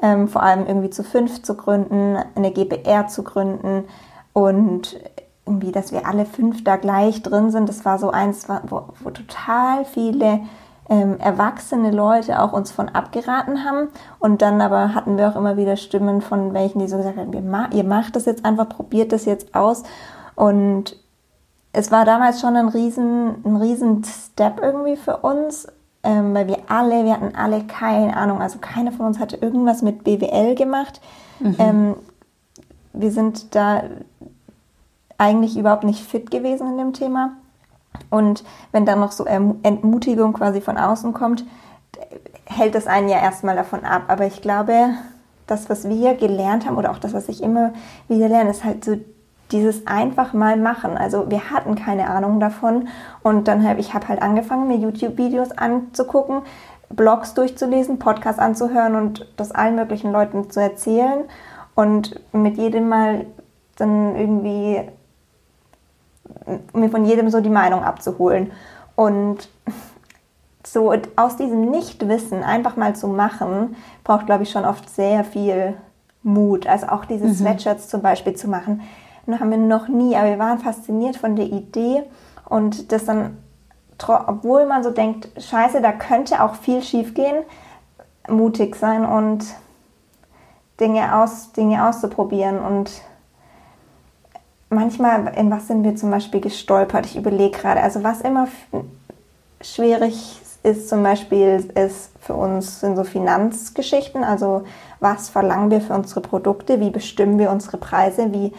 Ähm, 0.00 0.28
vor 0.28 0.42
allem 0.42 0.66
irgendwie 0.66 0.90
zu 0.90 1.02
fünf 1.02 1.42
zu 1.42 1.56
gründen, 1.56 2.16
eine 2.36 2.52
GBR 2.52 3.08
zu 3.08 3.24
gründen 3.24 3.84
und 4.32 4.96
irgendwie, 5.44 5.72
dass 5.72 5.92
wir 5.92 6.06
alle 6.06 6.24
fünf 6.24 6.62
da 6.62 6.76
gleich 6.76 7.22
drin 7.22 7.50
sind. 7.50 7.68
Das 7.68 7.84
war 7.84 7.98
so 7.98 8.10
eins, 8.10 8.46
wo, 8.68 8.82
wo 9.00 9.10
total 9.10 9.84
viele 9.84 10.42
ähm, 10.88 11.18
erwachsene 11.18 11.90
Leute 11.90 12.40
auch 12.40 12.52
uns 12.52 12.70
von 12.70 12.88
abgeraten 12.88 13.64
haben. 13.64 13.88
Und 14.20 14.42
dann 14.42 14.60
aber 14.60 14.94
hatten 14.94 15.18
wir 15.18 15.28
auch 15.28 15.36
immer 15.36 15.56
wieder 15.56 15.76
Stimmen 15.76 16.20
von 16.20 16.54
welchen, 16.54 16.78
die 16.78 16.88
so 16.88 16.98
gesagt 16.98 17.16
haben, 17.16 17.32
ihr 17.72 17.84
macht 17.84 18.14
das 18.14 18.26
jetzt 18.26 18.44
einfach, 18.44 18.68
probiert 18.68 19.12
das 19.12 19.24
jetzt 19.24 19.54
aus. 19.54 19.82
Und 20.36 20.96
es 21.78 21.92
war 21.92 22.04
damals 22.04 22.40
schon 22.40 22.56
ein 22.56 22.68
riesen, 22.68 23.36
ein 23.44 23.56
riesen 23.56 24.02
Step 24.02 24.60
irgendwie 24.60 24.96
für 24.96 25.18
uns, 25.18 25.68
ähm, 26.02 26.34
weil 26.34 26.48
wir 26.48 26.58
alle, 26.66 27.04
wir 27.04 27.12
hatten 27.12 27.36
alle 27.36 27.62
keine 27.64 28.16
Ahnung, 28.16 28.40
also 28.40 28.58
keiner 28.58 28.90
von 28.90 29.06
uns 29.06 29.20
hatte 29.20 29.36
irgendwas 29.36 29.80
mit 29.80 30.02
BWL 30.02 30.56
gemacht. 30.56 31.00
Mhm. 31.38 31.56
Ähm, 31.60 31.96
wir 32.94 33.12
sind 33.12 33.54
da 33.54 33.84
eigentlich 35.18 35.56
überhaupt 35.56 35.84
nicht 35.84 36.04
fit 36.04 36.32
gewesen 36.32 36.66
in 36.66 36.78
dem 36.78 36.92
Thema. 36.94 37.34
Und 38.10 38.42
wenn 38.72 38.84
dann 38.84 38.98
noch 38.98 39.12
so 39.12 39.24
Entmutigung 39.24 40.32
quasi 40.32 40.60
von 40.60 40.78
außen 40.78 41.12
kommt, 41.12 41.44
hält 42.44 42.74
es 42.74 42.88
einen 42.88 43.08
ja 43.08 43.18
erstmal 43.18 43.54
davon 43.54 43.84
ab. 43.84 44.02
Aber 44.08 44.26
ich 44.26 44.42
glaube, 44.42 44.94
das, 45.46 45.70
was 45.70 45.88
wir 45.88 46.14
gelernt 46.14 46.66
haben 46.66 46.76
oder 46.76 46.90
auch 46.90 46.98
das, 46.98 47.14
was 47.14 47.28
ich 47.28 47.40
immer 47.40 47.72
wieder 48.08 48.28
lerne, 48.28 48.50
ist 48.50 48.64
halt 48.64 48.84
so 48.84 48.96
dieses 49.50 49.86
einfach 49.86 50.32
mal 50.32 50.56
machen. 50.56 50.96
Also 50.96 51.30
wir 51.30 51.50
hatten 51.50 51.74
keine 51.74 52.08
Ahnung 52.08 52.40
davon 52.40 52.88
und 53.22 53.48
dann 53.48 53.66
habe 53.66 53.80
ich 53.80 53.94
habe 53.94 54.08
halt 54.08 54.22
angefangen, 54.22 54.68
mir 54.68 54.76
YouTube-Videos 54.76 55.52
anzugucken, 55.52 56.42
Blogs 56.90 57.34
durchzulesen, 57.34 57.98
Podcasts 57.98 58.40
anzuhören 58.40 58.94
und 58.94 59.26
das 59.36 59.52
allen 59.52 59.76
möglichen 59.76 60.12
Leuten 60.12 60.50
zu 60.50 60.60
erzählen 60.60 61.24
und 61.74 62.20
mit 62.32 62.56
jedem 62.56 62.88
Mal 62.88 63.26
dann 63.76 64.16
irgendwie 64.16 64.82
mir 66.72 66.90
von 66.90 67.04
jedem 67.04 67.30
so 67.30 67.40
die 67.40 67.48
Meinung 67.48 67.82
abzuholen. 67.82 68.52
Und 68.96 69.48
so 70.66 70.92
aus 71.16 71.36
diesem 71.36 71.70
Nichtwissen 71.70 72.42
einfach 72.42 72.76
mal 72.76 72.94
zu 72.96 73.08
machen, 73.08 73.76
braucht, 74.04 74.26
glaube 74.26 74.42
ich, 74.42 74.50
schon 74.50 74.64
oft 74.64 74.88
sehr 74.90 75.24
viel 75.24 75.74
Mut. 76.22 76.66
Also 76.66 76.88
auch 76.88 77.04
diese 77.04 77.26
mhm. 77.26 77.34
Sweatshirts 77.34 77.88
zum 77.88 78.02
Beispiel 78.02 78.34
zu 78.34 78.48
machen, 78.48 78.82
das 79.32 79.40
haben 79.40 79.50
wir 79.50 79.58
noch 79.58 79.88
nie, 79.88 80.16
aber 80.16 80.28
wir 80.28 80.38
waren 80.38 80.58
fasziniert 80.58 81.16
von 81.16 81.36
der 81.36 81.46
Idee 81.46 82.02
und 82.48 82.92
das 82.92 83.04
dann, 83.04 83.36
obwohl 84.06 84.66
man 84.66 84.82
so 84.82 84.90
denkt, 84.90 85.28
scheiße, 85.40 85.80
da 85.80 85.92
könnte 85.92 86.42
auch 86.42 86.54
viel 86.54 86.82
schief 86.82 87.14
gehen, 87.14 87.44
mutig 88.28 88.76
sein 88.76 89.04
und 89.04 89.44
Dinge, 90.80 91.16
aus, 91.16 91.52
Dinge 91.52 91.86
auszuprobieren 91.88 92.58
und 92.60 92.90
manchmal, 94.70 95.34
in 95.36 95.50
was 95.50 95.66
sind 95.66 95.84
wir 95.84 95.96
zum 95.96 96.10
Beispiel 96.10 96.40
gestolpert? 96.40 97.06
Ich 97.06 97.16
überlege 97.16 97.58
gerade, 97.58 97.82
also 97.82 98.04
was 98.04 98.20
immer 98.20 98.48
schwierig 99.60 100.40
ist 100.62 100.88
zum 100.88 101.02
Beispiel, 101.02 101.70
ist 101.74 102.10
für 102.20 102.34
uns 102.34 102.80
sind 102.80 102.96
so 102.96 103.04
Finanzgeschichten, 103.04 104.24
also 104.24 104.64
was 105.00 105.28
verlangen 105.28 105.70
wir 105.70 105.80
für 105.80 105.94
unsere 105.94 106.20
Produkte, 106.20 106.80
wie 106.80 106.90
bestimmen 106.90 107.38
wir 107.38 107.50
unsere 107.50 107.78
Preise, 107.78 108.32
wie 108.32 108.52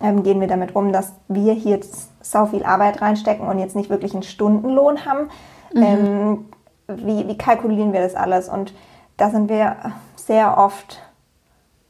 ähm, 0.00 0.22
gehen 0.22 0.40
wir 0.40 0.48
damit 0.48 0.74
um, 0.74 0.92
dass 0.92 1.12
wir 1.28 1.52
hier 1.52 1.76
jetzt 1.76 2.10
so 2.24 2.46
viel 2.46 2.64
Arbeit 2.64 3.00
reinstecken 3.00 3.46
und 3.46 3.58
jetzt 3.58 3.76
nicht 3.76 3.90
wirklich 3.90 4.12
einen 4.12 4.22
Stundenlohn 4.22 5.06
haben. 5.06 5.28
Mhm. 5.72 5.82
Ähm, 5.82 6.44
wie, 6.88 7.26
wie 7.28 7.38
kalkulieren 7.38 7.92
wir 7.92 8.00
das 8.00 8.14
alles? 8.14 8.48
Und 8.48 8.72
da 9.16 9.30
sind 9.30 9.48
wir 9.48 9.76
sehr 10.16 10.58
oft 10.58 11.00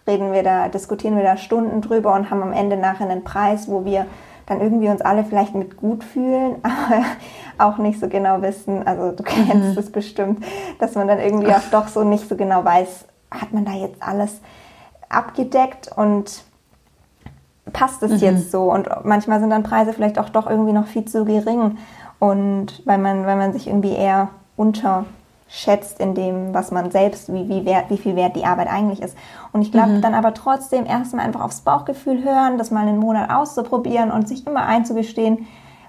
reden 0.07 0.33
wir 0.33 0.43
da, 0.43 0.69
diskutieren 0.69 1.17
wir 1.17 1.25
da 1.25 1.37
Stunden 1.37 1.81
drüber 1.81 2.15
und 2.15 2.31
haben 2.31 2.43
am 2.43 2.53
Ende 2.53 2.77
nachher 2.77 3.09
einen 3.09 3.25
Preis, 3.25 3.69
wo 3.69 3.85
wir 3.85 4.07
dann 4.47 4.61
irgendwie 4.61 4.89
uns 4.89 5.01
alle 5.01 5.25
vielleicht 5.25 5.55
mit 5.55 5.77
gut 5.77 6.05
fühlen, 6.05 6.57
aber 6.63 7.05
auch 7.59 7.79
nicht 7.79 7.99
so 7.99 8.09
genau 8.09 8.43
wissen, 8.43 8.87
also 8.87 9.11
du 9.11 9.23
kennst 9.23 9.73
mhm. 9.73 9.79
es 9.79 9.91
bestimmt, 9.91 10.45
dass 10.79 10.95
man 10.95 11.09
dann 11.09 11.19
irgendwie 11.19 11.49
auch 11.53 11.69
doch 11.71 11.89
so 11.89 12.05
nicht 12.05 12.29
so 12.29 12.37
genau 12.37 12.65
weiß, 12.65 13.07
hat 13.31 13.53
man 13.53 13.65
da 13.65 13.73
jetzt 13.73 14.01
alles 14.01 14.41
abgedeckt 15.09 15.91
und 15.97 16.45
passt 17.73 18.03
es 18.03 18.13
mhm. 18.13 18.19
jetzt 18.19 18.51
so? 18.51 18.73
Und 18.73 18.89
manchmal 19.05 19.41
sind 19.41 19.51
dann 19.51 19.63
Preise 19.63 19.93
vielleicht 19.93 20.19
auch 20.19 20.29
doch 20.29 20.49
irgendwie 20.49 20.73
noch 20.73 20.87
viel 20.87 21.05
zu 21.05 21.25
gering. 21.25 21.79
Und 22.19 22.83
weil 22.85 22.99
man, 22.99 23.27
weil 23.27 23.37
man 23.37 23.53
sich 23.53 23.67
irgendwie 23.67 23.95
eher 23.95 24.29
unterschätzt 24.57 26.01
in 26.01 26.15
dem, 26.15 26.55
was 26.55 26.71
man 26.71 26.91
selbst, 26.91 27.33
wie, 27.33 27.49
wie, 27.49 27.65
wert, 27.67 27.91
wie 27.91 27.99
viel 27.99 28.17
wert 28.17 28.37
die 28.37 28.45
Arbeit 28.45 28.69
eigentlich 28.69 29.03
ist. 29.03 29.17
Und 29.53 29.63
ich 29.63 29.73
glaube, 29.73 29.91
mhm. 29.91 30.01
dann 30.01 30.15
aber 30.15 30.33
trotzdem 30.33 30.87
erstmal 30.87 31.27
einfach 31.27 31.43
aufs 31.43 31.61
Bauchgefühl 31.61 32.25
hören, 32.25 32.59
das 32.59 32.71
mal 32.71 32.87
einen 32.87 32.99
Monat 32.99 33.31
auszuprobieren 33.31 34.11
und 34.11 34.29
sich 34.29 34.47
immer 34.47 34.65
einzugestehen, 34.65 35.47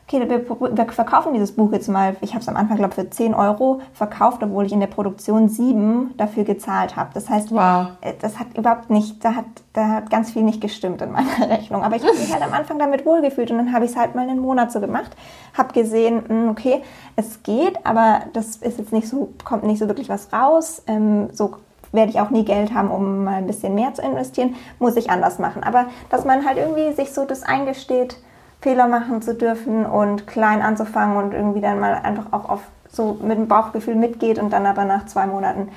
okay, 0.07 0.29
wir, 0.29 0.77
wir 0.77 0.85
verkaufen 0.91 1.33
dieses 1.33 1.51
Buch 1.51 1.71
jetzt 1.73 1.89
mal, 1.89 2.15
ich 2.21 2.31
habe 2.31 2.41
es 2.41 2.47
am 2.47 2.55
Anfang, 2.55 2.77
glaube 2.77 2.91
ich, 2.91 2.95
für 2.95 3.09
10 3.09 3.33
Euro 3.33 3.81
verkauft, 3.93 4.41
obwohl 4.41 4.65
ich 4.65 4.71
in 4.71 4.79
der 4.79 4.87
Produktion 4.87 5.49
7 5.49 6.13
dafür 6.15 6.45
gezahlt 6.45 6.95
habe. 6.95 7.09
Das 7.13 7.29
heißt, 7.29 7.51
wow. 7.51 7.87
Äh, 7.99 8.13
das 8.21 8.39
hat 8.39 8.57
überhaupt 8.57 8.89
nicht, 8.89 9.23
da 9.23 9.35
hat, 9.35 9.45
da 9.73 9.89
hat 9.89 10.09
ganz 10.09 10.31
viel 10.31 10.43
nicht 10.43 10.61
gestimmt 10.61 11.01
in 11.01 11.11
meiner 11.11 11.27
Rechnung. 11.49 11.83
Aber 11.83 11.97
ich 11.97 12.03
habe 12.03 12.17
mich 12.17 12.31
halt 12.31 12.41
am 12.41 12.53
Anfang 12.53 12.79
damit 12.79 13.05
wohlgefühlt 13.05 13.51
und 13.51 13.57
dann 13.57 13.73
habe 13.73 13.83
ich 13.83 13.91
es 13.91 13.97
halt 13.97 14.15
mal 14.15 14.21
einen 14.21 14.39
Monat 14.39 14.71
so 14.71 14.79
gemacht, 14.79 15.11
habe 15.57 15.73
gesehen, 15.73 16.23
hm, 16.25 16.49
okay, 16.49 16.81
es 17.17 17.43
geht, 17.43 17.85
aber 17.85 18.21
das 18.31 18.57
ist 18.57 18.79
jetzt 18.79 18.93
nicht 18.93 19.09
so, 19.09 19.33
kommt 19.43 19.63
nicht 19.63 19.79
so 19.79 19.87
wirklich 19.87 20.07
was 20.07 20.31
raus. 20.31 20.83
Ähm, 20.87 21.29
so 21.33 21.57
werde 21.91 22.11
ich 22.11 22.19
auch 22.21 22.29
nie 22.29 22.45
Geld 22.45 22.73
haben, 22.73 22.91
um 22.91 23.25
mal 23.25 23.35
ein 23.35 23.47
bisschen 23.47 23.75
mehr 23.75 23.93
zu 23.93 24.01
investieren, 24.01 24.55
muss 24.79 24.95
ich 24.95 25.09
anders 25.09 25.37
machen. 25.39 25.63
Aber 25.63 25.87
dass 26.09 26.23
man 26.23 26.45
halt 26.45 26.57
irgendwie 26.57 26.93
sich 26.93 27.11
so 27.11 27.25
das 27.25 27.43
eingesteht, 27.43 28.17
Fehler 28.61 28.87
machen 28.87 29.21
zu 29.21 29.35
dürfen 29.35 29.85
und 29.85 30.27
klein 30.27 30.61
anzufangen 30.61 31.17
und 31.17 31.33
irgendwie 31.33 31.61
dann 31.61 31.79
mal 31.79 31.93
einfach 31.93 32.31
auch 32.31 32.49
auf 32.49 32.61
so 32.89 33.19
mit 33.21 33.37
dem 33.37 33.47
Bauchgefühl 33.47 33.95
mitgeht 33.95 34.39
und 34.39 34.51
dann 34.51 34.65
aber 34.65 34.85
nach 34.85 35.05
zwei 35.05 35.27
Monaten 35.27 35.69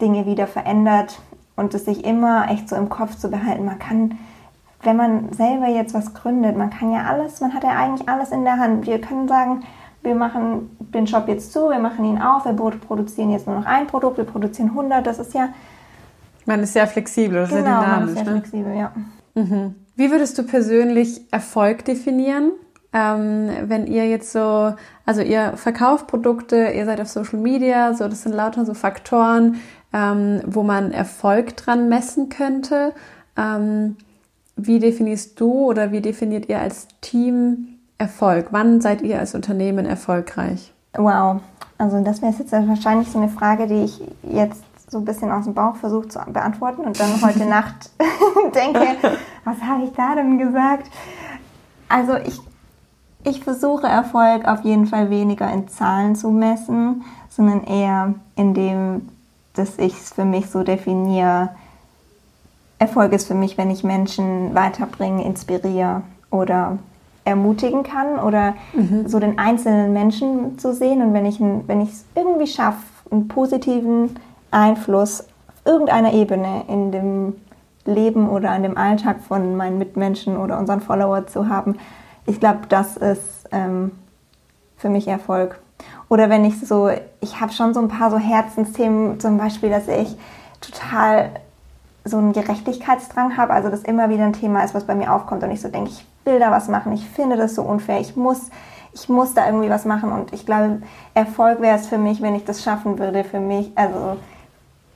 Dinge 0.00 0.26
wieder 0.26 0.46
verändert 0.46 1.20
und 1.56 1.74
es 1.74 1.84
sich 1.84 2.04
immer 2.04 2.50
echt 2.50 2.68
so 2.68 2.76
im 2.76 2.88
Kopf 2.88 3.16
zu 3.16 3.30
behalten. 3.30 3.64
Man 3.64 3.78
kann, 3.78 4.18
wenn 4.82 4.96
man 4.96 5.32
selber 5.32 5.68
jetzt 5.68 5.94
was 5.94 6.14
gründet, 6.14 6.56
man 6.56 6.70
kann 6.70 6.92
ja 6.92 7.04
alles, 7.04 7.40
man 7.40 7.54
hat 7.54 7.64
ja 7.64 7.70
eigentlich 7.70 8.08
alles 8.08 8.30
in 8.30 8.44
der 8.44 8.58
Hand. 8.58 8.86
Wir 8.86 9.00
können 9.00 9.28
sagen, 9.28 9.64
wir 10.02 10.14
machen 10.14 10.76
den 10.78 11.06
Shop 11.06 11.28
jetzt 11.28 11.52
zu, 11.52 11.70
wir 11.70 11.80
machen 11.80 12.04
ihn 12.04 12.20
auf, 12.20 12.44
wir 12.44 12.52
produzieren 12.52 13.30
jetzt 13.30 13.46
nur 13.46 13.56
noch 13.56 13.66
ein 13.66 13.86
Produkt, 13.86 14.16
wir 14.16 14.24
produzieren 14.24 14.70
100, 14.70 15.06
das 15.06 15.18
ist 15.18 15.34
ja... 15.34 15.48
Man 16.46 16.62
ist 16.62 16.72
sehr 16.72 16.86
flexibel, 16.86 17.40
das 17.40 17.50
genau, 17.50 17.60
ist 17.60 17.66
ja 17.66 17.80
dynamisch. 17.80 17.98
Man 17.98 18.08
ist 18.08 18.14
sehr 18.14 18.24
ne? 18.24 18.30
flexibel, 18.30 18.74
ja. 18.74 18.92
Mhm. 19.34 19.74
Wie 19.98 20.12
würdest 20.12 20.38
du 20.38 20.44
persönlich 20.44 21.22
Erfolg 21.32 21.84
definieren? 21.84 22.52
Ähm, 22.92 23.50
wenn 23.64 23.88
ihr 23.88 24.08
jetzt 24.08 24.30
so, 24.30 24.72
also 25.04 25.22
ihr 25.22 25.54
verkauft 25.56 26.06
Produkte, 26.06 26.68
ihr 26.68 26.84
seid 26.84 27.00
auf 27.00 27.08
Social 27.08 27.40
Media, 27.40 27.92
so 27.94 28.06
das 28.06 28.22
sind 28.22 28.32
lauter 28.32 28.64
so 28.64 28.74
Faktoren, 28.74 29.56
ähm, 29.92 30.40
wo 30.46 30.62
man 30.62 30.92
Erfolg 30.92 31.56
dran 31.56 31.88
messen 31.88 32.28
könnte. 32.28 32.92
Ähm, 33.36 33.96
wie 34.54 34.78
definierst 34.78 35.40
du 35.40 35.66
oder 35.66 35.90
wie 35.90 36.00
definiert 36.00 36.48
ihr 36.48 36.60
als 36.60 36.86
Team 37.00 37.80
Erfolg? 37.98 38.46
Wann 38.52 38.80
seid 38.80 39.02
ihr 39.02 39.18
als 39.18 39.34
Unternehmen 39.34 39.84
erfolgreich? 39.84 40.72
Wow, 40.96 41.40
also 41.76 42.04
das 42.04 42.22
wäre 42.22 42.32
jetzt 42.38 42.52
wahrscheinlich 42.52 43.08
so 43.08 43.18
eine 43.18 43.30
Frage, 43.30 43.66
die 43.66 43.82
ich 43.82 44.00
jetzt 44.22 44.62
so 44.88 44.98
ein 44.98 45.04
bisschen 45.04 45.30
aus 45.30 45.44
dem 45.44 45.54
Bauch 45.54 45.76
versucht 45.76 46.12
zu 46.12 46.18
beantworten 46.26 46.82
und 46.82 46.98
dann 46.98 47.20
heute 47.22 47.44
Nacht 47.46 47.90
denke, 48.54 49.16
was 49.44 49.60
habe 49.62 49.84
ich 49.84 49.92
da 49.92 50.14
denn 50.14 50.38
gesagt? 50.38 50.90
Also 51.88 52.16
ich, 52.16 52.40
ich 53.24 53.44
versuche 53.44 53.86
Erfolg 53.86 54.46
auf 54.46 54.62
jeden 54.62 54.86
Fall 54.86 55.10
weniger 55.10 55.50
in 55.52 55.68
Zahlen 55.68 56.16
zu 56.16 56.30
messen, 56.30 57.04
sondern 57.28 57.64
eher 57.64 58.14
in 58.36 58.54
dem, 58.54 59.08
dass 59.54 59.78
ich 59.78 59.92
es 59.94 60.12
für 60.12 60.24
mich 60.24 60.50
so 60.50 60.62
definiere. 60.62 61.50
Erfolg 62.78 63.12
ist 63.12 63.26
für 63.26 63.34
mich, 63.34 63.58
wenn 63.58 63.70
ich 63.70 63.84
Menschen 63.84 64.54
weiterbringe, 64.54 65.24
inspiriere 65.24 66.02
oder 66.30 66.78
ermutigen 67.24 67.82
kann 67.82 68.18
oder 68.18 68.54
mhm. 68.72 69.06
so 69.06 69.18
den 69.18 69.38
einzelnen 69.38 69.92
Menschen 69.92 70.58
zu 70.58 70.72
sehen 70.72 71.02
und 71.02 71.12
wenn 71.12 71.26
ich 71.26 71.40
wenn 71.40 71.82
ich 71.82 71.90
es 71.90 72.04
irgendwie 72.14 72.46
schaffe, 72.46 72.78
einen 73.10 73.28
positiven 73.28 74.16
Einfluss 74.50 75.20
auf 75.20 75.54
irgendeiner 75.64 76.12
Ebene 76.12 76.64
in 76.68 76.92
dem 76.92 77.36
Leben 77.84 78.28
oder 78.28 78.54
in 78.54 78.62
dem 78.62 78.76
Alltag 78.76 79.20
von 79.26 79.56
meinen 79.56 79.78
Mitmenschen 79.78 80.36
oder 80.36 80.58
unseren 80.58 80.80
Follower 80.80 81.26
zu 81.26 81.48
haben. 81.48 81.78
Ich 82.26 82.40
glaube, 82.40 82.60
das 82.68 82.96
ist 82.96 83.48
ähm, 83.50 83.92
für 84.76 84.90
mich 84.90 85.08
Erfolg. 85.08 85.58
Oder 86.08 86.30
wenn 86.30 86.44
ich 86.44 86.60
so, 86.60 86.90
ich 87.20 87.40
habe 87.40 87.52
schon 87.52 87.74
so 87.74 87.80
ein 87.80 87.88
paar 87.88 88.10
so 88.10 88.18
Herzensthemen, 88.18 89.20
zum 89.20 89.38
Beispiel, 89.38 89.70
dass 89.70 89.88
ich 89.88 90.16
total 90.60 91.30
so 92.04 92.16
einen 92.16 92.32
Gerechtigkeitsdrang 92.32 93.36
habe, 93.36 93.52
also 93.52 93.68
das 93.68 93.82
immer 93.82 94.08
wieder 94.08 94.24
ein 94.24 94.32
Thema 94.32 94.64
ist, 94.64 94.74
was 94.74 94.84
bei 94.84 94.94
mir 94.94 95.12
aufkommt 95.12 95.42
und 95.42 95.50
ich 95.50 95.60
so 95.60 95.68
denke, 95.68 95.90
ich 95.90 96.04
will 96.24 96.38
da 96.38 96.50
was 96.50 96.68
machen, 96.68 96.92
ich 96.92 97.06
finde 97.06 97.36
das 97.36 97.54
so 97.54 97.62
unfair, 97.62 98.00
ich 98.00 98.16
muss, 98.16 98.50
ich 98.92 99.08
muss 99.08 99.34
da 99.34 99.46
irgendwie 99.46 99.68
was 99.68 99.84
machen 99.84 100.10
und 100.10 100.32
ich 100.32 100.46
glaube, 100.46 100.82
Erfolg 101.14 101.60
wäre 101.60 101.76
es 101.76 101.86
für 101.86 101.98
mich, 101.98 102.22
wenn 102.22 102.34
ich 102.34 102.44
das 102.44 102.62
schaffen 102.62 102.98
würde, 102.98 103.24
für 103.24 103.40
mich, 103.40 103.72
also 103.74 104.16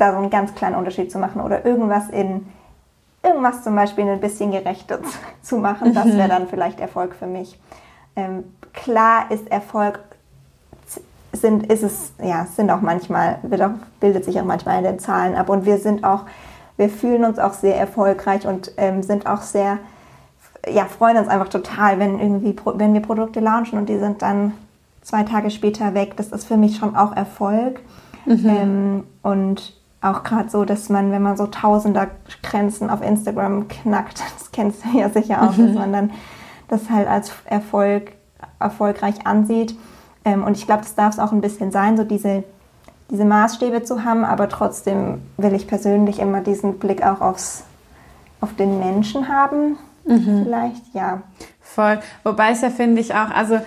da 0.02 0.12
so 0.12 0.18
einen 0.18 0.30
ganz 0.30 0.54
kleinen 0.54 0.74
Unterschied 0.74 1.12
zu 1.12 1.18
machen 1.18 1.40
oder 1.40 1.64
irgendwas 1.64 2.08
in 2.10 2.46
irgendwas 3.22 3.62
zum 3.62 3.76
Beispiel 3.76 4.08
ein 4.08 4.20
bisschen 4.20 4.50
gerechter 4.50 4.98
zu 5.42 5.56
machen, 5.56 5.94
das 5.94 6.06
wäre 6.06 6.24
mhm. 6.24 6.30
dann 6.30 6.48
vielleicht 6.48 6.80
Erfolg 6.80 7.14
für 7.14 7.26
mich. 7.26 7.58
Ähm, 8.16 8.44
klar 8.72 9.30
ist 9.30 9.50
Erfolg 9.50 10.00
sind 11.32 11.72
ist 11.72 11.82
es 11.82 12.12
ja 12.22 12.44
sind 12.44 12.70
auch 12.70 12.82
manchmal 12.82 13.38
wird 13.42 13.62
auch, 13.62 13.70
bildet 14.00 14.24
sich 14.24 14.38
auch 14.38 14.44
manchmal 14.44 14.78
in 14.78 14.84
den 14.84 14.98
Zahlen 14.98 15.34
ab 15.34 15.48
und 15.48 15.64
wir 15.64 15.78
sind 15.78 16.04
auch 16.04 16.24
wir 16.76 16.90
fühlen 16.90 17.24
uns 17.24 17.38
auch 17.38 17.54
sehr 17.54 17.76
erfolgreich 17.76 18.46
und 18.46 18.72
ähm, 18.76 19.02
sind 19.02 19.26
auch 19.26 19.40
sehr 19.40 19.78
ja 20.68 20.84
freuen 20.84 21.16
uns 21.16 21.28
einfach 21.28 21.48
total 21.48 21.98
wenn 21.98 22.18
irgendwie 22.18 22.54
wenn 22.74 22.92
wir 22.92 23.00
Produkte 23.00 23.40
launchen 23.40 23.78
und 23.78 23.88
die 23.88 23.98
sind 23.98 24.20
dann 24.20 24.52
zwei 25.00 25.22
Tage 25.22 25.50
später 25.50 25.94
weg 25.94 26.18
das 26.18 26.28
ist 26.28 26.44
für 26.44 26.58
mich 26.58 26.76
schon 26.76 26.96
auch 26.96 27.16
Erfolg 27.16 27.80
mhm. 28.26 28.46
ähm, 28.46 29.04
und 29.22 29.72
auch 30.02 30.24
gerade 30.24 30.50
so, 30.50 30.64
dass 30.64 30.88
man, 30.88 31.12
wenn 31.12 31.22
man 31.22 31.36
so 31.36 31.46
tausender 31.46 32.08
Grenzen 32.42 32.90
auf 32.90 33.02
Instagram 33.02 33.68
knackt, 33.68 34.20
das 34.38 34.50
kennst 34.52 34.84
du 34.84 34.98
ja 34.98 35.08
sicher 35.08 35.42
auch, 35.42 35.56
mhm. 35.56 35.66
dass 35.68 35.76
man 35.76 35.92
dann 35.92 36.10
das 36.68 36.90
halt 36.90 37.08
als 37.08 37.32
Erfolg 37.44 38.12
erfolgreich 38.58 39.26
ansieht. 39.26 39.76
Ähm, 40.24 40.44
und 40.44 40.56
ich 40.56 40.66
glaube, 40.66 40.82
das 40.82 40.94
darf 40.94 41.14
es 41.14 41.18
auch 41.18 41.32
ein 41.32 41.40
bisschen 41.40 41.72
sein, 41.72 41.96
so 41.96 42.04
diese, 42.04 42.44
diese 43.10 43.24
Maßstäbe 43.24 43.82
zu 43.82 44.04
haben, 44.04 44.24
aber 44.24 44.48
trotzdem 44.48 45.22
will 45.36 45.54
ich 45.54 45.66
persönlich 45.66 46.18
immer 46.18 46.40
diesen 46.40 46.78
Blick 46.78 47.04
auch 47.04 47.20
aufs, 47.20 47.64
auf 48.40 48.54
den 48.56 48.78
Menschen 48.78 49.28
haben. 49.28 49.76
Mhm. 50.04 50.44
Vielleicht, 50.44 50.94
ja. 50.94 51.22
Voll. 51.60 52.00
Wobei 52.24 52.50
es 52.50 52.60
ja, 52.60 52.70
finde 52.70 53.00
ich, 53.00 53.14
auch, 53.14 53.30
also 53.30 53.60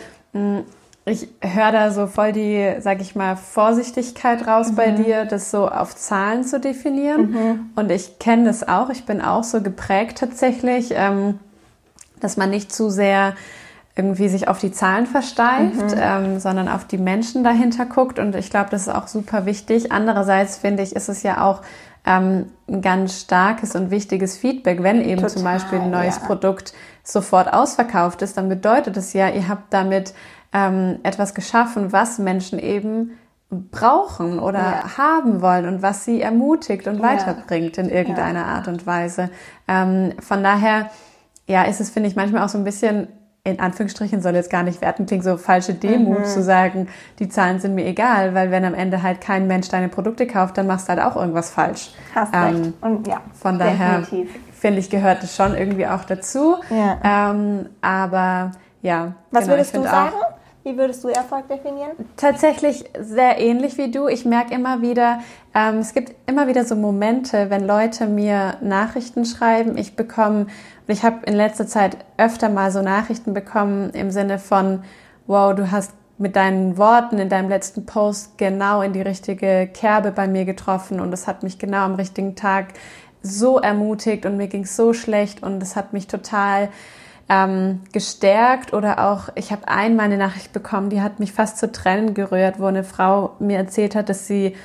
ich 1.08 1.28
höre 1.40 1.72
da 1.72 1.92
so 1.92 2.08
voll 2.08 2.32
die, 2.32 2.76
sag 2.80 3.00
ich 3.00 3.16
mal, 3.16 3.36
Vorsichtigkeit 3.36 4.48
raus 4.48 4.72
mhm. 4.72 4.76
bei 4.76 4.92
dir, 4.92 5.26
das 5.26 5.52
so 5.52 5.70
auf 5.70 5.96
Zahlen 5.96 6.44
zu 6.44 6.60
definieren. 6.60 7.32
Mhm. 7.32 7.70
Und 7.76 7.92
ich 7.92 8.18
kenne 8.18 8.46
das 8.46 8.68
auch. 8.68 8.90
Ich 8.90 9.06
bin 9.06 9.22
auch 9.22 9.44
so 9.44 9.62
geprägt 9.62 10.18
tatsächlich, 10.18 10.94
ähm, 10.96 11.40
dass 12.20 12.38
man 12.38 12.50
nicht 12.50 12.74
zu 12.74 12.90
sehr 12.90 13.36
irgendwie 13.96 14.28
sich 14.28 14.48
auf 14.48 14.60
die 14.60 14.72
Zahlen 14.72 15.06
versteift, 15.06 15.96
mhm. 15.96 16.00
ähm, 16.00 16.40
sondern 16.40 16.68
auf 16.68 16.86
die 16.86 16.98
Menschen 16.98 17.44
dahinter 17.44 17.86
guckt. 17.86 18.18
Und 18.18 18.36
ich 18.36 18.50
glaube, 18.50 18.70
das 18.72 18.88
ist 18.88 18.94
auch 18.94 19.08
super 19.08 19.46
wichtig. 19.46 19.92
Andererseits 19.92 20.58
finde 20.58 20.82
ich, 20.82 20.96
ist 20.96 21.08
es 21.08 21.22
ja 21.22 21.46
auch 21.46 21.62
ähm, 22.06 22.48
ein 22.68 22.82
ganz 22.82 23.22
starkes 23.22 23.76
und 23.76 23.92
wichtiges 23.92 24.38
Feedback, 24.38 24.84
wenn 24.84 25.02
eben 25.02 25.22
Total, 25.22 25.30
zum 25.30 25.44
Beispiel 25.44 25.80
ein 25.80 25.92
neues 25.92 26.18
ja. 26.18 26.26
Produkt 26.26 26.74
sofort 27.04 27.54
ausverkauft 27.54 28.22
ist, 28.22 28.38
dann 28.38 28.50
bedeutet 28.50 28.98
es 28.98 29.14
ja, 29.14 29.30
ihr 29.30 29.48
habt 29.48 29.72
damit 29.72 30.14
ähm, 30.56 31.00
etwas 31.04 31.34
geschaffen, 31.34 31.92
was 31.92 32.18
Menschen 32.18 32.60
eben 32.60 33.12
brauchen 33.50 34.40
oder 34.40 34.60
ja. 34.60 34.98
haben 34.98 35.42
wollen 35.42 35.68
und 35.68 35.82
was 35.82 36.06
sie 36.06 36.22
ermutigt 36.22 36.88
und 36.88 36.98
ja. 36.98 37.04
weiterbringt 37.04 37.78
in 37.78 37.90
irgendeiner 37.90 38.40
ja. 38.40 38.46
Art 38.46 38.68
und 38.68 38.88
Weise. 38.88 39.30
Ähm, 39.68 40.14
von 40.20 40.42
daher, 40.44 40.90
ja, 41.46 41.64
ist 41.64 41.82
es, 41.82 41.90
finde 41.90 42.10
ich, 42.10 42.16
manchmal 42.16 42.44
auch 42.44 42.50
so 42.50 42.58
ein 42.58 42.64
bisschen, 42.64 43.10
in 43.44 43.60
Anführungsstrichen 43.60 44.22
soll 44.22 44.34
jetzt 44.34 44.50
gar 44.50 44.64
nicht 44.64 44.82
werten, 44.82 45.06
klingt 45.06 45.26
so 45.26 45.36
falsche 45.38 45.74
Demut 45.74 46.20
mhm. 46.20 46.26
zu 46.26 46.42
sagen, 46.42 46.88
die 47.20 47.28
Zahlen 47.28 47.60
sind 47.60 47.76
mir 47.76 47.86
egal, 47.86 48.34
weil 48.34 48.50
wenn 48.50 48.64
am 48.64 48.74
Ende 48.74 49.04
halt 49.04 49.20
kein 49.20 49.48
Mensch 49.48 49.68
deine 49.68 49.90
Produkte 49.90 50.26
kauft, 50.26 50.58
dann 50.58 50.68
machst 50.68 50.88
du 50.88 50.94
halt 50.94 51.02
auch 51.02 51.18
irgendwas 51.18 51.52
falsch. 51.52 51.94
Hast 52.16 52.34
ähm, 52.34 52.42
recht. 52.42 52.74
Und 52.82 53.08
ja, 53.08 53.22
von 53.34 53.60
daher 53.60 54.04
finde 54.54 54.80
ich, 54.80 54.90
gehört 54.90 55.22
es 55.22 55.36
schon 55.36 55.54
irgendwie 55.54 55.86
auch 55.86 56.06
dazu. 56.06 56.56
Ja. 56.70 57.32
Ähm, 57.32 57.68
aber 57.82 58.52
ja. 58.82 59.16
Was 59.32 59.44
genau, 59.44 59.54
würdest 59.54 59.76
du 59.76 59.84
sagen? 59.84 60.14
Auch, 60.16 60.35
wie 60.66 60.78
würdest 60.78 61.04
du 61.04 61.10
Erfolg 61.10 61.48
definieren? 61.48 61.92
Tatsächlich 62.18 62.86
sehr 63.00 63.40
ähnlich 63.40 63.78
wie 63.78 63.92
du. 63.92 64.08
Ich 64.08 64.26
merke 64.26 64.52
immer 64.54 64.82
wieder, 64.82 65.20
ähm, 65.54 65.78
es 65.78 65.94
gibt 65.94 66.16
immer 66.26 66.48
wieder 66.48 66.66
so 66.66 66.76
Momente, 66.76 67.52
wenn 67.52 67.68
Leute 67.68 68.08
mir 68.08 68.58
Nachrichten 68.62 69.26
schreiben. 69.26 69.78
Ich 69.78 69.96
bekomme, 69.96 70.48
ich 70.88 71.04
habe 71.04 71.20
in 71.28 71.36
letzter 71.36 71.68
Zeit 71.68 71.98
öfter 72.18 72.50
mal 72.50 72.72
so 72.72 72.82
Nachrichten 72.82 73.36
bekommen 73.36 73.92
im 73.92 74.10
Sinne 74.10 74.40
von, 74.40 74.84
wow, 75.28 75.54
du 75.56 75.70
hast 75.70 75.94
mit 76.18 76.36
deinen 76.36 76.78
Worten 76.80 77.20
in 77.20 77.30
deinem 77.30 77.50
letzten 77.50 77.86
Post 77.86 78.40
genau 78.40 78.82
in 78.82 78.92
die 78.92 79.02
richtige 79.02 79.70
Kerbe 79.72 80.12
bei 80.12 80.28
mir 80.28 80.46
getroffen 80.46 81.00
und 81.00 81.14
es 81.14 81.28
hat 81.28 81.44
mich 81.44 81.60
genau 81.60 81.86
am 81.86 81.96
richtigen 81.96 82.36
Tag 82.36 82.70
so 83.22 83.60
ermutigt 83.60 84.26
und 84.26 84.38
mir 84.38 84.48
ging 84.48 84.66
so 84.66 84.94
schlecht 84.94 85.44
und 85.44 85.62
es 85.62 85.76
hat 85.76 85.94
mich 85.94 86.08
total 86.08 86.70
ähm, 87.28 87.82
gestärkt 87.92 88.74
oder 88.74 89.10
auch, 89.10 89.30
ich 89.36 89.52
habe 89.52 89.68
einmal 89.68 90.06
eine 90.06 90.18
Nachricht 90.18 90.54
bekommen, 90.54 90.90
die 90.90 91.02
hat 91.02 91.20
mich 91.20 91.32
fast 91.32 91.58
zu 91.58 91.72
Tränen 91.72 92.14
gerührt, 92.14 92.60
wo 92.60 92.66
eine 92.66 92.84
Frau 92.84 93.32
mir 93.40 93.58
erzählt 93.58 93.96
hat, 93.96 94.10
dass 94.10 94.28
sie 94.28 94.56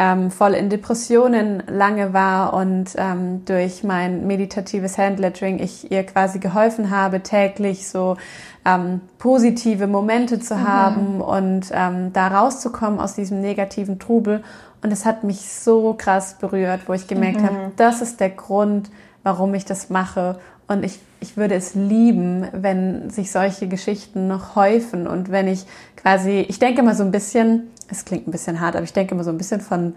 ähm, 0.00 0.30
voll 0.30 0.54
in 0.54 0.70
Depressionen 0.70 1.62
lange 1.68 2.14
war 2.14 2.54
und 2.54 2.94
ähm, 2.96 3.44
durch 3.44 3.84
mein 3.84 4.26
meditatives 4.26 4.96
Handlettering 4.96 5.58
ich 5.58 5.92
ihr 5.92 6.04
quasi 6.04 6.38
geholfen 6.38 6.90
habe, 6.90 7.20
täglich 7.20 7.86
so 7.86 8.16
ähm, 8.64 9.02
positive 9.18 9.86
Momente 9.86 10.40
zu 10.40 10.54
mhm. 10.54 10.68
haben 10.68 11.20
und 11.20 11.70
ähm, 11.72 12.14
da 12.14 12.28
rauszukommen 12.28 12.98
aus 12.98 13.14
diesem 13.14 13.42
negativen 13.42 13.98
Trubel. 13.98 14.42
Und 14.82 14.90
es 14.90 15.04
hat 15.04 15.22
mich 15.22 15.52
so 15.52 15.92
krass 15.92 16.38
berührt, 16.40 16.88
wo 16.88 16.94
ich 16.94 17.06
gemerkt 17.06 17.42
mhm. 17.42 17.46
habe, 17.46 17.72
das 17.76 18.00
ist 18.00 18.20
der 18.20 18.30
Grund, 18.30 18.90
warum 19.22 19.52
ich 19.52 19.66
das 19.66 19.90
mache. 19.90 20.38
Und 20.70 20.84
ich, 20.84 21.00
ich 21.18 21.36
würde 21.36 21.56
es 21.56 21.74
lieben, 21.74 22.46
wenn 22.52 23.10
sich 23.10 23.32
solche 23.32 23.66
Geschichten 23.66 24.28
noch 24.28 24.54
häufen 24.54 25.08
und 25.08 25.32
wenn 25.32 25.48
ich 25.48 25.66
quasi, 25.96 26.46
ich 26.48 26.60
denke 26.60 26.84
mal 26.84 26.94
so 26.94 27.02
ein 27.02 27.10
bisschen, 27.10 27.70
es 27.88 28.04
klingt 28.04 28.28
ein 28.28 28.30
bisschen 28.30 28.60
hart, 28.60 28.76
aber 28.76 28.84
ich 28.84 28.92
denke 28.92 29.16
immer 29.16 29.24
so 29.24 29.30
ein 29.30 29.36
bisschen 29.36 29.60
von 29.60 29.94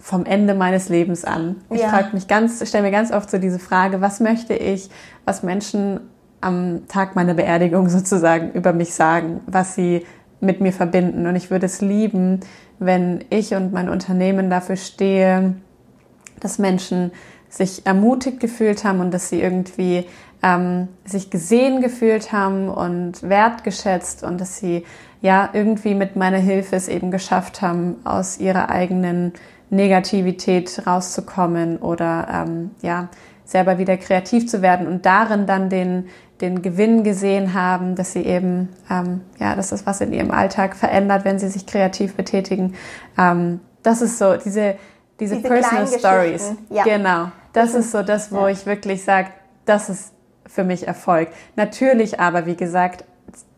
vom 0.00 0.24
Ende 0.24 0.54
meines 0.54 0.88
Lebens 0.88 1.24
an. 1.24 1.62
Ich 1.70 1.80
ja. 1.80 1.90
frage 1.90 2.08
mich 2.12 2.26
ganz, 2.26 2.66
stelle 2.68 2.82
mir 2.82 2.90
ganz 2.90 3.12
oft 3.12 3.30
so 3.30 3.38
diese 3.38 3.60
Frage, 3.60 4.00
was 4.00 4.18
möchte 4.18 4.54
ich, 4.54 4.90
was 5.24 5.44
Menschen 5.44 6.00
am 6.40 6.88
Tag 6.88 7.14
meiner 7.14 7.34
Beerdigung 7.34 7.88
sozusagen 7.88 8.50
über 8.50 8.72
mich 8.72 8.94
sagen, 8.94 9.42
was 9.46 9.76
sie 9.76 10.04
mit 10.40 10.60
mir 10.60 10.72
verbinden. 10.72 11.28
Und 11.28 11.36
ich 11.36 11.52
würde 11.52 11.66
es 11.66 11.80
lieben, 11.82 12.40
wenn 12.80 13.24
ich 13.30 13.54
und 13.54 13.72
mein 13.72 13.88
Unternehmen 13.88 14.50
dafür 14.50 14.76
stehe, 14.76 15.54
dass 16.40 16.58
Menschen 16.58 17.12
sich 17.56 17.86
ermutigt 17.86 18.40
gefühlt 18.40 18.84
haben 18.84 19.00
und 19.00 19.12
dass 19.12 19.30
sie 19.30 19.40
irgendwie 19.40 20.04
ähm, 20.42 20.88
sich 21.04 21.30
gesehen 21.30 21.80
gefühlt 21.80 22.32
haben 22.32 22.68
und 22.68 23.22
wertgeschätzt 23.22 24.22
und 24.22 24.40
dass 24.40 24.58
sie 24.58 24.84
ja 25.22 25.48
irgendwie 25.52 25.94
mit 25.94 26.16
meiner 26.16 26.38
Hilfe 26.38 26.76
es 26.76 26.88
eben 26.88 27.10
geschafft 27.10 27.62
haben, 27.62 27.96
aus 28.04 28.38
ihrer 28.38 28.68
eigenen 28.68 29.32
Negativität 29.70 30.86
rauszukommen 30.86 31.78
oder 31.78 32.28
ähm, 32.30 32.70
ja 32.82 33.08
selber 33.44 33.78
wieder 33.78 33.96
kreativ 33.96 34.48
zu 34.48 34.60
werden 34.60 34.86
und 34.86 35.06
darin 35.06 35.46
dann 35.46 35.70
den 35.70 36.08
den 36.42 36.60
Gewinn 36.60 37.02
gesehen 37.02 37.54
haben, 37.54 37.96
dass 37.96 38.12
sie 38.12 38.20
eben 38.20 38.68
ähm, 38.90 39.22
ja, 39.38 39.56
dass 39.56 39.70
das 39.70 39.86
was 39.86 40.02
in 40.02 40.12
ihrem 40.12 40.30
Alltag 40.30 40.76
verändert, 40.76 41.24
wenn 41.24 41.38
sie 41.38 41.48
sich 41.48 41.64
kreativ 41.64 42.14
betätigen. 42.14 42.74
Ähm, 43.16 43.60
das 43.82 44.02
ist 44.02 44.18
so 44.18 44.36
diese 44.36 44.76
diese, 45.18 45.36
diese 45.36 45.48
Personal 45.48 45.86
Stories. 45.86 46.52
Ja. 46.68 46.84
Genau. 46.84 47.28
Das, 47.56 47.72
ist 47.72 47.90
so 47.90 48.02
das, 48.02 48.30
wo 48.32 48.40
ja. 48.40 48.48
ich 48.48 48.66
wirklich 48.66 49.02
sage, 49.02 49.28
das 49.64 49.88
ist 49.88 50.12
für 50.46 50.62
mich 50.62 50.86
Erfolg. 50.86 51.30
Natürlich 51.56 52.20
aber, 52.20 52.44
wie 52.44 52.54
gesagt, 52.54 53.04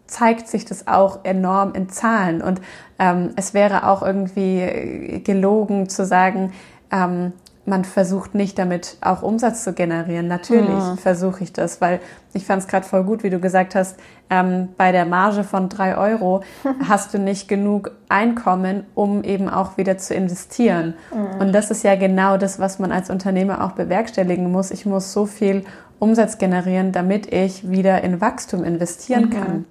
zeigt 0.07 0.47
sich 0.47 0.65
das 0.65 0.87
auch 0.87 1.25
enorm 1.25 1.75
in 1.75 1.89
Zahlen. 1.89 2.41
Und 2.41 2.61
ähm, 3.01 3.31
es 3.35 3.55
wäre 3.55 3.89
auch 3.89 4.03
irgendwie 4.03 5.21
gelogen 5.25 5.89
zu 5.89 6.07
sagen, 6.07 6.53
ähm, 6.93 7.33
man 7.69 7.85
versucht 7.85 8.35
nicht 8.35 8.59
damit 8.59 8.97
auch 9.01 9.23
Umsatz 9.23 9.63
zu 9.63 9.73
generieren. 9.73 10.27
Natürlich 10.27 10.69
mhm. 10.69 10.99
versuche 10.99 11.45
ich 11.45 11.53
das, 11.53 11.81
weil 11.81 12.01
ich 12.33 12.45
fand 12.45 12.63
es 12.63 12.69
gerade 12.69 12.87
voll 12.87 13.05
gut, 13.05 13.23
wie 13.23 13.31
du 13.31 13.39
gesagt 13.39 13.75
hast, 13.75 13.99
ähm, 14.31 14.71
bei 14.77 14.93
der 14.93 15.05
Marge 15.05 15.45
von 15.45 15.69
drei 15.69 15.97
Euro 15.97 16.43
hast 16.89 17.15
du 17.15 17.19
nicht 17.19 17.49
genug 17.49 17.93
Einkommen, 18.09 18.85
um 18.95 19.23
eben 19.23 19.49
auch 19.49 19.77
wieder 19.77 19.99
zu 19.99 20.15
investieren. 20.15 20.95
Mhm. 21.13 21.41
Und 21.41 21.53
das 21.53 21.71
ist 21.71 21.85
ja 21.85 21.95
genau 21.95 22.37
das, 22.37 22.59
was 22.59 22.79
man 22.79 22.91
als 22.91 23.11
Unternehmer 23.11 23.65
auch 23.65 23.73
bewerkstelligen 23.73 24.51
muss. 24.51 24.71
Ich 24.71 24.87
muss 24.87 25.13
so 25.13 25.27
viel 25.27 25.65
Umsatz 25.99 26.39
generieren, 26.39 26.93
damit 26.93 27.33
ich 27.33 27.71
wieder 27.71 28.03
in 28.03 28.21
Wachstum 28.21 28.65
investieren 28.65 29.27
mhm. 29.27 29.31
kann 29.31 29.65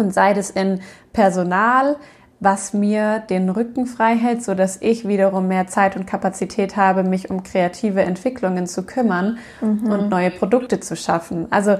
und 0.00 0.14
sei 0.14 0.32
es 0.32 0.50
in 0.50 0.80
Personal, 1.12 1.96
was 2.40 2.72
mir 2.72 3.20
den 3.20 3.50
Rücken 3.50 3.86
frei 3.86 4.16
hält, 4.16 4.42
so 4.42 4.54
dass 4.54 4.78
ich 4.80 5.06
wiederum 5.06 5.46
mehr 5.48 5.66
Zeit 5.66 5.94
und 5.94 6.06
Kapazität 6.06 6.76
habe, 6.76 7.04
mich 7.04 7.30
um 7.30 7.42
kreative 7.42 8.00
Entwicklungen 8.00 8.66
zu 8.66 8.84
kümmern 8.84 9.38
mhm. 9.60 9.90
und 9.90 10.08
neue 10.08 10.30
Produkte 10.30 10.80
zu 10.80 10.96
schaffen. 10.96 11.46
Also 11.50 11.76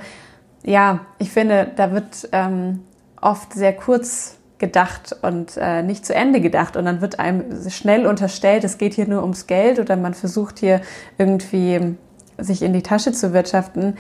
ja, 0.63 1.01
ich 1.19 1.31
finde, 1.31 1.73
da 1.77 1.93
wird 1.93 2.29
ähm, 2.33 2.81
oft 3.21 3.55
sehr 3.55 3.73
kurz 3.73 4.37
gedacht 4.59 5.17
und 5.23 5.57
äh, 5.57 5.83
nicht 5.83 6.05
zu 6.05 6.15
Ende 6.15 6.43
gedacht 6.43 6.77
und 6.77 6.85
dann 6.85 7.01
wird 7.01 7.19
einem 7.19 7.45
schnell 7.71 8.07
unterstellt, 8.07 8.63
es 8.63 8.77
geht 8.77 8.93
hier 8.93 9.09
nur 9.09 9.23
ums 9.23 9.47
Geld 9.47 9.79
oder 9.79 9.97
man 9.97 10.13
versucht 10.13 10.59
hier 10.59 10.83
irgendwie 11.17 11.97
sich 12.37 12.61
in 12.61 12.75
die 12.75 12.83
Tasche 12.83 13.13
zu 13.13 13.33
wirtschaften 13.33 13.97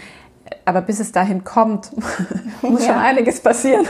aber 0.64 0.82
bis 0.82 1.00
es 1.00 1.12
dahin 1.12 1.44
kommt, 1.44 1.90
muss 2.62 2.84
ja. 2.84 2.92
schon 2.92 2.98
einiges 2.98 3.40
passieren. 3.40 3.86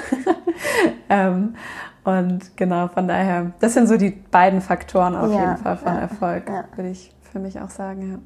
ähm, 1.09 1.55
und 2.05 2.57
genau, 2.57 2.89
von 2.89 3.09
daher, 3.09 3.53
das 3.61 3.75
sind 3.75 3.89
so 3.89 3.97
die 3.97 4.11
beiden 4.11 4.61
Faktoren 4.61 5.15
auf 5.15 5.33
ja, 5.33 5.41
jeden 5.41 5.57
Fall 5.59 5.77
von 5.77 5.95
ja, 5.95 6.01
Erfolg, 6.01 6.51
würde 6.77 6.91
ich 6.91 7.13
für 7.31 7.39
mich 7.39 7.61
auch 7.61 7.71
sagen. 7.71 8.13
Ja. 8.13 8.19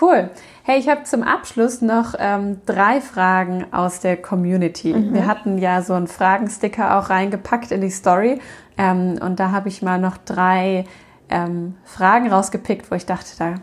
Cool. 0.00 0.30
Hey, 0.62 0.78
ich 0.78 0.88
habe 0.88 1.02
zum 1.04 1.22
Abschluss 1.22 1.82
noch 1.82 2.14
ähm, 2.18 2.60
drei 2.66 3.00
Fragen 3.00 3.66
aus 3.72 4.00
der 4.00 4.16
Community. 4.16 4.92
Mhm. 4.92 5.14
Wir 5.14 5.26
hatten 5.26 5.58
ja 5.58 5.82
so 5.82 5.94
einen 5.94 6.06
Fragensticker 6.06 6.98
auch 6.98 7.10
reingepackt 7.10 7.72
in 7.72 7.80
die 7.80 7.90
Story. 7.90 8.40
Ähm, 8.76 9.18
und 9.20 9.40
da 9.40 9.50
habe 9.50 9.68
ich 9.68 9.82
mal 9.82 9.98
noch 9.98 10.16
drei 10.18 10.84
ähm, 11.28 11.74
Fragen 11.84 12.30
rausgepickt, 12.30 12.90
wo 12.90 12.94
ich 12.94 13.06
dachte, 13.06 13.30
da 13.38 13.54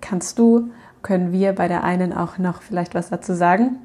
kannst 0.00 0.38
du 0.38 0.70
können 1.02 1.32
wir 1.32 1.54
bei 1.54 1.68
der 1.68 1.84
einen 1.84 2.12
auch 2.12 2.38
noch 2.38 2.62
vielleicht 2.62 2.94
was 2.94 3.10
dazu 3.10 3.34
sagen. 3.34 3.78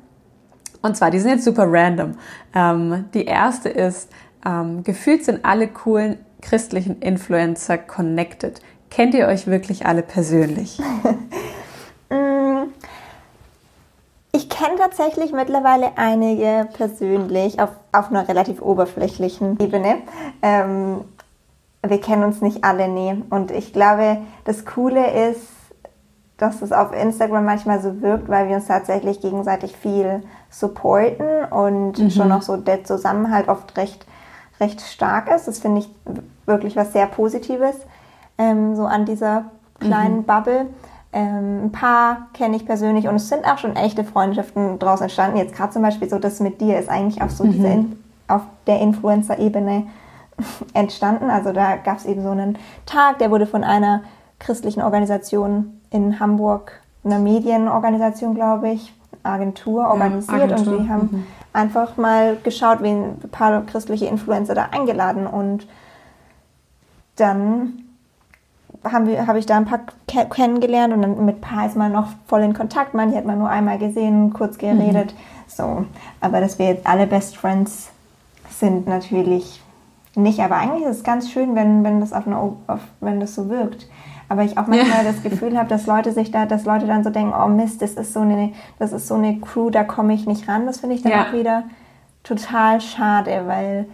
Und 0.82 0.96
zwar, 0.96 1.10
die 1.10 1.20
sind 1.20 1.32
jetzt 1.32 1.46
super 1.46 1.66
random. 1.68 2.16
Ähm, 2.54 3.06
die 3.14 3.26
erste 3.26 3.70
ist, 3.70 4.12
ähm, 4.46 4.84
gefühlt 4.84 5.26
sind 5.26 5.44
alle 5.44 5.68
coolen 5.68 6.18
christlichen 6.42 7.00
Influencer 7.00 7.78
connected. 7.78 8.62
Kennt 8.90 9.14
ihr 9.14 9.28
euch 9.28 9.48
wirklich 9.48 9.86
alle 9.86 10.02
persönlich? 10.02 10.80
Mm, 12.08 12.68
ich 14.32 14.48
kenne 14.48 14.76
tatsächlich 14.78 15.32
mittlerweile 15.32 15.98
einige 15.98 16.70
persönlich 16.72 17.60
auf, 17.60 17.72
auf 17.92 18.12
einer 18.12 18.28
relativ 18.28 18.62
oberflächlichen 18.62 19.60
Ebene. 19.60 20.04
Ähm, 20.44 21.02
wir 21.82 22.00
kennen 22.00 22.24
uns 22.24 22.42
nicht 22.42 22.64
alle, 22.64 22.88
nee. 22.88 23.16
Und 23.32 23.50
ich 23.50 23.74
glaube, 23.74 24.20
das 24.44 24.66
Coole 24.66 25.32
ist, 25.32 25.48
dass 26.38 26.62
es 26.62 26.72
auf 26.72 26.94
Instagram 26.94 27.46
manchmal 27.46 27.82
so 27.82 28.02
wirkt, 28.02 28.28
weil 28.28 28.50
wir 28.50 28.58
uns 28.58 28.68
tatsächlich 28.68 29.22
gegenseitig 29.22 29.76
viel 29.76 30.22
supporten 30.50 31.46
und 31.46 31.98
mhm. 31.98 32.10
schon 32.12 32.32
auch 32.32 32.42
so 32.42 32.58
der 32.58 32.84
Zusammenhalt 32.84 33.48
oft 33.48 33.76
recht, 33.78 34.06
recht 34.60 34.82
stark 34.82 35.30
ist. 35.30 35.48
Das 35.48 35.60
finde 35.60 35.82
ich 35.82 35.90
wirklich 36.46 36.76
was 36.76 36.94
sehr 36.94 37.08
Positives, 37.08 37.76
ähm, 38.38 38.76
so 38.76 38.86
an 38.86 39.06
dieser 39.06 39.46
kleinen 39.80 40.18
mhm. 40.18 40.24
Bubble. 40.24 40.68
Ähm, 41.14 41.66
ein 41.66 41.72
paar 41.72 42.28
kenne 42.34 42.58
ich 42.58 42.66
persönlich 42.66 43.08
und 43.08 43.16
es 43.16 43.30
sind 43.30 43.46
auch 43.46 43.58
schon 43.58 43.76
echte 43.76 44.04
Freundschaften 44.04 44.80
daraus 44.80 45.02
entstanden. 45.02 45.38
Jetzt 45.38 45.56
gerade 45.56 45.72
zum 45.72 45.82
Beispiel 45.82 46.10
so 46.10 46.20
das 46.20 46.40
mit 46.40 46.60
dir 46.60 46.78
ist 46.78 46.90
eigentlich 46.90 47.22
auch 47.22 47.30
so 47.30 47.46
mhm. 47.46 47.52
diese 47.54 47.68
in, 47.68 48.00
auf 48.28 48.42
der 48.68 48.82
Influencer-Ebene 48.82 49.88
entstanden. 50.74 51.30
Also 51.30 51.54
da 51.54 51.78
gab 51.78 51.98
es 51.98 52.06
eben 52.06 52.22
so 52.22 52.30
einen 52.30 52.58
Tag, 52.86 53.20
der 53.20 53.32
wurde 53.32 53.48
von 53.48 53.64
einer 53.64 54.02
christlichen 54.40 54.82
Organisation 54.82 55.80
in 55.90 56.20
Hamburg, 56.20 56.74
einer 57.06 57.20
Medienorganisation, 57.20 58.36
glaube 58.36 58.72
ich, 58.72 58.94
Agentur 59.24 59.88
organisiert 59.88 60.38
ja, 60.38 60.44
Agentur. 60.44 60.74
und 60.74 60.84
die 60.84 60.90
haben 60.90 61.10
mhm. 61.12 61.28
Einfach 61.56 61.98
mal 61.98 62.38
geschaut, 62.44 62.82
wen 62.82 63.18
ein 63.24 63.30
paar 63.32 63.66
christliche 63.66 64.06
Influencer 64.06 64.56
da 64.56 64.70
eingeladen 64.72 65.26
und 65.26 65.68
dann 67.16 67.86
habe 68.84 69.26
hab 69.26 69.36
ich 69.36 69.46
da 69.46 69.58
ein 69.58 69.66
paar 69.66 69.82
kennengelernt 70.30 70.94
und 70.94 71.02
dann 71.02 71.26
mit 71.26 71.38
ein 71.38 71.42
paar 71.42 71.66
ist 71.66 71.76
man 71.76 71.92
noch 71.92 72.10
voll 72.28 72.42
in 72.42 72.54
Kontakt. 72.54 72.94
Manche 72.94 73.18
hat 73.18 73.26
man 73.26 73.40
nur 73.40 73.50
einmal 73.50 73.80
gesehen, 73.80 74.34
kurz 74.34 74.58
geredet. 74.58 75.14
Mhm. 75.14 75.20
So, 75.48 75.86
aber 76.22 76.42
dass 76.42 76.60
wir 76.60 76.68
jetzt 76.68 76.86
alle 76.86 77.08
Best 77.08 77.38
Friends 77.38 77.90
sind, 78.50 78.88
natürlich 78.88 79.62
nicht. 80.16 80.40
Aber 80.40 80.58
eigentlich 80.58 80.84
ist 80.84 80.98
es 80.98 81.04
ganz 81.04 81.32
schön, 81.32 81.56
wenn, 81.56 81.84
wenn, 81.84 82.00
das, 82.00 82.14
auf 82.14 82.28
eine, 82.28 82.38
auf, 82.38 82.82
wenn 83.00 83.20
das 83.20 83.36
so 83.36 83.50
wirkt. 83.50 83.88
Aber 84.28 84.44
ich 84.44 84.58
auch 84.58 84.68
manchmal 84.68 85.06
ja. 85.06 85.12
das 85.12 85.22
Gefühl 85.22 85.58
habe, 85.58 85.70
dass 85.70 85.86
Leute 85.86 86.12
sich 86.12 86.32
da, 86.32 86.46
dass 86.46 86.66
Leute 86.66 86.88
dann 86.88 87.04
so 87.04 87.10
denken, 87.10 87.34
oh 87.34 87.48
Mist, 87.48 87.82
das 87.82 87.94
ist 87.94 88.14
so 88.14 88.22
eine, 88.22 88.54
das 88.80 88.92
ist 88.92 89.08
so 89.08 89.16
eine 89.16 89.40
Crew, 89.40 89.70
da 89.70 89.84
komme 89.84 90.14
ich 90.14 90.26
nicht 90.26 90.48
ran. 90.48 90.66
Das 90.66 90.80
finde 90.80 90.96
ich 90.96 91.04
dann 91.04 91.12
ja. 91.12 91.26
auch 91.26 91.34
wieder 91.34 91.64
total 92.24 92.82
schade, 92.82 93.44
weil 93.46 93.86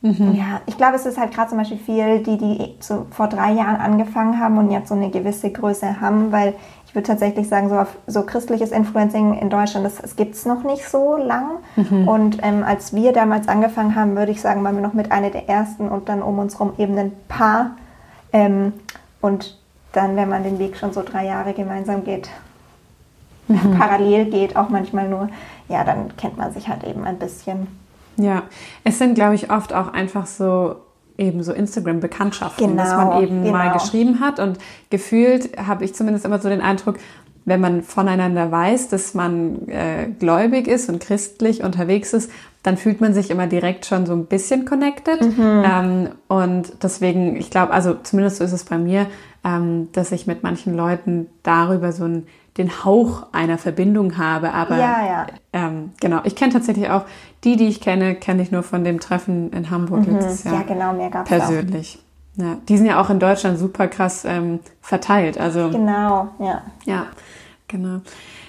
mhm. 0.00 0.34
ja, 0.34 0.60
ich 0.66 0.76
glaube, 0.76 0.96
es 0.96 1.04
ist 1.04 1.18
halt 1.18 1.32
gerade 1.32 1.50
zum 1.50 1.58
Beispiel 1.58 1.78
viel, 1.78 2.22
die, 2.22 2.38
die 2.38 2.74
so 2.80 3.06
vor 3.10 3.28
drei 3.28 3.52
Jahren 3.52 3.76
angefangen 3.76 4.40
haben 4.40 4.56
und 4.58 4.70
jetzt 4.70 4.88
so 4.88 4.94
eine 4.94 5.10
gewisse 5.10 5.50
Größe 5.50 6.00
haben, 6.00 6.32
weil 6.32 6.54
ich 6.86 6.94
würde 6.94 7.08
tatsächlich 7.08 7.48
sagen, 7.48 7.68
so, 7.68 7.84
so 8.06 8.24
christliches 8.24 8.70
Influencing 8.70 9.34
in 9.34 9.50
Deutschland, 9.50 9.84
das, 9.84 9.96
das 9.96 10.16
gibt 10.16 10.34
es 10.36 10.46
noch 10.46 10.62
nicht 10.62 10.88
so 10.88 11.16
lang. 11.16 11.56
Mhm. 11.76 12.08
Und 12.08 12.38
ähm, 12.42 12.64
als 12.64 12.94
wir 12.94 13.12
damals 13.12 13.48
angefangen 13.48 13.96
haben, 13.96 14.16
würde 14.16 14.32
ich 14.32 14.40
sagen, 14.40 14.64
waren 14.64 14.76
wir 14.76 14.82
noch 14.82 14.94
mit 14.94 15.12
einer 15.12 15.30
der 15.30 15.48
ersten 15.48 15.88
und 15.88 16.08
dann 16.08 16.22
um 16.22 16.38
uns 16.38 16.54
herum 16.58 16.72
eben 16.78 16.96
ein 16.96 17.12
paar. 17.28 17.72
Ähm, 18.32 18.72
und 19.20 19.58
dann, 19.94 20.16
wenn 20.16 20.28
man 20.28 20.42
den 20.44 20.58
Weg 20.58 20.76
schon 20.76 20.92
so 20.92 21.02
drei 21.02 21.26
Jahre 21.26 21.54
gemeinsam 21.54 22.04
geht, 22.04 22.28
mhm. 23.48 23.74
parallel 23.78 24.26
geht, 24.26 24.56
auch 24.56 24.68
manchmal 24.68 25.08
nur, 25.08 25.28
ja, 25.68 25.84
dann 25.84 26.16
kennt 26.16 26.36
man 26.36 26.52
sich 26.52 26.68
halt 26.68 26.84
eben 26.84 27.04
ein 27.04 27.18
bisschen. 27.18 27.66
Ja, 28.16 28.42
es 28.84 28.98
sind, 28.98 29.14
glaube 29.14 29.34
ich, 29.34 29.50
oft 29.50 29.72
auch 29.72 29.92
einfach 29.92 30.26
so 30.26 30.76
eben 31.16 31.42
so 31.42 31.52
Instagram-Bekanntschaften, 31.52 32.70
genau, 32.70 32.82
dass 32.82 32.92
man 32.92 33.08
genau, 33.08 33.22
eben 33.22 33.44
genau. 33.44 33.56
mal 33.56 33.72
geschrieben 33.72 34.20
hat 34.20 34.40
und 34.40 34.58
gefühlt 34.90 35.56
habe 35.56 35.84
ich 35.84 35.94
zumindest 35.94 36.24
immer 36.24 36.40
so 36.40 36.48
den 36.48 36.60
Eindruck, 36.60 36.96
wenn 37.44 37.60
man 37.60 37.82
voneinander 37.82 38.50
weiß, 38.50 38.88
dass 38.88 39.14
man 39.14 39.68
äh, 39.68 40.08
gläubig 40.18 40.66
ist 40.66 40.88
und 40.88 41.00
christlich 41.00 41.62
unterwegs 41.62 42.12
ist, 42.12 42.30
dann 42.64 42.78
fühlt 42.78 43.00
man 43.00 43.12
sich 43.12 43.30
immer 43.30 43.46
direkt 43.46 43.84
schon 43.84 44.06
so 44.06 44.14
ein 44.14 44.24
bisschen 44.24 44.64
connected. 44.64 45.20
Mhm. 45.20 45.62
Ähm, 45.64 46.08
und 46.28 46.82
deswegen, 46.82 47.36
ich 47.36 47.50
glaube, 47.50 47.72
also 47.72 47.94
zumindest 48.02 48.38
so 48.38 48.44
ist 48.44 48.52
es 48.52 48.64
bei 48.64 48.78
mir, 48.78 49.06
ähm, 49.44 49.88
dass 49.92 50.10
ich 50.12 50.26
mit 50.26 50.42
manchen 50.42 50.74
Leuten 50.74 51.28
darüber 51.42 51.92
so 51.92 52.04
ein, 52.06 52.26
den 52.56 52.84
Hauch 52.84 53.26
einer 53.32 53.58
Verbindung 53.58 54.16
habe. 54.16 54.52
Aber 54.52 54.78
ja, 54.78 55.06
ja. 55.06 55.26
Ähm, 55.52 55.92
genau, 56.00 56.20
ich 56.24 56.36
kenne 56.36 56.54
tatsächlich 56.54 56.88
auch 56.88 57.04
die, 57.44 57.56
die 57.56 57.68
ich 57.68 57.82
kenne, 57.82 58.14
kenne 58.14 58.42
ich 58.42 58.50
nur 58.50 58.62
von 58.62 58.82
dem 58.82 58.98
Treffen 58.98 59.52
in 59.52 59.70
Hamburg 59.70 60.06
mhm. 60.06 60.14
letztes 60.14 60.44
Jahr. 60.44 60.54
Ja, 60.54 60.62
genau, 60.62 60.94
mehr 60.94 61.10
gab 61.10 61.24
es 61.24 61.28
Persönlich. 61.28 61.98
Auch. 62.38 62.42
Ja, 62.44 62.56
die 62.66 62.78
sind 62.78 62.86
ja 62.86 62.98
auch 63.00 63.10
in 63.10 63.20
Deutschland 63.20 63.58
super 63.58 63.88
krass 63.88 64.24
ähm, 64.24 64.60
verteilt. 64.80 65.38
Also 65.38 65.68
genau, 65.68 66.28
ja. 66.38 66.62
Ja, 66.86 67.06
genau. 67.68 68.00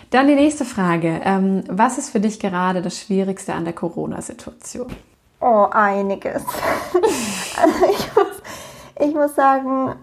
Dann 0.10 0.28
die 0.28 0.36
nächste 0.36 0.66
Frage. 0.66 1.22
Ähm, 1.24 1.64
was 1.68 1.98
ist 1.98 2.10
für 2.10 2.20
dich 2.20 2.40
gerade 2.40 2.82
das 2.82 3.00
Schwierigste 3.00 3.54
an 3.54 3.66
der 3.66 3.74
Corona-Situation? 3.74 4.88
Oh, 5.42 5.68
einiges. 5.72 6.44
ich, 7.92 8.16
muss, 8.16 9.08
ich 9.08 9.14
muss 9.14 9.36
sagen, 9.36 9.96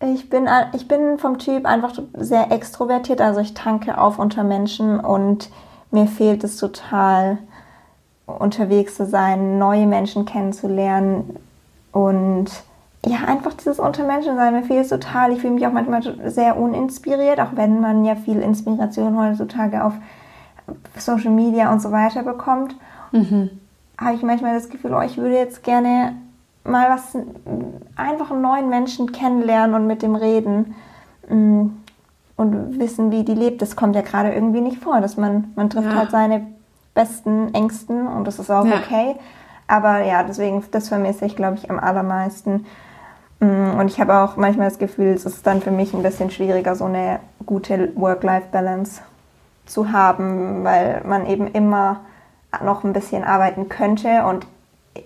ich 0.00 0.28
bin, 0.30 0.48
ich 0.74 0.86
bin 0.86 1.18
vom 1.18 1.38
Typ 1.38 1.66
einfach 1.66 1.98
sehr 2.14 2.52
extrovertiert. 2.52 3.20
Also 3.20 3.40
ich 3.40 3.54
tanke 3.54 3.98
auf 3.98 4.18
unter 4.18 4.44
Menschen 4.44 5.00
und 5.00 5.50
mir 5.90 6.06
fehlt 6.06 6.44
es 6.44 6.56
total, 6.56 7.38
unterwegs 8.26 8.96
zu 8.96 9.06
sein, 9.06 9.58
neue 9.58 9.86
Menschen 9.86 10.26
kennenzulernen 10.26 11.36
und 11.92 12.50
ja, 13.06 13.18
einfach 13.26 13.54
dieses 13.54 13.78
Untermenschensein, 13.78 14.54
mir 14.54 14.62
fehlt 14.62 14.84
es 14.84 14.88
total. 14.88 15.32
Ich 15.32 15.40
fühle 15.40 15.54
mich 15.54 15.66
auch 15.66 15.72
manchmal 15.72 16.02
sehr 16.30 16.58
uninspiriert, 16.58 17.40
auch 17.40 17.54
wenn 17.54 17.80
man 17.80 18.04
ja 18.04 18.16
viel 18.16 18.40
Inspiration 18.40 19.18
heutzutage 19.18 19.84
auf 19.84 19.94
Social 20.96 21.30
Media 21.30 21.72
und 21.72 21.80
so 21.80 21.92
weiter 21.92 22.22
bekommt. 22.22 22.74
Mhm. 23.12 23.50
Habe 23.98 24.14
ich 24.14 24.22
manchmal 24.22 24.54
das 24.54 24.68
Gefühl, 24.68 24.94
oh, 24.94 25.00
ich 25.00 25.16
würde 25.16 25.36
jetzt 25.36 25.62
gerne 25.62 26.16
mal 26.64 26.90
was, 26.90 27.16
einfach 27.96 28.30
einen 28.30 28.42
neuen 28.42 28.68
Menschen 28.68 29.12
kennenlernen 29.12 29.74
und 29.74 29.86
mit 29.86 30.02
dem 30.02 30.14
reden 30.14 30.74
mm, 31.28 31.66
und 32.36 32.78
wissen, 32.78 33.10
wie 33.10 33.24
die 33.24 33.34
lebt. 33.34 33.62
Das 33.62 33.74
kommt 33.74 33.96
ja 33.96 34.02
gerade 34.02 34.32
irgendwie 34.32 34.60
nicht 34.60 34.82
vor, 34.82 35.00
dass 35.00 35.16
man, 35.16 35.52
man 35.56 35.70
trifft 35.70 35.88
ja. 35.88 35.96
halt 35.96 36.10
seine 36.10 36.46
besten 36.94 37.54
Ängsten 37.54 38.06
und 38.06 38.26
das 38.26 38.38
ist 38.38 38.50
auch 38.50 38.66
ja. 38.66 38.76
okay. 38.76 39.16
Aber 39.66 40.02
ja, 40.02 40.22
deswegen, 40.22 40.62
das 40.70 40.88
vermisse 40.88 41.26
ich, 41.26 41.36
glaube 41.36 41.56
ich, 41.56 41.70
am 41.70 41.78
allermeisten. 41.78 42.66
Mm, 43.40 43.78
und 43.78 43.88
ich 43.88 44.00
habe 44.00 44.14
auch 44.14 44.36
manchmal 44.36 44.68
das 44.68 44.78
Gefühl, 44.78 45.08
es 45.08 45.24
ist 45.24 45.46
dann 45.46 45.60
für 45.60 45.70
mich 45.70 45.94
ein 45.94 46.02
bisschen 46.02 46.30
schwieriger, 46.30 46.74
so 46.74 46.84
eine 46.84 47.20
gute 47.46 47.92
Work-Life-Balance 47.94 49.02
zu 49.66 49.92
haben, 49.92 50.64
weil 50.64 51.02
man 51.04 51.26
eben 51.26 51.48
immer 51.48 52.00
noch 52.64 52.84
ein 52.84 52.92
bisschen 52.92 53.24
arbeiten 53.24 53.68
könnte 53.68 54.24
und 54.26 54.46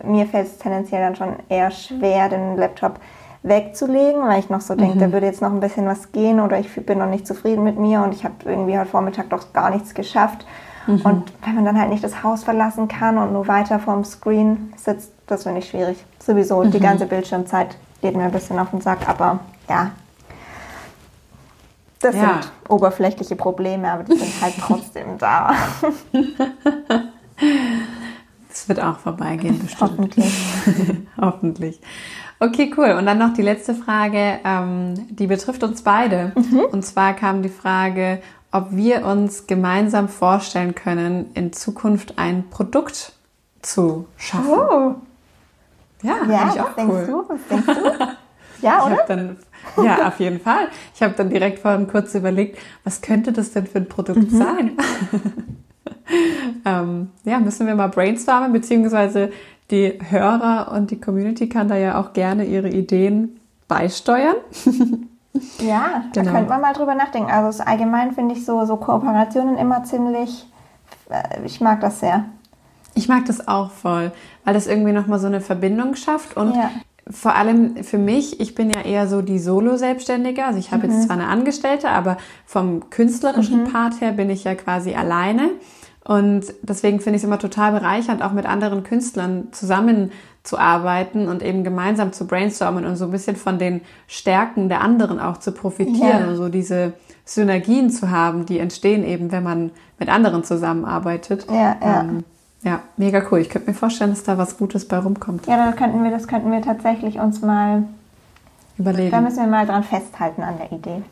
mir 0.05 0.27
fällt 0.27 0.47
es 0.47 0.59
tendenziell 0.59 1.03
dann 1.03 1.17
schon 1.17 1.37
eher 1.49 1.71
schwer, 1.71 2.29
den 2.29 2.57
Laptop 2.57 2.99
wegzulegen, 3.43 4.23
weil 4.23 4.39
ich 4.39 4.51
noch 4.51 4.61
so 4.61 4.75
denke, 4.75 4.97
mhm. 4.97 5.01
da 5.01 5.13
würde 5.13 5.27
jetzt 5.27 5.43
noch 5.43 5.53
ein 5.53 5.61
bisschen 5.61 5.87
was 5.87 6.13
gehen 6.13 6.41
oder 6.41 6.59
ich 6.59 6.73
bin 6.87 6.99
noch 6.99 7.09
nicht 7.09 7.27
zufrieden 7.27 7.65
mit 7.65 7.79
mir 7.79 8.03
und 8.03 8.15
ich 8.15 8.25
habe 8.25 8.35
irgendwie 8.45 8.79
heute 8.79 8.89
Vormittag 8.89 9.31
doch 9.31 9.53
gar 9.53 9.71
nichts 9.71 9.95
geschafft. 9.95 10.47
Mhm. 10.87 11.01
Und 11.03 11.33
wenn 11.45 11.57
man 11.57 11.65
dann 11.65 11.79
halt 11.79 11.91
nicht 11.91 12.05
das 12.05 12.23
Haus 12.23 12.45
verlassen 12.45 12.89
kann 12.89 13.19
und 13.19 13.33
nur 13.33 13.49
weiter 13.49 13.79
vorm 13.81 14.05
Screen 14.05 14.73
sitzt, 14.77 15.13
das 15.27 15.43
finde 15.43 15.59
ich 15.59 15.69
schwierig. 15.69 16.05
Sowieso 16.21 16.63
mhm. 16.63 16.71
die 16.71 16.81
ganze 16.81 17.07
Bildschirmzeit 17.07 17.77
geht 18.03 18.15
mir 18.15 18.25
ein 18.25 18.33
bisschen 18.33 18.59
auf 18.59 18.71
den 18.71 18.83
Sack, 18.83 19.09
aber 19.09 19.41
ja. 19.69 19.93
Das 22.01 22.15
ja. 22.17 22.43
sind 22.43 22.53
oberflächliche 22.69 23.37
Probleme, 23.37 23.91
aber 23.91 24.03
die 24.03 24.19
sind 24.19 24.43
halt 24.43 24.55
trotzdem 24.61 25.17
da. 25.19 25.55
Es 28.53 28.69
wird 28.69 28.81
auch 28.81 28.99
vorbeigehen, 28.99 29.59
bestimmt. 29.59 29.93
Hoffentlich. 29.93 30.33
Hoffentlich. 31.21 31.81
Okay, 32.39 32.73
cool. 32.77 32.91
Und 32.99 33.07
dann 33.07 33.19
noch 33.19 33.33
die 33.33 33.43
letzte 33.43 33.75
Frage, 33.75 34.41
ähm, 34.45 35.07
die 35.09 35.27
betrifft 35.27 35.65
uns 35.65 35.83
beide. 35.83 36.33
Mhm. 36.35 36.61
Und 36.71 36.85
zwar 36.85 37.15
kam 37.15 37.43
die 37.43 37.49
Frage, 37.49 38.21
ob 38.51 38.73
wir 38.73 39.07
uns 39.07 39.47
gemeinsam 39.47 40.09
vorstellen 40.09 40.75
können, 40.75 41.31
in 41.35 41.53
Zukunft 41.53 42.19
ein 42.19 42.51
Produkt 42.51 43.13
zu 43.63 44.07
schaffen. 44.19 44.51
Oh. 44.51 44.95
Ja, 46.03 46.17
ja 46.29 46.53
ich 46.53 46.61
auch 46.61 46.75
denkst 46.75 46.95
cool. 46.95 47.07
du? 47.07 47.29
Was 47.29 47.41
denkst 47.49 47.67
du? 47.67 48.07
Ja, 48.63 48.87
oder? 48.87 49.05
Dann, 49.09 49.37
ja, 49.77 50.07
auf 50.07 50.21
jeden 50.21 50.41
Fall. 50.41 50.69
Ich 50.95 51.03
habe 51.03 51.15
dann 51.15 51.29
direkt 51.31 51.59
vorhin 51.59 51.89
kurz 51.89 52.15
überlegt, 52.15 52.59
was 52.85 53.03
könnte 53.03 53.33
das 53.33 53.53
denn 53.53 53.67
für 53.67 53.79
ein 53.79 53.89
Produkt 53.89 54.31
mhm. 54.31 54.39
sein? 54.39 54.77
ähm, 56.65 57.11
ja, 57.25 57.41
müssen 57.41 57.67
wir 57.67 57.75
mal 57.75 57.89
brainstormen, 57.89 58.53
beziehungsweise 58.53 59.33
die 59.71 59.99
Hörer 60.09 60.71
und 60.73 60.91
die 60.91 61.01
Community 61.01 61.49
kann 61.49 61.69
da 61.69 61.77
ja 61.77 62.01
auch 62.01 62.13
gerne 62.13 62.45
ihre 62.45 62.69
Ideen 62.69 63.41
beisteuern. 63.69 64.37
ja, 65.59 66.05
da 66.13 66.21
genau. 66.21 66.33
könnte 66.35 66.51
man 66.51 66.61
mal 66.61 66.73
drüber 66.73 66.95
nachdenken. 66.95 67.31
Also 67.31 67.65
allgemein 67.65 68.13
finde 68.13 68.35
ich 68.35 68.45
so, 68.45 68.65
so 68.65 68.77
Kooperationen 68.77 69.57
immer 69.57 69.83
ziemlich, 69.85 70.47
äh, 71.09 71.45
ich 71.45 71.61
mag 71.61 71.81
das 71.81 72.01
sehr. 72.01 72.27
Ich 72.95 73.09
mag 73.09 73.25
das 73.27 73.49
auch 73.49 73.71
voll, 73.71 74.13
weil 74.45 74.55
das 74.55 74.67
irgendwie 74.67 74.93
nochmal 74.93 75.19
so 75.19 75.27
eine 75.27 75.41
Verbindung 75.41 75.95
schafft 75.95 76.37
und 76.37 76.55
ja. 76.55 76.71
vor 77.11 77.35
allem 77.35 77.83
für 77.85 77.99
mich, 77.99 78.41
ich 78.41 78.55
bin 78.55 78.71
ja 78.71 78.83
eher 78.83 79.07
so 79.07 79.23
die 79.23 79.39
Solo-Selbstständige, 79.39 80.45
also 80.45 80.59
ich 80.59 80.73
habe 80.73 80.87
mhm. 80.87 80.93
jetzt 80.93 81.07
zwar 81.07 81.17
eine 81.17 81.29
Angestellte, 81.29 81.89
aber 81.89 82.17
vom 82.45 82.91
künstlerischen 82.91 83.65
mhm. 83.65 83.73
Part 83.73 84.01
her 84.01 84.13
bin 84.13 84.31
ich 84.31 84.45
ja 84.45 84.55
quasi 84.55 84.95
alleine. 84.95 85.51
Und 86.05 86.53
deswegen 86.63 86.99
finde 86.99 87.17
ich 87.17 87.23
es 87.23 87.27
immer 87.27 87.39
total 87.39 87.73
bereichernd, 87.73 88.23
auch 88.23 88.33
mit 88.33 88.45
anderen 88.45 88.83
Künstlern 88.83 89.53
zusammenzuarbeiten 89.53 91.29
und 91.29 91.45
eben 91.45 91.63
gemeinsam 91.63 92.13
zu 92.13 92.27
brainstormen 92.27 92.85
und 92.85 92.97
so 92.97 93.05
ein 93.05 93.13
bisschen 93.13 93.37
von 93.37 93.59
den 93.59 93.83
Stärken 94.09 94.69
der 94.69 94.81
anderen 94.81 95.21
auch 95.21 95.37
zu 95.37 95.53
profitieren 95.53 96.21
ja. 96.21 96.29
und 96.29 96.37
so 96.37 96.49
diese 96.49 96.95
Synergien 97.25 97.91
zu 97.91 98.11
haben, 98.11 98.47
die 98.47 98.59
entstehen 98.59 99.05
eben, 99.05 99.31
wenn 99.31 99.45
man 99.45 99.71
mit 100.01 100.09
anderen 100.09 100.43
zusammenarbeitet. 100.43 101.47
Ja, 101.49 101.77
ja. 101.81 102.01
Ähm, 102.01 102.25
ja, 102.63 102.81
mega 102.97 103.23
cool. 103.31 103.41
Ich 103.41 103.49
könnte 103.49 103.71
mir 103.71 103.77
vorstellen, 103.77 104.11
dass 104.11 104.23
da 104.23 104.39
was 104.39 104.57
Gutes 104.57 104.87
bei 104.87 104.99
rumkommt. 104.99 105.47
Ja, 105.47 105.57
da 105.57 105.73
könnten 105.73 106.03
wir, 106.05 106.11
das 106.11 106.29
könnten 106.29 106.51
wir 106.53 106.63
tatsächlich 106.63 107.19
uns 107.19 107.43
mal 107.43 107.85
überlegen. 108.79 109.11
Da 109.11 109.21
müssen 109.21 109.41
wir 109.41 109.49
mal 109.49 109.67
dran 109.67 109.83
festhalten 109.83 110.43
an 110.43 110.59
der 110.59 110.73
Idee. 110.73 111.03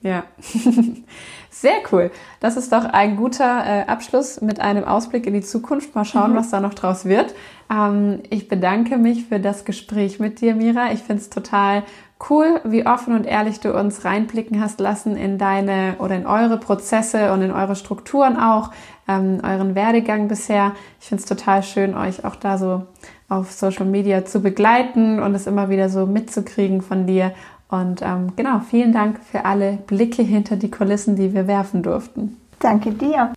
Ja, 0.00 0.22
sehr 1.50 1.76
cool. 1.90 2.10
Das 2.40 2.56
ist 2.56 2.72
doch 2.72 2.84
ein 2.84 3.16
guter 3.16 3.64
äh, 3.66 3.82
Abschluss 3.86 4.40
mit 4.40 4.60
einem 4.60 4.84
Ausblick 4.84 5.26
in 5.26 5.34
die 5.34 5.40
Zukunft. 5.40 5.94
Mal 5.94 6.04
schauen, 6.04 6.32
mhm. 6.32 6.36
was 6.36 6.50
da 6.50 6.60
noch 6.60 6.74
draus 6.74 7.04
wird. 7.04 7.34
Ähm, 7.70 8.20
ich 8.30 8.48
bedanke 8.48 8.96
mich 8.96 9.26
für 9.26 9.40
das 9.40 9.64
Gespräch 9.64 10.20
mit 10.20 10.40
dir, 10.40 10.54
Mira. 10.54 10.92
Ich 10.92 11.00
finde 11.00 11.22
es 11.22 11.30
total 11.30 11.82
cool, 12.30 12.60
wie 12.64 12.86
offen 12.86 13.14
und 13.14 13.24
ehrlich 13.24 13.60
du 13.60 13.76
uns 13.76 14.04
reinblicken 14.04 14.60
hast 14.60 14.78
lassen 14.80 15.16
in 15.16 15.38
deine 15.38 15.96
oder 15.98 16.16
in 16.16 16.26
eure 16.26 16.58
Prozesse 16.58 17.32
und 17.32 17.42
in 17.42 17.50
eure 17.50 17.76
Strukturen 17.76 18.36
auch, 18.36 18.70
ähm, 19.08 19.40
euren 19.42 19.74
Werdegang 19.74 20.28
bisher. 20.28 20.72
Ich 21.00 21.08
finde 21.08 21.22
es 21.22 21.28
total 21.28 21.62
schön, 21.62 21.96
euch 21.96 22.24
auch 22.24 22.36
da 22.36 22.58
so 22.58 22.86
auf 23.28 23.52
Social 23.52 23.86
Media 23.86 24.24
zu 24.24 24.40
begleiten 24.40 25.20
und 25.20 25.34
es 25.34 25.46
immer 25.46 25.68
wieder 25.68 25.88
so 25.88 26.06
mitzukriegen 26.06 26.82
von 26.82 27.06
dir. 27.06 27.32
Und 27.68 28.00
ähm, 28.02 28.32
genau, 28.36 28.60
vielen 28.60 28.92
Dank 28.92 29.20
für 29.22 29.44
alle 29.44 29.78
Blicke 29.86 30.22
hinter 30.22 30.56
die 30.56 30.70
Kulissen, 30.70 31.16
die 31.16 31.34
wir 31.34 31.46
werfen 31.46 31.82
durften. 31.82 32.36
Danke 32.60 32.92
dir. 32.92 33.32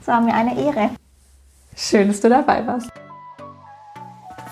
Es 0.00 0.08
war 0.08 0.20
mir 0.20 0.34
eine 0.34 0.58
Ehre. 0.58 0.90
Schön, 1.76 2.08
dass 2.08 2.20
du 2.20 2.28
dabei 2.28 2.66
warst. 2.66 2.90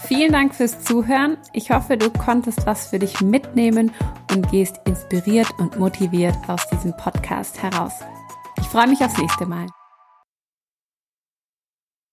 Vielen 0.07 0.33
Dank 0.33 0.55
fürs 0.55 0.85
Zuhören. 0.85 1.39
Ich 1.53 1.71
hoffe, 1.71 1.97
du 1.97 2.11
konntest 2.11 2.67
was 2.67 2.89
für 2.89 2.99
dich 2.99 3.23
mitnehmen 3.23 3.91
und 4.31 4.51
gehst 4.51 4.79
inspiriert 4.85 5.49
und 5.59 5.79
motiviert 5.79 6.37
aus 6.47 6.69
diesem 6.69 6.95
Podcast 6.97 7.63
heraus. 7.63 7.93
Ich 8.59 8.67
freue 8.67 8.89
mich 8.89 9.01
aufs 9.01 9.17
nächste 9.17 9.47
Mal. 9.47 9.67